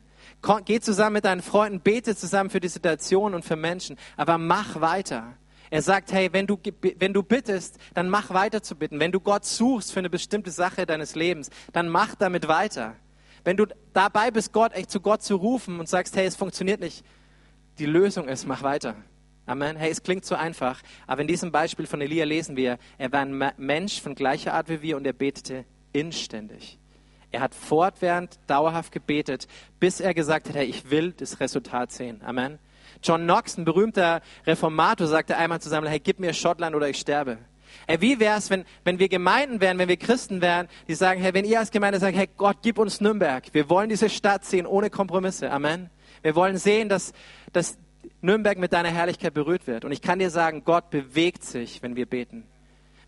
Geh 0.65 0.81
zusammen 0.81 1.15
mit 1.15 1.25
deinen 1.25 1.43
Freunden, 1.43 1.81
bete 1.81 2.17
zusammen 2.17 2.51
für 2.51 2.61
die 2.61 2.69
Situation 2.69 3.35
und 3.35 3.45
für 3.45 3.57
Menschen, 3.57 3.97
aber 4.17 4.37
mach 4.37 4.81
weiter. 4.81 5.35
Er 5.75 5.83
sagt, 5.83 6.13
hey, 6.13 6.33
wenn 6.33 6.47
du, 6.47 6.57
wenn 7.01 7.13
du 7.13 7.25
bittest, 7.25 7.79
dann 7.95 8.09
mach 8.09 8.31
weiter 8.31 8.63
zu 8.63 8.77
bitten. 8.77 9.01
Wenn 9.01 9.11
du 9.11 9.19
Gott 9.19 9.45
suchst 9.45 9.93
für 9.93 9.99
eine 9.99 10.09
bestimmte 10.09 10.53
Sache 10.53 10.87
deines 10.87 11.17
Lebens, 11.17 11.51
dann 11.73 11.89
mach 11.89 12.15
damit 12.15 12.47
weiter. 12.47 12.95
Wenn 13.43 13.57
du 13.57 13.67
dabei 13.93 14.31
bist, 14.31 14.53
Gott 14.53 14.73
echt 14.73 14.93
zu 14.93 15.01
Gott 15.01 15.25
zu 15.25 15.35
rufen 15.35 15.81
und 15.81 15.89
sagst, 15.89 16.15
hey, 16.15 16.27
es 16.27 16.37
funktioniert 16.37 16.79
nicht, 16.79 17.05
die 17.81 17.87
Lösung 17.87 18.29
ist, 18.29 18.47
mach 18.47 18.63
weiter. 18.63 18.95
Amen. 19.47 19.77
Hey, 19.77 19.91
es 19.91 20.05
klingt 20.05 20.25
so 20.25 20.37
einfach, 20.37 20.81
aber 21.09 21.23
in 21.23 21.27
diesem 21.27 21.51
Beispiel 21.51 21.87
von 21.89 22.01
Elia 22.01 22.25
lesen 22.25 22.57
wir, 22.57 22.79
er 22.97 23.11
war 23.11 23.23
ein 23.23 23.53
Mensch 23.57 24.01
von 24.01 24.15
gleicher 24.15 24.55
Art 24.55 24.69
wie 24.69 24.81
wir 24.81 24.97
und 24.97 25.05
er 25.05 25.13
betete 25.13 25.65
inständig. 25.93 26.79
Er 27.33 27.41
hat 27.41 27.53
fortwährend, 27.53 28.39
dauerhaft 28.47 28.93
gebetet, 28.93 29.49
bis 29.81 29.99
er 29.99 30.15
gesagt 30.15 30.51
hat, 30.51 30.55
hey, 30.55 30.67
ich 30.67 30.93
will 30.93 31.11
das 31.11 31.41
Resultat 31.41 31.91
sehen. 31.91 32.23
Amen. 32.23 32.61
John 33.03 33.23
Knox, 33.23 33.57
ein 33.57 33.65
berühmter 33.65 34.21
Reformator, 34.47 35.07
sagte 35.07 35.37
einmal 35.37 35.61
zusammen, 35.61 35.87
hey, 35.87 36.01
gib 36.01 36.21
mir 36.21 36.33
Schottland 36.33 36.75
oder 36.75 36.89
ich 36.89 36.99
sterbe. 36.99 37.39
Hey, 37.87 38.01
wie 38.01 38.21
wäre 38.21 38.39
es, 38.39 38.51
wenn, 38.51 38.65
wenn 38.85 38.99
wir 38.99 39.09
Gemeinden 39.09 39.61
wären, 39.61 39.79
wenn 39.79 39.89
wir 39.89 39.97
Christen 39.97 40.41
wären, 40.41 40.69
die 40.89 40.95
sagen, 40.95 41.21
hey, 41.21 41.35
wenn 41.35 41.45
ihr 41.45 41.59
als 41.59 41.71
Gemeinde 41.71 41.99
sagt, 41.99 42.17
hey, 42.17 42.29
Gott, 42.37 42.59
gib 42.63 42.79
uns 42.79 43.01
Nürnberg. 43.01 43.45
Wir 43.53 43.69
wollen 43.69 43.89
diese 43.89 44.09
Stadt 44.09 44.45
sehen 44.45 44.67
ohne 44.67 44.91
Kompromisse. 44.91 45.51
Amen. 45.51 45.91
Wir 46.23 46.35
wollen 46.35 46.57
sehen, 46.57 46.89
dass, 46.89 47.13
dass 47.53 47.77
Nürnberg 48.21 48.59
mit 48.59 48.73
deiner 48.73 48.91
Herrlichkeit 48.91 49.35
berührt 49.35 49.67
wird. 49.67 49.85
Und 49.85 49.93
ich 49.93 50.01
kann 50.01 50.19
dir 50.19 50.31
sagen, 50.31 50.63
Gott 50.65 50.91
bewegt 50.91 51.45
sich, 51.45 51.83
wenn 51.83 51.97
wir 51.97 52.07
beten. 52.07 52.45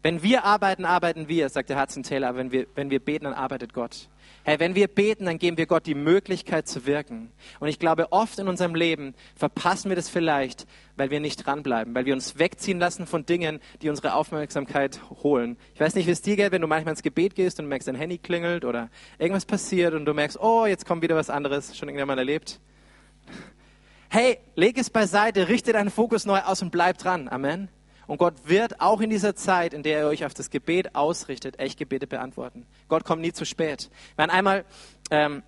Wenn 0.06 0.22
wir 0.22 0.44
arbeiten, 0.44 0.84
arbeiten 0.84 1.26
wir, 1.26 1.48
sagt 1.48 1.68
der 1.68 1.82
Hudson 1.82 2.04
Taylor, 2.04 2.28
aber 2.28 2.38
wenn 2.38 2.52
wir, 2.52 2.68
wenn 2.76 2.90
wir 2.90 3.00
beten, 3.00 3.24
dann 3.24 3.34
arbeitet 3.34 3.74
Gott. 3.74 4.08
Hey, 4.44 4.60
wenn 4.60 4.76
wir 4.76 4.86
beten, 4.86 5.24
dann 5.24 5.36
geben 5.36 5.58
wir 5.58 5.66
Gott 5.66 5.84
die 5.84 5.96
Möglichkeit 5.96 6.68
zu 6.68 6.86
wirken. 6.86 7.32
Und 7.58 7.66
ich 7.66 7.80
glaube, 7.80 8.12
oft 8.12 8.38
in 8.38 8.46
unserem 8.46 8.76
Leben 8.76 9.16
verpassen 9.34 9.88
wir 9.88 9.96
das 9.96 10.08
vielleicht, 10.08 10.68
weil 10.96 11.10
wir 11.10 11.18
nicht 11.18 11.44
dranbleiben, 11.44 11.92
weil 11.92 12.06
wir 12.06 12.14
uns 12.14 12.38
wegziehen 12.38 12.78
lassen 12.78 13.08
von 13.08 13.26
Dingen, 13.26 13.58
die 13.82 13.88
unsere 13.88 14.14
Aufmerksamkeit 14.14 15.00
holen. 15.24 15.56
Ich 15.74 15.80
weiß 15.80 15.96
nicht, 15.96 16.06
wie 16.06 16.12
es 16.12 16.22
dir 16.22 16.36
geht, 16.36 16.52
wenn 16.52 16.62
du 16.62 16.68
manchmal 16.68 16.92
ins 16.92 17.02
Gebet 17.02 17.34
gehst 17.34 17.58
und 17.58 17.66
merkst, 17.66 17.88
dein 17.88 17.96
Handy 17.96 18.18
klingelt 18.18 18.64
oder 18.64 18.90
irgendwas 19.18 19.44
passiert 19.44 19.92
und 19.92 20.04
du 20.04 20.14
merkst, 20.14 20.38
oh, 20.38 20.66
jetzt 20.66 20.86
kommt 20.86 21.02
wieder 21.02 21.16
was 21.16 21.30
anderes, 21.30 21.76
schon 21.76 21.88
irgendwann 21.88 22.06
mal 22.06 22.18
erlebt. 22.18 22.60
Hey, 24.08 24.38
leg 24.54 24.78
es 24.78 24.88
beiseite, 24.88 25.48
richte 25.48 25.72
deinen 25.72 25.90
Fokus 25.90 26.26
neu 26.26 26.38
aus 26.42 26.62
und 26.62 26.70
bleib 26.70 26.98
dran. 26.98 27.26
Amen. 27.26 27.70
Und 28.06 28.18
Gott 28.18 28.34
wird 28.44 28.80
auch 28.80 29.00
in 29.00 29.10
dieser 29.10 29.34
Zeit, 29.34 29.74
in 29.74 29.82
der 29.82 30.00
er 30.00 30.08
euch 30.08 30.24
auf 30.24 30.34
das 30.34 30.50
Gebet 30.50 30.94
ausrichtet, 30.94 31.58
echt 31.58 31.78
Gebete 31.78 32.06
beantworten. 32.06 32.66
Gott 32.88 33.04
kommt 33.04 33.22
nie 33.22 33.32
zu 33.32 33.44
spät. 33.44 33.90
Waren 34.16 34.30
einmal 34.30 34.64
ähm, 35.10 35.42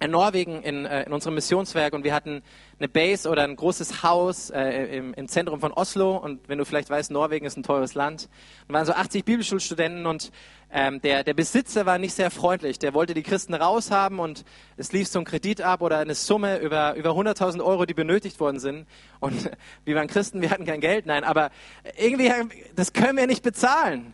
in 0.00 0.10
Norwegen 0.10 0.62
in, 0.62 0.84
äh, 0.86 1.04
in 1.04 1.12
unserem 1.12 1.34
Missionswerk 1.34 1.94
und 1.94 2.04
wir 2.04 2.14
hatten 2.14 2.42
eine 2.78 2.88
Base 2.88 3.28
oder 3.28 3.44
ein 3.44 3.56
großes 3.56 4.02
Haus 4.02 4.50
äh, 4.50 4.96
im, 4.96 5.14
im, 5.14 5.28
Zentrum 5.28 5.60
von 5.60 5.72
Oslo. 5.72 6.16
Und 6.16 6.48
wenn 6.48 6.58
du 6.58 6.64
vielleicht 6.64 6.90
weißt, 6.90 7.10
Norwegen 7.10 7.46
ist 7.46 7.56
ein 7.56 7.62
teures 7.62 7.94
Land. 7.94 8.28
Und 8.66 8.74
waren 8.74 8.84
so 8.84 8.92
80 8.92 9.24
Bibelschulstudenten 9.24 10.06
und 10.06 10.32
ähm, 10.70 11.00
der, 11.00 11.22
der 11.22 11.34
Besitzer 11.34 11.86
war 11.86 11.98
nicht 11.98 12.14
sehr 12.14 12.30
freundlich. 12.30 12.78
Der 12.78 12.94
wollte 12.94 13.14
die 13.14 13.22
Christen 13.22 13.54
raushaben 13.54 14.18
und 14.18 14.44
es 14.76 14.92
lief 14.92 15.06
so 15.06 15.20
ein 15.20 15.24
Kredit 15.24 15.62
ab 15.62 15.82
oder 15.82 15.98
eine 15.98 16.14
Summe 16.16 16.58
über, 16.58 16.94
über 16.94 17.10
100.000 17.10 17.64
Euro, 17.64 17.86
die 17.86 17.94
benötigt 17.94 18.40
worden 18.40 18.58
sind. 18.58 18.86
Und 19.20 19.50
wir 19.84 19.94
waren 19.94 20.08
Christen, 20.08 20.40
wir 20.40 20.50
hatten 20.50 20.66
kein 20.66 20.80
Geld, 20.80 21.06
nein, 21.06 21.22
aber 21.22 21.50
irgendwie, 21.96 22.30
das 22.74 22.92
können 22.92 23.16
wir 23.16 23.28
nicht 23.28 23.44
bezahlen. 23.44 24.12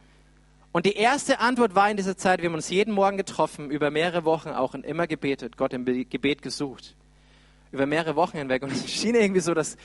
Und 0.72 0.86
die 0.86 0.94
erste 0.94 1.40
Antwort 1.40 1.74
war 1.74 1.90
in 1.90 1.96
dieser 1.96 2.16
Zeit, 2.16 2.40
wir 2.40 2.48
haben 2.48 2.54
uns 2.54 2.70
jeden 2.70 2.94
Morgen 2.94 3.16
getroffen, 3.16 3.70
über 3.70 3.90
mehrere 3.90 4.24
Wochen 4.24 4.50
auch 4.50 4.74
und 4.74 4.86
immer 4.86 5.06
gebetet, 5.06 5.56
Gott 5.56 5.72
im 5.72 5.84
Gebet 5.84 6.42
gesucht. 6.42 6.94
Über 7.72 7.86
mehrere 7.86 8.16
Wochen 8.16 8.38
hinweg. 8.38 8.62
Und 8.62 8.72
es 8.72 8.88
schien 8.90 9.14
irgendwie 9.14 9.40
so, 9.40 9.52
dass 9.52 9.76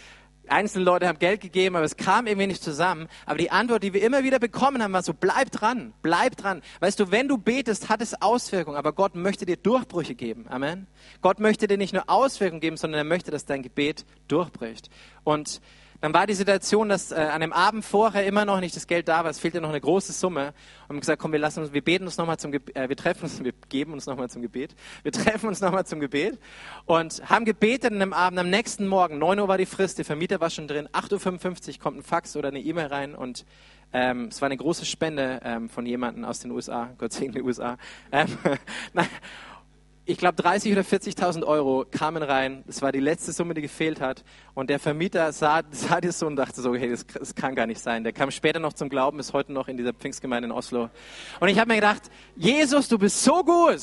einzelne 0.47 0.85
Leute 0.85 1.07
haben 1.07 1.19
Geld 1.19 1.41
gegeben, 1.41 1.75
aber 1.75 1.85
es 1.85 1.97
kam 1.97 2.27
irgendwie 2.27 2.47
nicht 2.47 2.63
zusammen. 2.63 3.07
Aber 3.25 3.37
die 3.37 3.51
Antwort, 3.51 3.83
die 3.83 3.93
wir 3.93 4.03
immer 4.03 4.23
wieder 4.23 4.39
bekommen 4.39 4.83
haben, 4.83 4.93
war 4.93 5.01
so, 5.01 5.13
bleib 5.13 5.51
dran, 5.51 5.93
bleib 6.01 6.35
dran. 6.37 6.61
Weißt 6.79 6.99
du, 6.99 7.11
wenn 7.11 7.27
du 7.27 7.37
betest, 7.37 7.89
hat 7.89 8.01
es 8.01 8.21
Auswirkungen, 8.21 8.77
aber 8.77 8.93
Gott 8.93 9.15
möchte 9.15 9.45
dir 9.45 9.57
Durchbrüche 9.57 10.13
geben. 10.13 10.45
Amen. 10.49 10.87
Gott 11.21 11.39
möchte 11.39 11.67
dir 11.67 11.77
nicht 11.77 11.93
nur 11.93 12.09
Auswirkungen 12.09 12.61
geben, 12.61 12.77
sondern 12.77 12.99
er 12.99 13.05
möchte, 13.05 13.31
dass 13.31 13.45
dein 13.45 13.63
Gebet 13.63 14.05
durchbricht. 14.27 14.89
Und 15.23 15.61
dann 16.05 16.13
war 16.13 16.27
die 16.27 16.35
Situation, 16.35 16.87
dass 16.87 17.11
äh, 17.11 17.15
an 17.15 17.41
dem 17.41 17.51
Abend 17.51 17.83
vorher 17.83 18.27
immer 18.27 18.45
noch 18.45 18.59
nicht 18.59 18.75
das 18.75 18.85
Geld 18.85 19.07
da 19.07 19.23
war, 19.23 19.31
es 19.31 19.39
fehlte 19.39 19.59
noch 19.59 19.69
eine 19.69 19.81
große 19.81 20.13
Summe. 20.13 20.53
Und 20.83 20.89
haben 20.89 20.99
gesagt, 20.99 21.19
komm, 21.19 21.31
wir 21.31 21.39
lassen 21.39 21.61
uns, 21.61 21.73
wir 21.73 21.81
beten 21.81 22.05
uns 22.05 22.15
nochmal 22.17 22.37
zum 22.37 22.51
Gebet, 22.51 22.75
äh, 22.75 22.87
wir 22.87 22.95
treffen 22.95 23.23
uns, 23.23 23.43
wir 23.43 23.53
geben 23.69 23.91
uns 23.91 24.05
nochmal 24.05 24.29
zum 24.29 24.43
Gebet. 24.43 24.75
Wir 25.01 25.11
treffen 25.11 25.47
uns 25.47 25.61
nochmal 25.61 25.87
zum 25.87 25.99
Gebet 25.99 26.37
und 26.85 27.27
haben 27.27 27.43
gebetet 27.43 27.91
an 27.91 27.99
dem 27.99 28.13
Abend. 28.13 28.37
Am 28.37 28.51
nächsten 28.51 28.85
Morgen, 28.85 29.17
9 29.17 29.39
Uhr 29.39 29.47
war 29.47 29.57
die 29.57 29.65
Frist, 29.65 29.97
der 29.97 30.05
Vermieter 30.05 30.39
war 30.39 30.51
schon 30.51 30.67
drin, 30.67 30.87
8.55 30.93 31.69
Uhr 31.69 31.79
kommt 31.79 31.97
ein 31.97 32.03
Fax 32.03 32.35
oder 32.35 32.49
eine 32.49 32.59
E-Mail 32.59 32.85
rein 32.85 33.15
und 33.15 33.43
ähm, 33.91 34.27
es 34.29 34.39
war 34.41 34.45
eine 34.45 34.57
große 34.57 34.85
Spende 34.85 35.39
ähm, 35.43 35.69
von 35.69 35.87
jemandem 35.87 36.23
aus 36.23 36.39
den 36.39 36.51
USA, 36.51 36.91
Gott 36.99 37.13
segne 37.13 37.33
die 37.33 37.41
USA. 37.41 37.79
Ähm, 38.11 38.27
ich 40.07 40.19
glaube, 40.19 40.41
30 40.41 40.71
oder 40.71 40.81
40.000 40.81 41.43
Euro 41.43 41.85
kamen 41.89 42.21
rein. 42.21 42.63
Das 42.67 42.83
war 42.83 42.91
die 42.91 42.99
letzte 42.99 43.31
Summe, 43.31 43.55
die 43.55 43.61
gefehlt 43.61 43.99
hat. 43.99 44.23
Und 44.53 44.69
der 44.69 44.79
Vermieter 44.79 45.31
sah, 45.31 45.63
sah 45.71 45.99
das 45.99 46.19
so 46.19 46.27
und 46.27 46.35
dachte 46.35 46.61
so, 46.61 46.75
hey, 46.75 46.91
das, 46.91 47.07
das, 47.07 47.33
kann 47.33 47.55
gar 47.55 47.65
nicht 47.65 47.81
sein. 47.81 48.03
Der 48.03 48.13
kam 48.13 48.29
später 48.29 48.59
noch 48.59 48.73
zum 48.73 48.89
Glauben, 48.89 49.19
ist 49.19 49.33
heute 49.33 49.51
noch 49.51 49.67
in 49.67 49.77
dieser 49.77 49.93
Pfingstgemeinde 49.93 50.47
in 50.47 50.51
Oslo. 50.51 50.89
Und 51.39 51.47
ich 51.47 51.57
habe 51.57 51.69
mir 51.69 51.75
gedacht, 51.75 52.03
Jesus, 52.35 52.87
du 52.87 52.99
bist 52.99 53.23
so 53.23 53.43
gut. 53.43 53.81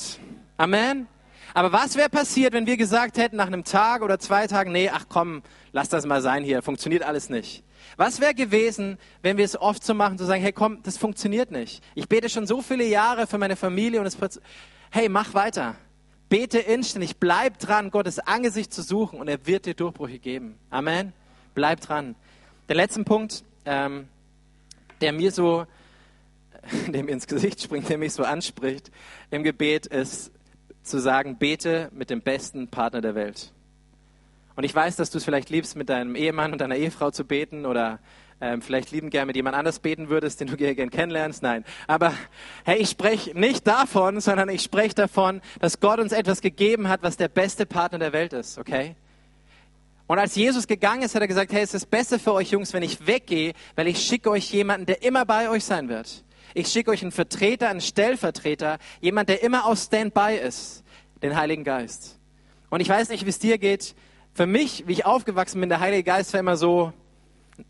Amen. 0.56 1.08
Aber 1.54 1.72
was 1.72 1.96
wäre 1.96 2.08
passiert, 2.08 2.52
wenn 2.52 2.66
wir 2.66 2.76
gesagt 2.76 3.18
hätten, 3.18 3.37
nach 3.37 3.48
einem 3.48 3.64
Tag 3.64 4.02
oder 4.02 4.18
zwei 4.18 4.46
Tagen, 4.46 4.70
nee, 4.72 4.88
ach 4.88 5.06
komm, 5.08 5.42
lass 5.72 5.88
das 5.88 6.06
mal 6.06 6.22
sein 6.22 6.44
hier, 6.44 6.62
funktioniert 6.62 7.02
alles 7.02 7.30
nicht. 7.30 7.64
Was 7.96 8.20
wäre 8.20 8.32
gewesen, 8.32 8.96
wenn 9.22 9.37
wir 9.37 9.44
es 9.44 9.61
oft 9.61 9.85
so 9.85 9.92
machen, 9.92 10.16
zu 10.16 10.24
sagen, 10.24 10.40
hey 10.40 10.52
komm, 10.52 10.82
das 10.85 10.96
funktioniert 10.96 11.50
nicht. 11.50 11.82
Ich 11.94 12.08
bete 12.08 12.30
schon 12.30 12.46
so 12.46 12.62
viele 12.62 12.85
Jahre 12.85 13.26
für 13.26 13.38
meine 13.38 13.56
Familie 13.56 14.00
und 14.00 14.06
es, 14.06 14.16
hey, 14.90 15.08
mach 15.08 15.35
weiter. 15.35 15.76
Bete 16.32 16.60
inständig, 16.60 17.18
bleib 17.18 17.58
dran, 17.58 17.90
Gottes 17.90 18.18
Angesicht 18.18 18.72
zu 18.72 18.80
suchen 18.80 19.20
und 19.20 19.28
er 19.28 19.46
wird 19.46 19.66
dir 19.66 19.74
Durchbrüche 19.74 20.18
geben. 20.18 20.54
Amen. 20.70 21.12
Bleib 21.54 21.82
dran. 21.82 22.14
Der 22.70 22.76
letzte 22.76 23.04
Punkt, 23.04 23.44
ähm, 23.66 24.08
der 25.02 25.12
mir 25.12 25.30
so, 25.30 25.66
der 26.88 27.06
ins 27.06 27.26
Gesicht 27.26 27.60
springt, 27.60 27.90
der 27.90 27.98
mich 27.98 28.14
so 28.14 28.24
anspricht 28.24 28.90
im 29.30 29.42
Gebet, 29.42 29.84
ist 29.84 30.32
zu 30.82 31.00
sagen, 31.00 31.36
bete 31.36 31.90
mit 31.92 32.08
dem 32.08 32.22
besten 32.22 32.66
Partner 32.68 33.02
der 33.02 33.14
Welt. 33.14 33.52
Und 34.56 34.64
ich 34.64 34.74
weiß, 34.74 34.96
dass 34.96 35.10
du 35.10 35.18
es 35.18 35.26
vielleicht 35.26 35.50
liebst, 35.50 35.76
mit 35.76 35.90
deinem 35.90 36.14
Ehemann 36.14 36.52
und 36.52 36.62
deiner 36.62 36.76
Ehefrau 36.76 37.10
zu 37.10 37.26
beten 37.26 37.66
oder 37.66 37.98
ähm, 38.42 38.61
vielleicht 38.61 38.90
lieben 38.90 39.09
gern 39.09 39.28
mit 39.28 39.37
jemand 39.37 39.57
anders 39.57 39.78
beten 39.78 40.09
würdest, 40.09 40.40
den 40.40 40.48
du 40.48 40.57
gern 40.57 40.90
kennenlernst. 40.90 41.44
Nein. 41.44 41.64
Aber 41.87 42.12
hey, 42.64 42.78
ich 42.78 42.90
spreche 42.90 43.38
nicht 43.38 43.68
davon, 43.68 44.20
sondern 44.20 44.48
ich 44.48 44.62
spreche 44.62 44.96
davon, 44.96 45.40
dass 45.61 45.78
Gott 45.78 46.00
uns 46.00 46.11
etwas 46.11 46.40
gegeben 46.40 46.88
hat, 46.88 47.05
was 47.05 47.16
der 47.16 47.28
beste 47.28 47.66
Partner 47.66 48.00
der 48.00 48.12
Welt 48.12 48.33
ist, 48.33 48.59
okay? 48.59 48.96
Und 50.09 50.18
als 50.18 50.35
Jesus 50.35 50.66
gegangen 50.66 51.02
ist, 51.02 51.14
hat 51.14 51.22
er 51.22 51.28
gesagt, 51.28 51.52
hey, 51.52 51.62
es 51.62 51.72
ist 51.72 51.88
besser 51.88 52.18
für 52.18 52.33
euch 52.33 52.50
Jungs, 52.50 52.72
wenn 52.72 52.83
ich 52.83 53.07
weggehe, 53.07 53.52
weil 53.76 53.87
ich 53.87 54.05
schicke 54.05 54.28
euch 54.28 54.52
jemanden, 54.52 54.87
der 54.87 55.05
immer 55.05 55.24
bei 55.24 55.48
euch 55.48 55.64
sein 55.64 55.88
wird. 55.88 56.24
Ich 56.52 56.66
schicke 56.66 56.90
euch 56.90 57.02
einen 57.02 57.12
Vertreter, 57.12 57.68
einen 57.68 57.81
Stellvertreter, 57.81 58.78
jemand, 59.00 59.28
der 59.28 59.44
immer 59.44 59.66
auf 59.66 59.78
Standby 59.78 60.37
ist, 60.44 60.83
den 61.22 61.37
Heiligen 61.37 61.62
Geist. 61.62 62.18
Und 62.70 62.81
ich 62.81 62.88
weiß 62.88 63.09
nicht, 63.09 63.24
wie 63.24 63.31
es 63.31 63.38
dir 63.38 63.57
geht. 63.57 63.94
Für 64.35 64.46
mich, 64.46 64.85
wie 64.88 64.92
ich 64.92 65.07
aufgewachsen 65.07 65.61
bin, 65.61 65.68
der 65.68 65.78
Heilige 65.81 66.02
Geist 66.02 66.33
war 66.33 66.40
immer 66.40 66.57
so, 66.57 66.92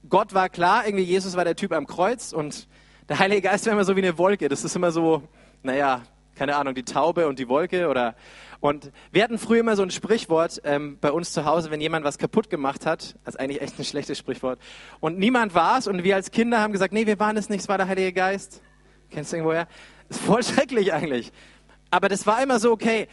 Gott 0.09 0.35
war 0.35 0.49
klar, 0.49 0.87
irgendwie 0.87 1.05
Jesus 1.05 1.37
war 1.37 1.45
der 1.45 1.57
Typ 1.57 1.73
am 1.73 1.87
Kreuz 1.87 2.33
und 2.33 2.69
der 3.09 3.19
Heilige 3.19 3.43
Geist 3.43 3.67
war 3.67 3.73
immer 3.73 3.85
so 3.85 3.97
wie 3.97 4.03
eine 4.03 4.17
Wolke. 4.19 4.49
Das 4.49 4.65
ist 4.65 4.77
immer 4.77 4.93
so, 4.93 5.23
naja, 5.63 6.03
keine 6.37 6.57
Ahnung, 6.57 6.75
die 6.75 6.85
Taube 6.85 7.29
und 7.29 7.39
die 7.39 7.49
Wolke 7.49 7.89
oder 7.89 8.15
und 8.61 8.93
wir 9.11 9.25
hatten 9.25 9.39
früher 9.39 9.61
immer 9.61 9.75
so 9.75 9.83
ein 9.83 9.91
Sprichwort 9.91 10.61
ähm, 10.65 10.97
bei 11.01 11.11
uns 11.11 11.33
zu 11.33 11.45
Hause, 11.45 11.71
wenn 11.73 11.81
jemand 11.81 12.05
was 12.05 12.17
kaputt 12.17 12.49
gemacht 12.49 12.87
hat, 12.87 13.17
das 13.25 13.35
ist 13.35 13.41
eigentlich 13.41 13.61
echt 13.61 13.79
ein 13.79 13.85
schlechtes 13.85 14.19
Sprichwort 14.19 14.61
und 15.01 15.19
niemand 15.19 15.55
war 15.55 15.79
es 15.79 15.89
und 15.89 16.05
wir 16.05 16.15
als 16.15 16.31
Kinder 16.31 16.61
haben 16.61 16.73
gesagt, 16.73 16.93
nee, 16.93 17.07
wir 17.07 17.19
waren 17.19 17.37
es 17.37 17.49
nicht, 17.49 17.61
es 17.61 17.69
war 17.69 17.77
der 17.77 17.89
Heilige 17.89 18.13
Geist. 18.13 18.63
Kennst 19.11 19.33
du 19.33 19.37
irgendwoher? 19.37 19.69
Ist 20.09 20.21
voll 20.21 20.43
schrecklich 20.45 20.93
eigentlich. 20.93 21.33
Aber 21.91 22.09
das 22.09 22.27
war 22.27 22.43
immer 22.43 22.59
so 22.59 22.73
okay. 22.73 23.09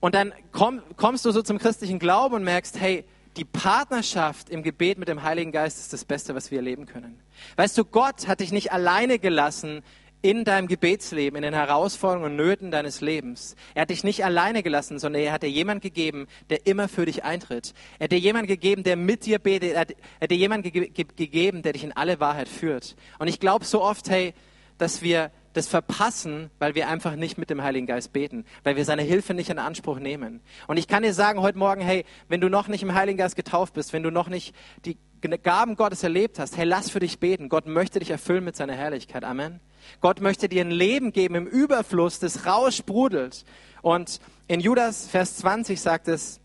Und 0.00 0.16
dann 0.16 0.32
komm, 0.50 0.82
kommst 0.96 1.24
du 1.24 1.30
so 1.30 1.42
zum 1.42 1.58
christlichen 1.58 2.00
Glauben 2.00 2.34
und 2.34 2.44
merkst, 2.44 2.80
hey, 2.80 3.04
die 3.36 3.44
Partnerschaft 3.44 4.50
im 4.50 4.62
Gebet 4.62 4.98
mit 4.98 5.08
dem 5.08 5.22
Heiligen 5.22 5.52
Geist 5.52 5.78
ist 5.78 5.92
das 5.92 6.04
Beste, 6.04 6.34
was 6.34 6.50
wir 6.50 6.58
erleben 6.58 6.86
können. 6.86 7.18
Weißt 7.56 7.76
du, 7.78 7.84
Gott 7.84 8.28
hat 8.28 8.40
dich 8.40 8.52
nicht 8.52 8.72
alleine 8.72 9.18
gelassen 9.18 9.82
in 10.22 10.44
deinem 10.44 10.68
Gebetsleben, 10.68 11.36
in 11.36 11.42
den 11.42 11.54
Herausforderungen 11.54 12.32
und 12.32 12.36
Nöten 12.36 12.70
deines 12.70 13.00
Lebens. 13.00 13.56
Er 13.74 13.82
hat 13.82 13.90
dich 13.90 14.04
nicht 14.04 14.24
alleine 14.24 14.62
gelassen, 14.62 15.00
sondern 15.00 15.22
er 15.22 15.32
hat 15.32 15.42
dir 15.42 15.50
jemand 15.50 15.82
gegeben, 15.82 16.28
der 16.48 16.66
immer 16.66 16.88
für 16.88 17.06
dich 17.06 17.24
eintritt. 17.24 17.74
Er 17.98 18.04
hat 18.04 18.12
dir 18.12 18.18
jemand 18.18 18.46
gegeben, 18.46 18.84
der 18.84 18.96
mit 18.96 19.26
dir 19.26 19.40
betet. 19.40 19.72
Er 19.72 19.80
hat, 19.80 19.90
er 19.90 20.22
hat 20.22 20.30
dir 20.30 20.36
jemand 20.36 20.62
ge 20.62 20.88
ge 20.88 21.06
gegeben, 21.16 21.62
der 21.62 21.72
dich 21.72 21.82
in 21.82 21.92
alle 21.92 22.20
Wahrheit 22.20 22.48
führt. 22.48 22.94
Und 23.18 23.26
ich 23.26 23.40
glaube 23.40 23.64
so 23.64 23.82
oft, 23.82 24.08
hey, 24.08 24.32
dass 24.78 25.02
wir 25.02 25.32
das 25.52 25.68
verpassen, 25.68 26.50
weil 26.58 26.74
wir 26.74 26.88
einfach 26.88 27.16
nicht 27.16 27.38
mit 27.38 27.50
dem 27.50 27.62
Heiligen 27.62 27.86
Geist 27.86 28.12
beten, 28.12 28.44
weil 28.64 28.76
wir 28.76 28.84
seine 28.84 29.02
Hilfe 29.02 29.34
nicht 29.34 29.50
in 29.50 29.58
Anspruch 29.58 29.98
nehmen. 29.98 30.40
Und 30.66 30.76
ich 30.76 30.88
kann 30.88 31.02
dir 31.02 31.14
sagen 31.14 31.40
heute 31.40 31.58
Morgen, 31.58 31.82
hey, 31.82 32.04
wenn 32.28 32.40
du 32.40 32.48
noch 32.48 32.68
nicht 32.68 32.82
im 32.82 32.94
Heiligen 32.94 33.18
Geist 33.18 33.36
getauft 33.36 33.74
bist, 33.74 33.92
wenn 33.92 34.02
du 34.02 34.10
noch 34.10 34.28
nicht 34.28 34.54
die 34.84 34.96
Gaben 35.42 35.76
Gottes 35.76 36.02
erlebt 36.02 36.38
hast, 36.38 36.56
hey, 36.56 36.64
lass 36.64 36.90
für 36.90 37.00
dich 37.00 37.20
beten. 37.20 37.48
Gott 37.48 37.66
möchte 37.66 38.00
dich 38.00 38.10
erfüllen 38.10 38.44
mit 38.44 38.56
seiner 38.56 38.74
Herrlichkeit. 38.74 39.24
Amen. 39.24 39.60
Gott 40.00 40.20
möchte 40.20 40.48
dir 40.48 40.64
ein 40.64 40.70
Leben 40.70 41.12
geben 41.12 41.34
im 41.34 41.46
Überfluss, 41.46 42.18
das 42.18 42.46
raussprudelt. 42.46 43.44
Und 43.82 44.20
in 44.48 44.60
Judas 44.60 45.06
Vers 45.06 45.36
20 45.36 45.80
sagt 45.80 46.08
es, 46.08 46.40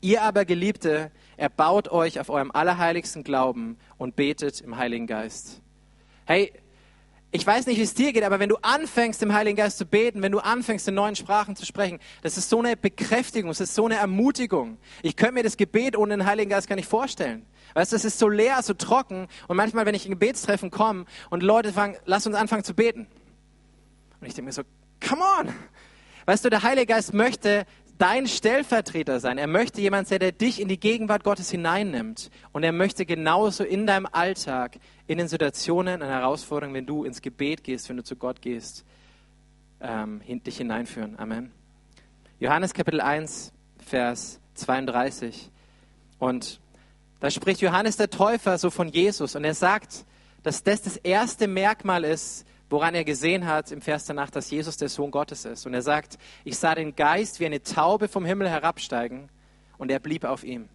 ihr 0.00 0.22
aber 0.22 0.44
Geliebte, 0.44 1.10
erbaut 1.36 1.88
euch 1.88 2.18
auf 2.20 2.28
eurem 2.28 2.50
allerheiligsten 2.50 3.24
Glauben 3.24 3.78
und 3.98 4.16
betet 4.16 4.60
im 4.60 4.76
Heiligen 4.76 5.06
Geist. 5.06 5.60
Hey, 6.24 6.52
ich 7.36 7.46
weiß 7.46 7.66
nicht, 7.66 7.76
wie 7.76 7.82
es 7.82 7.92
dir 7.92 8.14
geht, 8.14 8.24
aber 8.24 8.38
wenn 8.40 8.48
du 8.48 8.56
anfängst, 8.62 9.22
im 9.22 9.34
Heiligen 9.34 9.56
Geist 9.56 9.76
zu 9.76 9.84
beten, 9.84 10.22
wenn 10.22 10.32
du 10.32 10.38
anfängst, 10.38 10.88
in 10.88 10.94
neuen 10.94 11.16
Sprachen 11.16 11.54
zu 11.54 11.66
sprechen, 11.66 12.00
das 12.22 12.38
ist 12.38 12.48
so 12.48 12.60
eine 12.60 12.78
Bekräftigung, 12.78 13.50
es 13.50 13.60
ist 13.60 13.74
so 13.74 13.84
eine 13.84 13.96
Ermutigung. 13.96 14.78
Ich 15.02 15.16
könnte 15.16 15.34
mir 15.34 15.42
das 15.42 15.58
Gebet 15.58 15.98
ohne 15.98 16.16
den 16.16 16.26
Heiligen 16.26 16.48
Geist 16.48 16.66
gar 16.66 16.76
nicht 16.76 16.88
vorstellen. 16.88 17.44
Weißt 17.74 17.92
du, 17.92 17.96
es 17.96 18.06
ist 18.06 18.18
so 18.18 18.30
leer, 18.30 18.62
so 18.62 18.72
trocken. 18.72 19.28
Und 19.48 19.58
manchmal, 19.58 19.84
wenn 19.84 19.94
ich 19.94 20.06
in 20.06 20.12
Gebetstreffen 20.12 20.70
komme 20.70 21.04
und 21.28 21.42
Leute 21.42 21.74
fragen, 21.74 21.98
lass 22.06 22.26
uns 22.26 22.36
anfangen 22.36 22.64
zu 22.64 22.72
beten. 22.72 23.06
Und 24.18 24.26
ich 24.26 24.32
denke 24.32 24.46
mir 24.46 24.52
so, 24.52 24.62
come 25.06 25.22
on. 25.38 25.52
Weißt 26.24 26.42
du, 26.42 26.48
der 26.48 26.62
Heilige 26.62 26.86
Geist 26.86 27.12
möchte 27.12 27.66
dein 27.98 28.26
Stellvertreter 28.26 29.20
sein. 29.20 29.38
Er 29.38 29.46
möchte 29.46 29.80
jemand 29.80 30.08
sein, 30.08 30.18
der 30.18 30.32
dich 30.32 30.60
in 30.60 30.68
die 30.68 30.78
Gegenwart 30.78 31.24
Gottes 31.24 31.50
hineinnimmt. 31.50 32.30
Und 32.52 32.62
er 32.62 32.72
möchte 32.72 33.06
genauso 33.06 33.64
in 33.64 33.86
deinem 33.86 34.06
Alltag, 34.10 34.78
in 35.06 35.18
den 35.18 35.28
Situationen, 35.28 36.02
in 36.02 36.08
Herausforderungen, 36.08 36.74
wenn 36.74 36.86
du 36.86 37.04
ins 37.04 37.22
Gebet 37.22 37.64
gehst, 37.64 37.88
wenn 37.88 37.96
du 37.96 38.04
zu 38.04 38.16
Gott 38.16 38.42
gehst, 38.42 38.84
ähm, 39.80 40.20
dich 40.26 40.58
hineinführen. 40.58 41.18
Amen. 41.18 41.52
Johannes 42.38 42.74
Kapitel 42.74 43.00
1, 43.00 43.52
Vers 43.78 44.40
32. 44.54 45.50
Und 46.18 46.60
da 47.20 47.30
spricht 47.30 47.60
Johannes 47.60 47.96
der 47.96 48.10
Täufer 48.10 48.58
so 48.58 48.70
von 48.70 48.88
Jesus 48.88 49.36
und 49.36 49.44
er 49.44 49.54
sagt, 49.54 50.04
dass 50.42 50.62
das 50.62 50.82
das 50.82 50.96
erste 50.96 51.48
Merkmal 51.48 52.04
ist, 52.04 52.46
woran 52.68 52.94
er 52.94 53.04
gesehen 53.04 53.46
hat 53.46 53.70
im 53.72 53.80
Vers 53.80 54.06
danach, 54.06 54.30
dass 54.30 54.50
Jesus 54.50 54.76
der 54.76 54.88
Sohn 54.88 55.10
Gottes 55.10 55.44
ist. 55.44 55.66
Und 55.66 55.74
er 55.74 55.82
sagt, 55.82 56.18
ich 56.44 56.58
sah 56.58 56.74
den 56.74 56.96
Geist 56.96 57.40
wie 57.40 57.46
eine 57.46 57.62
Taube 57.62 58.08
vom 58.08 58.24
Himmel 58.24 58.48
herabsteigen 58.48 59.28
und 59.78 59.90
er 59.90 60.00
blieb 60.00 60.24
auf 60.24 60.44
ihm. 60.44 60.68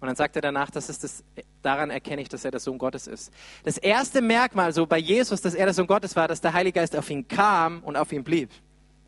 Und 0.00 0.08
dann 0.08 0.16
sagt 0.16 0.36
er 0.36 0.42
danach, 0.42 0.70
das 0.70 0.90
ist 0.90 1.02
das, 1.02 1.24
daran 1.62 1.90
erkenne 1.90 2.20
ich, 2.20 2.28
dass 2.28 2.44
er 2.44 2.50
der 2.50 2.60
Sohn 2.60 2.76
Gottes 2.76 3.06
ist. 3.06 3.32
Das 3.62 3.78
erste 3.78 4.20
Merkmal 4.20 4.72
so 4.72 4.86
bei 4.86 4.98
Jesus, 4.98 5.40
dass 5.40 5.54
er 5.54 5.64
der 5.64 5.74
Sohn 5.74 5.86
Gottes 5.86 6.14
war, 6.14 6.28
dass 6.28 6.40
der 6.40 6.52
Heilige 6.52 6.80
Geist 6.80 6.94
auf 6.94 7.08
ihn 7.08 7.26
kam 7.26 7.82
und 7.82 7.96
auf 7.96 8.12
ihn 8.12 8.22
blieb. 8.22 8.50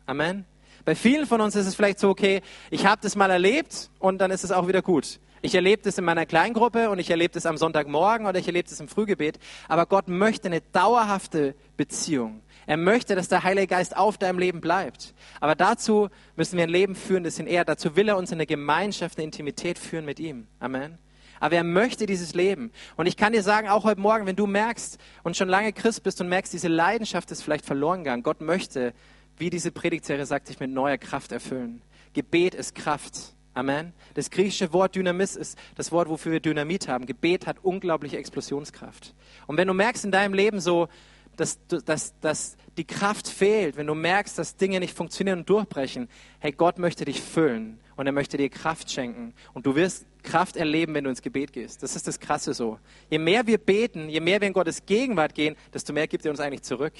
Amen. 0.07 0.45
Bei 0.85 0.95
vielen 0.95 1.25
von 1.25 1.41
uns 1.41 1.55
ist 1.55 1.67
es 1.67 1.75
vielleicht 1.75 1.99
so, 1.99 2.09
okay, 2.09 2.41
ich 2.71 2.85
habe 2.85 3.01
das 3.01 3.15
mal 3.15 3.29
erlebt 3.29 3.91
und 3.99 4.19
dann 4.19 4.31
ist 4.31 4.43
es 4.43 4.51
auch 4.51 4.67
wieder 4.67 4.81
gut. 4.81 5.19
Ich 5.41 5.53
erlebe 5.55 5.83
das 5.83 5.97
in 5.97 6.05
meiner 6.05 6.25
Kleingruppe 6.25 6.89
und 6.89 6.99
ich 6.99 7.09
erlebe 7.09 7.33
das 7.33 7.45
am 7.45 7.57
Sonntagmorgen 7.57 8.25
oder 8.25 8.39
ich 8.39 8.47
erlebe 8.47 8.67
das 8.69 8.79
im 8.79 8.87
Frühgebet. 8.87 9.39
Aber 9.67 9.85
Gott 9.85 10.07
möchte 10.07 10.47
eine 10.47 10.61
dauerhafte 10.61 11.55
Beziehung. 11.75 12.41
Er 12.65 12.77
möchte, 12.77 13.15
dass 13.15 13.29
der 13.29 13.43
Heilige 13.43 13.67
Geist 13.67 13.95
auf 13.95 14.17
deinem 14.17 14.39
Leben 14.39 14.61
bleibt. 14.61 15.13
Aber 15.39 15.55
dazu 15.55 16.09
müssen 16.35 16.57
wir 16.57 16.63
ein 16.63 16.69
Leben 16.69 16.95
führen, 16.95 17.23
das 17.23 17.39
ihn 17.39 17.47
ehrt. 17.47 17.69
Dazu 17.69 17.95
will 17.95 18.09
er 18.09 18.17
uns 18.17 18.31
in 18.31 18.37
eine 18.37 18.45
Gemeinschaft, 18.45 19.17
eine 19.17 19.25
Intimität 19.25 19.79
führen 19.79 20.05
mit 20.05 20.19
ihm. 20.19 20.47
Amen. 20.59 20.97
Aber 21.39 21.55
er 21.55 21.63
möchte 21.63 22.07
dieses 22.07 22.33
Leben. 22.33 22.71
Und 22.95 23.05
ich 23.05 23.15
kann 23.15 23.31
dir 23.31 23.43
sagen, 23.43 23.69
auch 23.69 23.83
heute 23.83 24.01
Morgen, 24.01 24.25
wenn 24.25 24.35
du 24.35 24.47
merkst 24.47 24.97
und 25.23 25.37
schon 25.37 25.49
lange 25.49 25.71
Christ 25.71 26.03
bist 26.03 26.19
und 26.19 26.29
merkst, 26.29 26.51
diese 26.51 26.67
Leidenschaft 26.67 27.31
ist 27.31 27.43
vielleicht 27.43 27.65
verloren 27.65 27.99
gegangen. 27.99 28.23
Gott 28.23 28.41
möchte, 28.41 28.93
wie 29.37 29.49
diese 29.49 29.71
Predigtserie 29.71 30.25
sagt, 30.25 30.49
dich 30.49 30.59
mit 30.59 30.71
neuer 30.71 30.97
Kraft 30.97 31.31
erfüllen. 31.31 31.81
Gebet 32.13 32.55
ist 32.55 32.73
Kraft. 32.73 33.36
Amen. 33.57 33.91
Das 34.13 34.29
griechische 34.29 34.71
Wort 34.71 34.93
Dynamis 34.93 35.35
ist 35.35 35.57
das 35.73 35.91
Wort, 35.91 36.07
wofür 36.09 36.31
wir 36.31 36.39
Dynamit 36.39 36.87
haben. 36.87 37.07
Gebet 37.07 37.47
hat 37.47 37.57
unglaubliche 37.63 38.15
Explosionskraft. 38.15 39.15
Und 39.47 39.57
wenn 39.57 39.67
du 39.67 39.73
merkst 39.73 40.05
in 40.05 40.11
deinem 40.11 40.35
Leben 40.35 40.59
so, 40.59 40.89
dass, 41.37 41.57
dass, 41.67 42.13
dass 42.19 42.55
die 42.77 42.85
Kraft 42.85 43.27
fehlt, 43.27 43.75
wenn 43.75 43.87
du 43.87 43.95
merkst, 43.95 44.37
dass 44.37 44.57
Dinge 44.57 44.79
nicht 44.79 44.95
funktionieren 44.95 45.39
und 45.39 45.49
durchbrechen, 45.49 46.07
hey, 46.37 46.51
Gott 46.51 46.77
möchte 46.77 47.03
dich 47.03 47.19
füllen 47.19 47.79
und 47.95 48.05
er 48.05 48.11
möchte 48.11 48.37
dir 48.37 48.49
Kraft 48.49 48.91
schenken. 48.91 49.33
Und 49.55 49.65
du 49.65 49.73
wirst 49.73 50.05
Kraft 50.21 50.55
erleben, 50.55 50.93
wenn 50.93 51.05
du 51.05 51.09
ins 51.09 51.23
Gebet 51.23 51.51
gehst. 51.51 51.81
Das 51.81 51.95
ist 51.95 52.07
das 52.07 52.19
Krasse 52.19 52.53
so. 52.53 52.77
Je 53.09 53.17
mehr 53.17 53.47
wir 53.47 53.57
beten, 53.57 54.07
je 54.07 54.19
mehr 54.19 54.39
wir 54.39 54.49
in 54.49 54.53
Gottes 54.53 54.85
Gegenwart 54.85 55.33
gehen, 55.33 55.55
desto 55.73 55.93
mehr 55.93 56.05
gibt 56.05 56.25
er 56.25 56.29
uns 56.29 56.39
eigentlich 56.39 56.61
zurück. 56.61 56.93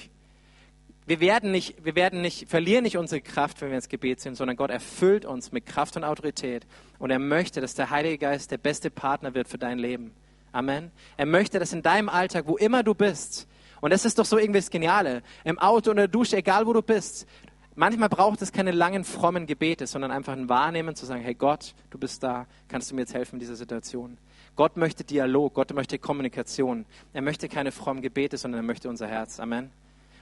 Wir 1.08 1.20
werden 1.20 1.50
nicht, 1.50 1.82
wir 1.86 1.94
werden 1.94 2.20
nicht, 2.20 2.50
verlieren 2.50 2.82
nicht 2.84 2.98
unsere 2.98 3.22
Kraft, 3.22 3.62
wenn 3.62 3.70
wir 3.70 3.76
ins 3.76 3.88
Gebet 3.88 4.20
sind, 4.20 4.34
sondern 4.34 4.58
Gott 4.58 4.70
erfüllt 4.70 5.24
uns 5.24 5.52
mit 5.52 5.64
Kraft 5.64 5.96
und 5.96 6.04
Autorität. 6.04 6.66
Und 6.98 7.10
er 7.10 7.18
möchte, 7.18 7.62
dass 7.62 7.74
der 7.74 7.88
Heilige 7.88 8.18
Geist 8.18 8.50
der 8.50 8.58
beste 8.58 8.90
Partner 8.90 9.32
wird 9.32 9.48
für 9.48 9.56
dein 9.56 9.78
Leben. 9.78 10.12
Amen. 10.52 10.90
Er 11.16 11.24
möchte, 11.24 11.58
dass 11.58 11.72
in 11.72 11.80
deinem 11.80 12.10
Alltag, 12.10 12.44
wo 12.46 12.58
immer 12.58 12.82
du 12.82 12.94
bist, 12.94 13.48
und 13.80 13.90
das 13.90 14.04
ist 14.04 14.18
doch 14.18 14.26
so 14.26 14.36
irgendwie 14.36 14.58
das 14.58 14.68
Geniale, 14.68 15.22
im 15.44 15.58
Auto, 15.58 15.90
in 15.90 15.96
der 15.96 16.08
Dusche, 16.08 16.36
egal 16.36 16.66
wo 16.66 16.74
du 16.74 16.82
bist, 16.82 17.26
manchmal 17.74 18.10
braucht 18.10 18.42
es 18.42 18.52
keine 18.52 18.72
langen, 18.72 19.02
frommen 19.02 19.46
Gebete, 19.46 19.86
sondern 19.86 20.10
einfach 20.10 20.34
ein 20.34 20.50
Wahrnehmen, 20.50 20.94
zu 20.94 21.06
sagen, 21.06 21.22
hey 21.22 21.34
Gott, 21.34 21.74
du 21.88 21.96
bist 21.96 22.22
da, 22.22 22.46
kannst 22.68 22.90
du 22.90 22.94
mir 22.94 23.02
jetzt 23.02 23.14
helfen 23.14 23.36
in 23.36 23.40
dieser 23.40 23.56
Situation. 23.56 24.18
Gott 24.56 24.76
möchte 24.76 25.04
Dialog, 25.04 25.54
Gott 25.54 25.72
möchte 25.72 25.98
Kommunikation. 25.98 26.84
Er 27.14 27.22
möchte 27.22 27.48
keine 27.48 27.72
frommen 27.72 28.02
Gebete, 28.02 28.36
sondern 28.36 28.60
er 28.60 28.66
möchte 28.66 28.90
unser 28.90 29.06
Herz. 29.06 29.40
Amen. 29.40 29.70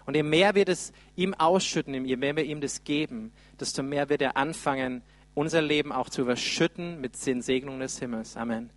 Und 0.07 0.15
je 0.15 0.23
mehr 0.23 0.55
wir 0.55 0.65
das 0.65 0.93
ihm 1.17 1.35
ausschütten, 1.35 2.05
je 2.05 2.17
mehr 2.17 2.37
wir 2.37 2.45
ihm 2.45 2.61
das 2.61 2.85
geben, 2.85 3.33
desto 3.59 3.83
mehr 3.83 4.09
wird 4.09 4.23
er 4.23 4.37
anfangen, 4.37 5.03
unser 5.35 5.61
Leben 5.61 5.93
auch 5.93 6.09
zu 6.09 6.23
überschütten 6.23 7.01
mit 7.01 7.27
den 7.27 7.43
Segnungen 7.43 7.81
des 7.81 7.99
Himmels. 7.99 8.37
Amen. 8.37 8.71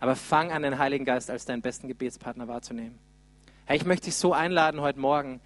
Aber 0.00 0.16
fang 0.16 0.52
an, 0.52 0.62
den 0.62 0.78
Heiligen 0.78 1.04
Geist 1.04 1.30
als 1.30 1.46
deinen 1.46 1.62
besten 1.62 1.88
Gebetspartner 1.88 2.48
wahrzunehmen. 2.48 2.98
Hey, 3.64 3.78
ich 3.78 3.86
möchte 3.86 4.06
dich 4.06 4.16
so 4.16 4.34
einladen 4.34 4.82
heute 4.82 5.00
Morgen, 5.00 5.40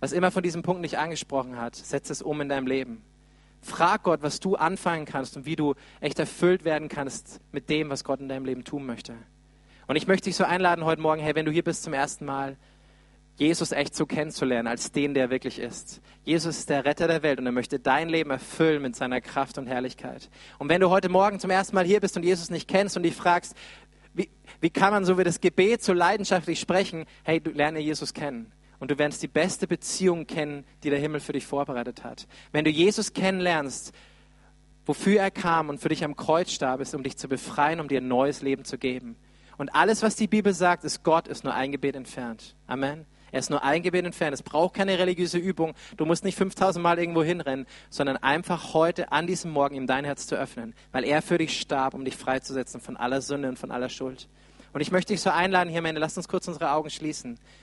was 0.00 0.12
immer 0.12 0.30
von 0.30 0.42
diesem 0.42 0.62
Punkt 0.62 0.80
nicht 0.80 0.96
angesprochen 0.96 1.60
hat, 1.60 1.76
setz 1.76 2.08
es 2.08 2.22
um 2.22 2.40
in 2.40 2.48
deinem 2.48 2.66
Leben. 2.66 3.02
Frag 3.60 4.04
Gott, 4.04 4.22
was 4.22 4.40
du 4.40 4.54
anfangen 4.54 5.04
kannst 5.04 5.36
und 5.36 5.44
wie 5.44 5.56
du 5.56 5.74
echt 6.00 6.18
erfüllt 6.18 6.64
werden 6.64 6.88
kannst 6.88 7.40
mit 7.50 7.68
dem, 7.68 7.90
was 7.90 8.04
Gott 8.04 8.20
in 8.20 8.28
deinem 8.28 8.44
Leben 8.44 8.64
tun 8.64 8.86
möchte. 8.86 9.14
Und 9.88 9.96
ich 9.96 10.06
möchte 10.06 10.30
dich 10.30 10.36
so 10.36 10.44
einladen 10.44 10.84
heute 10.84 11.02
Morgen, 11.02 11.20
hey, 11.20 11.34
wenn 11.34 11.46
du 11.46 11.50
hier 11.50 11.64
bist 11.64 11.82
zum 11.82 11.92
ersten 11.92 12.24
Mal, 12.24 12.56
Jesus 13.38 13.70
echt 13.70 13.94
so 13.94 14.04
kennenzulernen, 14.04 14.66
als 14.66 14.90
den, 14.90 15.14
der 15.14 15.30
wirklich 15.30 15.60
ist. 15.60 16.00
Jesus 16.24 16.58
ist 16.58 16.70
der 16.70 16.84
Retter 16.84 17.06
der 17.06 17.22
Welt 17.22 17.38
und 17.38 17.46
er 17.46 17.52
möchte 17.52 17.78
dein 17.78 18.08
Leben 18.08 18.30
erfüllen 18.30 18.82
mit 18.82 18.96
seiner 18.96 19.20
Kraft 19.20 19.58
und 19.58 19.68
Herrlichkeit. 19.68 20.28
Und 20.58 20.68
wenn 20.68 20.80
du 20.80 20.90
heute 20.90 21.08
Morgen 21.08 21.38
zum 21.38 21.50
ersten 21.50 21.76
Mal 21.76 21.84
hier 21.84 22.00
bist 22.00 22.16
und 22.16 22.24
Jesus 22.24 22.50
nicht 22.50 22.66
kennst 22.68 22.96
und 22.96 23.04
dich 23.04 23.14
fragst, 23.14 23.54
wie, 24.12 24.28
wie 24.60 24.70
kann 24.70 24.92
man 24.92 25.04
so 25.04 25.18
wie 25.18 25.24
das 25.24 25.40
Gebet 25.40 25.84
so 25.84 25.92
leidenschaftlich 25.92 26.58
sprechen, 26.58 27.06
hey, 27.22 27.40
du 27.40 27.50
lerne 27.50 27.78
Jesus 27.78 28.12
kennen. 28.12 28.50
Und 28.80 28.90
du 28.90 28.98
wirst 28.98 29.22
die 29.22 29.28
beste 29.28 29.68
Beziehung 29.68 30.26
kennen, 30.26 30.64
die 30.82 30.90
der 30.90 30.98
Himmel 30.98 31.20
für 31.20 31.32
dich 31.32 31.46
vorbereitet 31.46 32.02
hat. 32.02 32.26
Wenn 32.50 32.64
du 32.64 32.70
Jesus 32.70 33.12
kennenlernst, 33.12 33.92
wofür 34.84 35.20
er 35.20 35.30
kam 35.30 35.68
und 35.68 35.80
für 35.80 35.90
dich 35.90 36.04
am 36.04 36.16
Kreuz 36.16 36.50
starb, 36.50 36.80
ist, 36.80 36.92
um 36.92 37.04
dich 37.04 37.16
zu 37.16 37.28
befreien, 37.28 37.78
um 37.78 37.86
dir 37.86 38.00
ein 38.00 38.08
neues 38.08 38.42
Leben 38.42 38.64
zu 38.64 38.78
geben. 38.78 39.14
Und 39.58 39.74
alles, 39.76 40.02
was 40.02 40.16
die 40.16 40.26
Bibel 40.26 40.52
sagt, 40.52 40.82
ist, 40.82 41.04
Gott 41.04 41.28
ist 41.28 41.44
nur 41.44 41.54
ein 41.54 41.70
Gebet 41.70 41.94
entfernt. 41.94 42.56
Amen. 42.66 43.06
Er 43.32 43.40
ist 43.40 43.50
nur 43.50 43.62
ein 43.62 43.82
Gebet 43.82 44.04
entfernt. 44.04 44.34
Es 44.34 44.42
braucht 44.42 44.74
keine 44.74 44.98
religiöse 44.98 45.38
Übung. 45.38 45.74
Du 45.96 46.06
musst 46.06 46.24
nicht 46.24 46.36
5000 46.36 46.82
Mal 46.82 46.98
irgendwo 46.98 47.22
hinrennen, 47.22 47.66
sondern 47.90 48.16
einfach 48.16 48.74
heute 48.74 49.12
an 49.12 49.26
diesem 49.26 49.50
Morgen 49.50 49.74
ihm 49.74 49.86
dein 49.86 50.04
Herz 50.04 50.26
zu 50.26 50.36
öffnen, 50.36 50.74
weil 50.92 51.04
er 51.04 51.22
für 51.22 51.38
dich 51.38 51.60
starb, 51.60 51.94
um 51.94 52.04
dich 52.04 52.16
freizusetzen 52.16 52.80
von 52.80 52.96
aller 52.96 53.20
Sünde 53.20 53.48
und 53.48 53.58
von 53.58 53.70
aller 53.70 53.88
Schuld. 53.88 54.28
Und 54.72 54.80
ich 54.80 54.92
möchte 54.92 55.12
dich 55.12 55.20
so 55.20 55.30
einladen 55.30 55.70
hier, 55.70 55.82
Männer, 55.82 56.00
lasst 56.00 56.18
uns 56.18 56.28
kurz 56.28 56.46
unsere 56.46 56.70
Augen 56.72 56.90
schließen. 56.90 57.38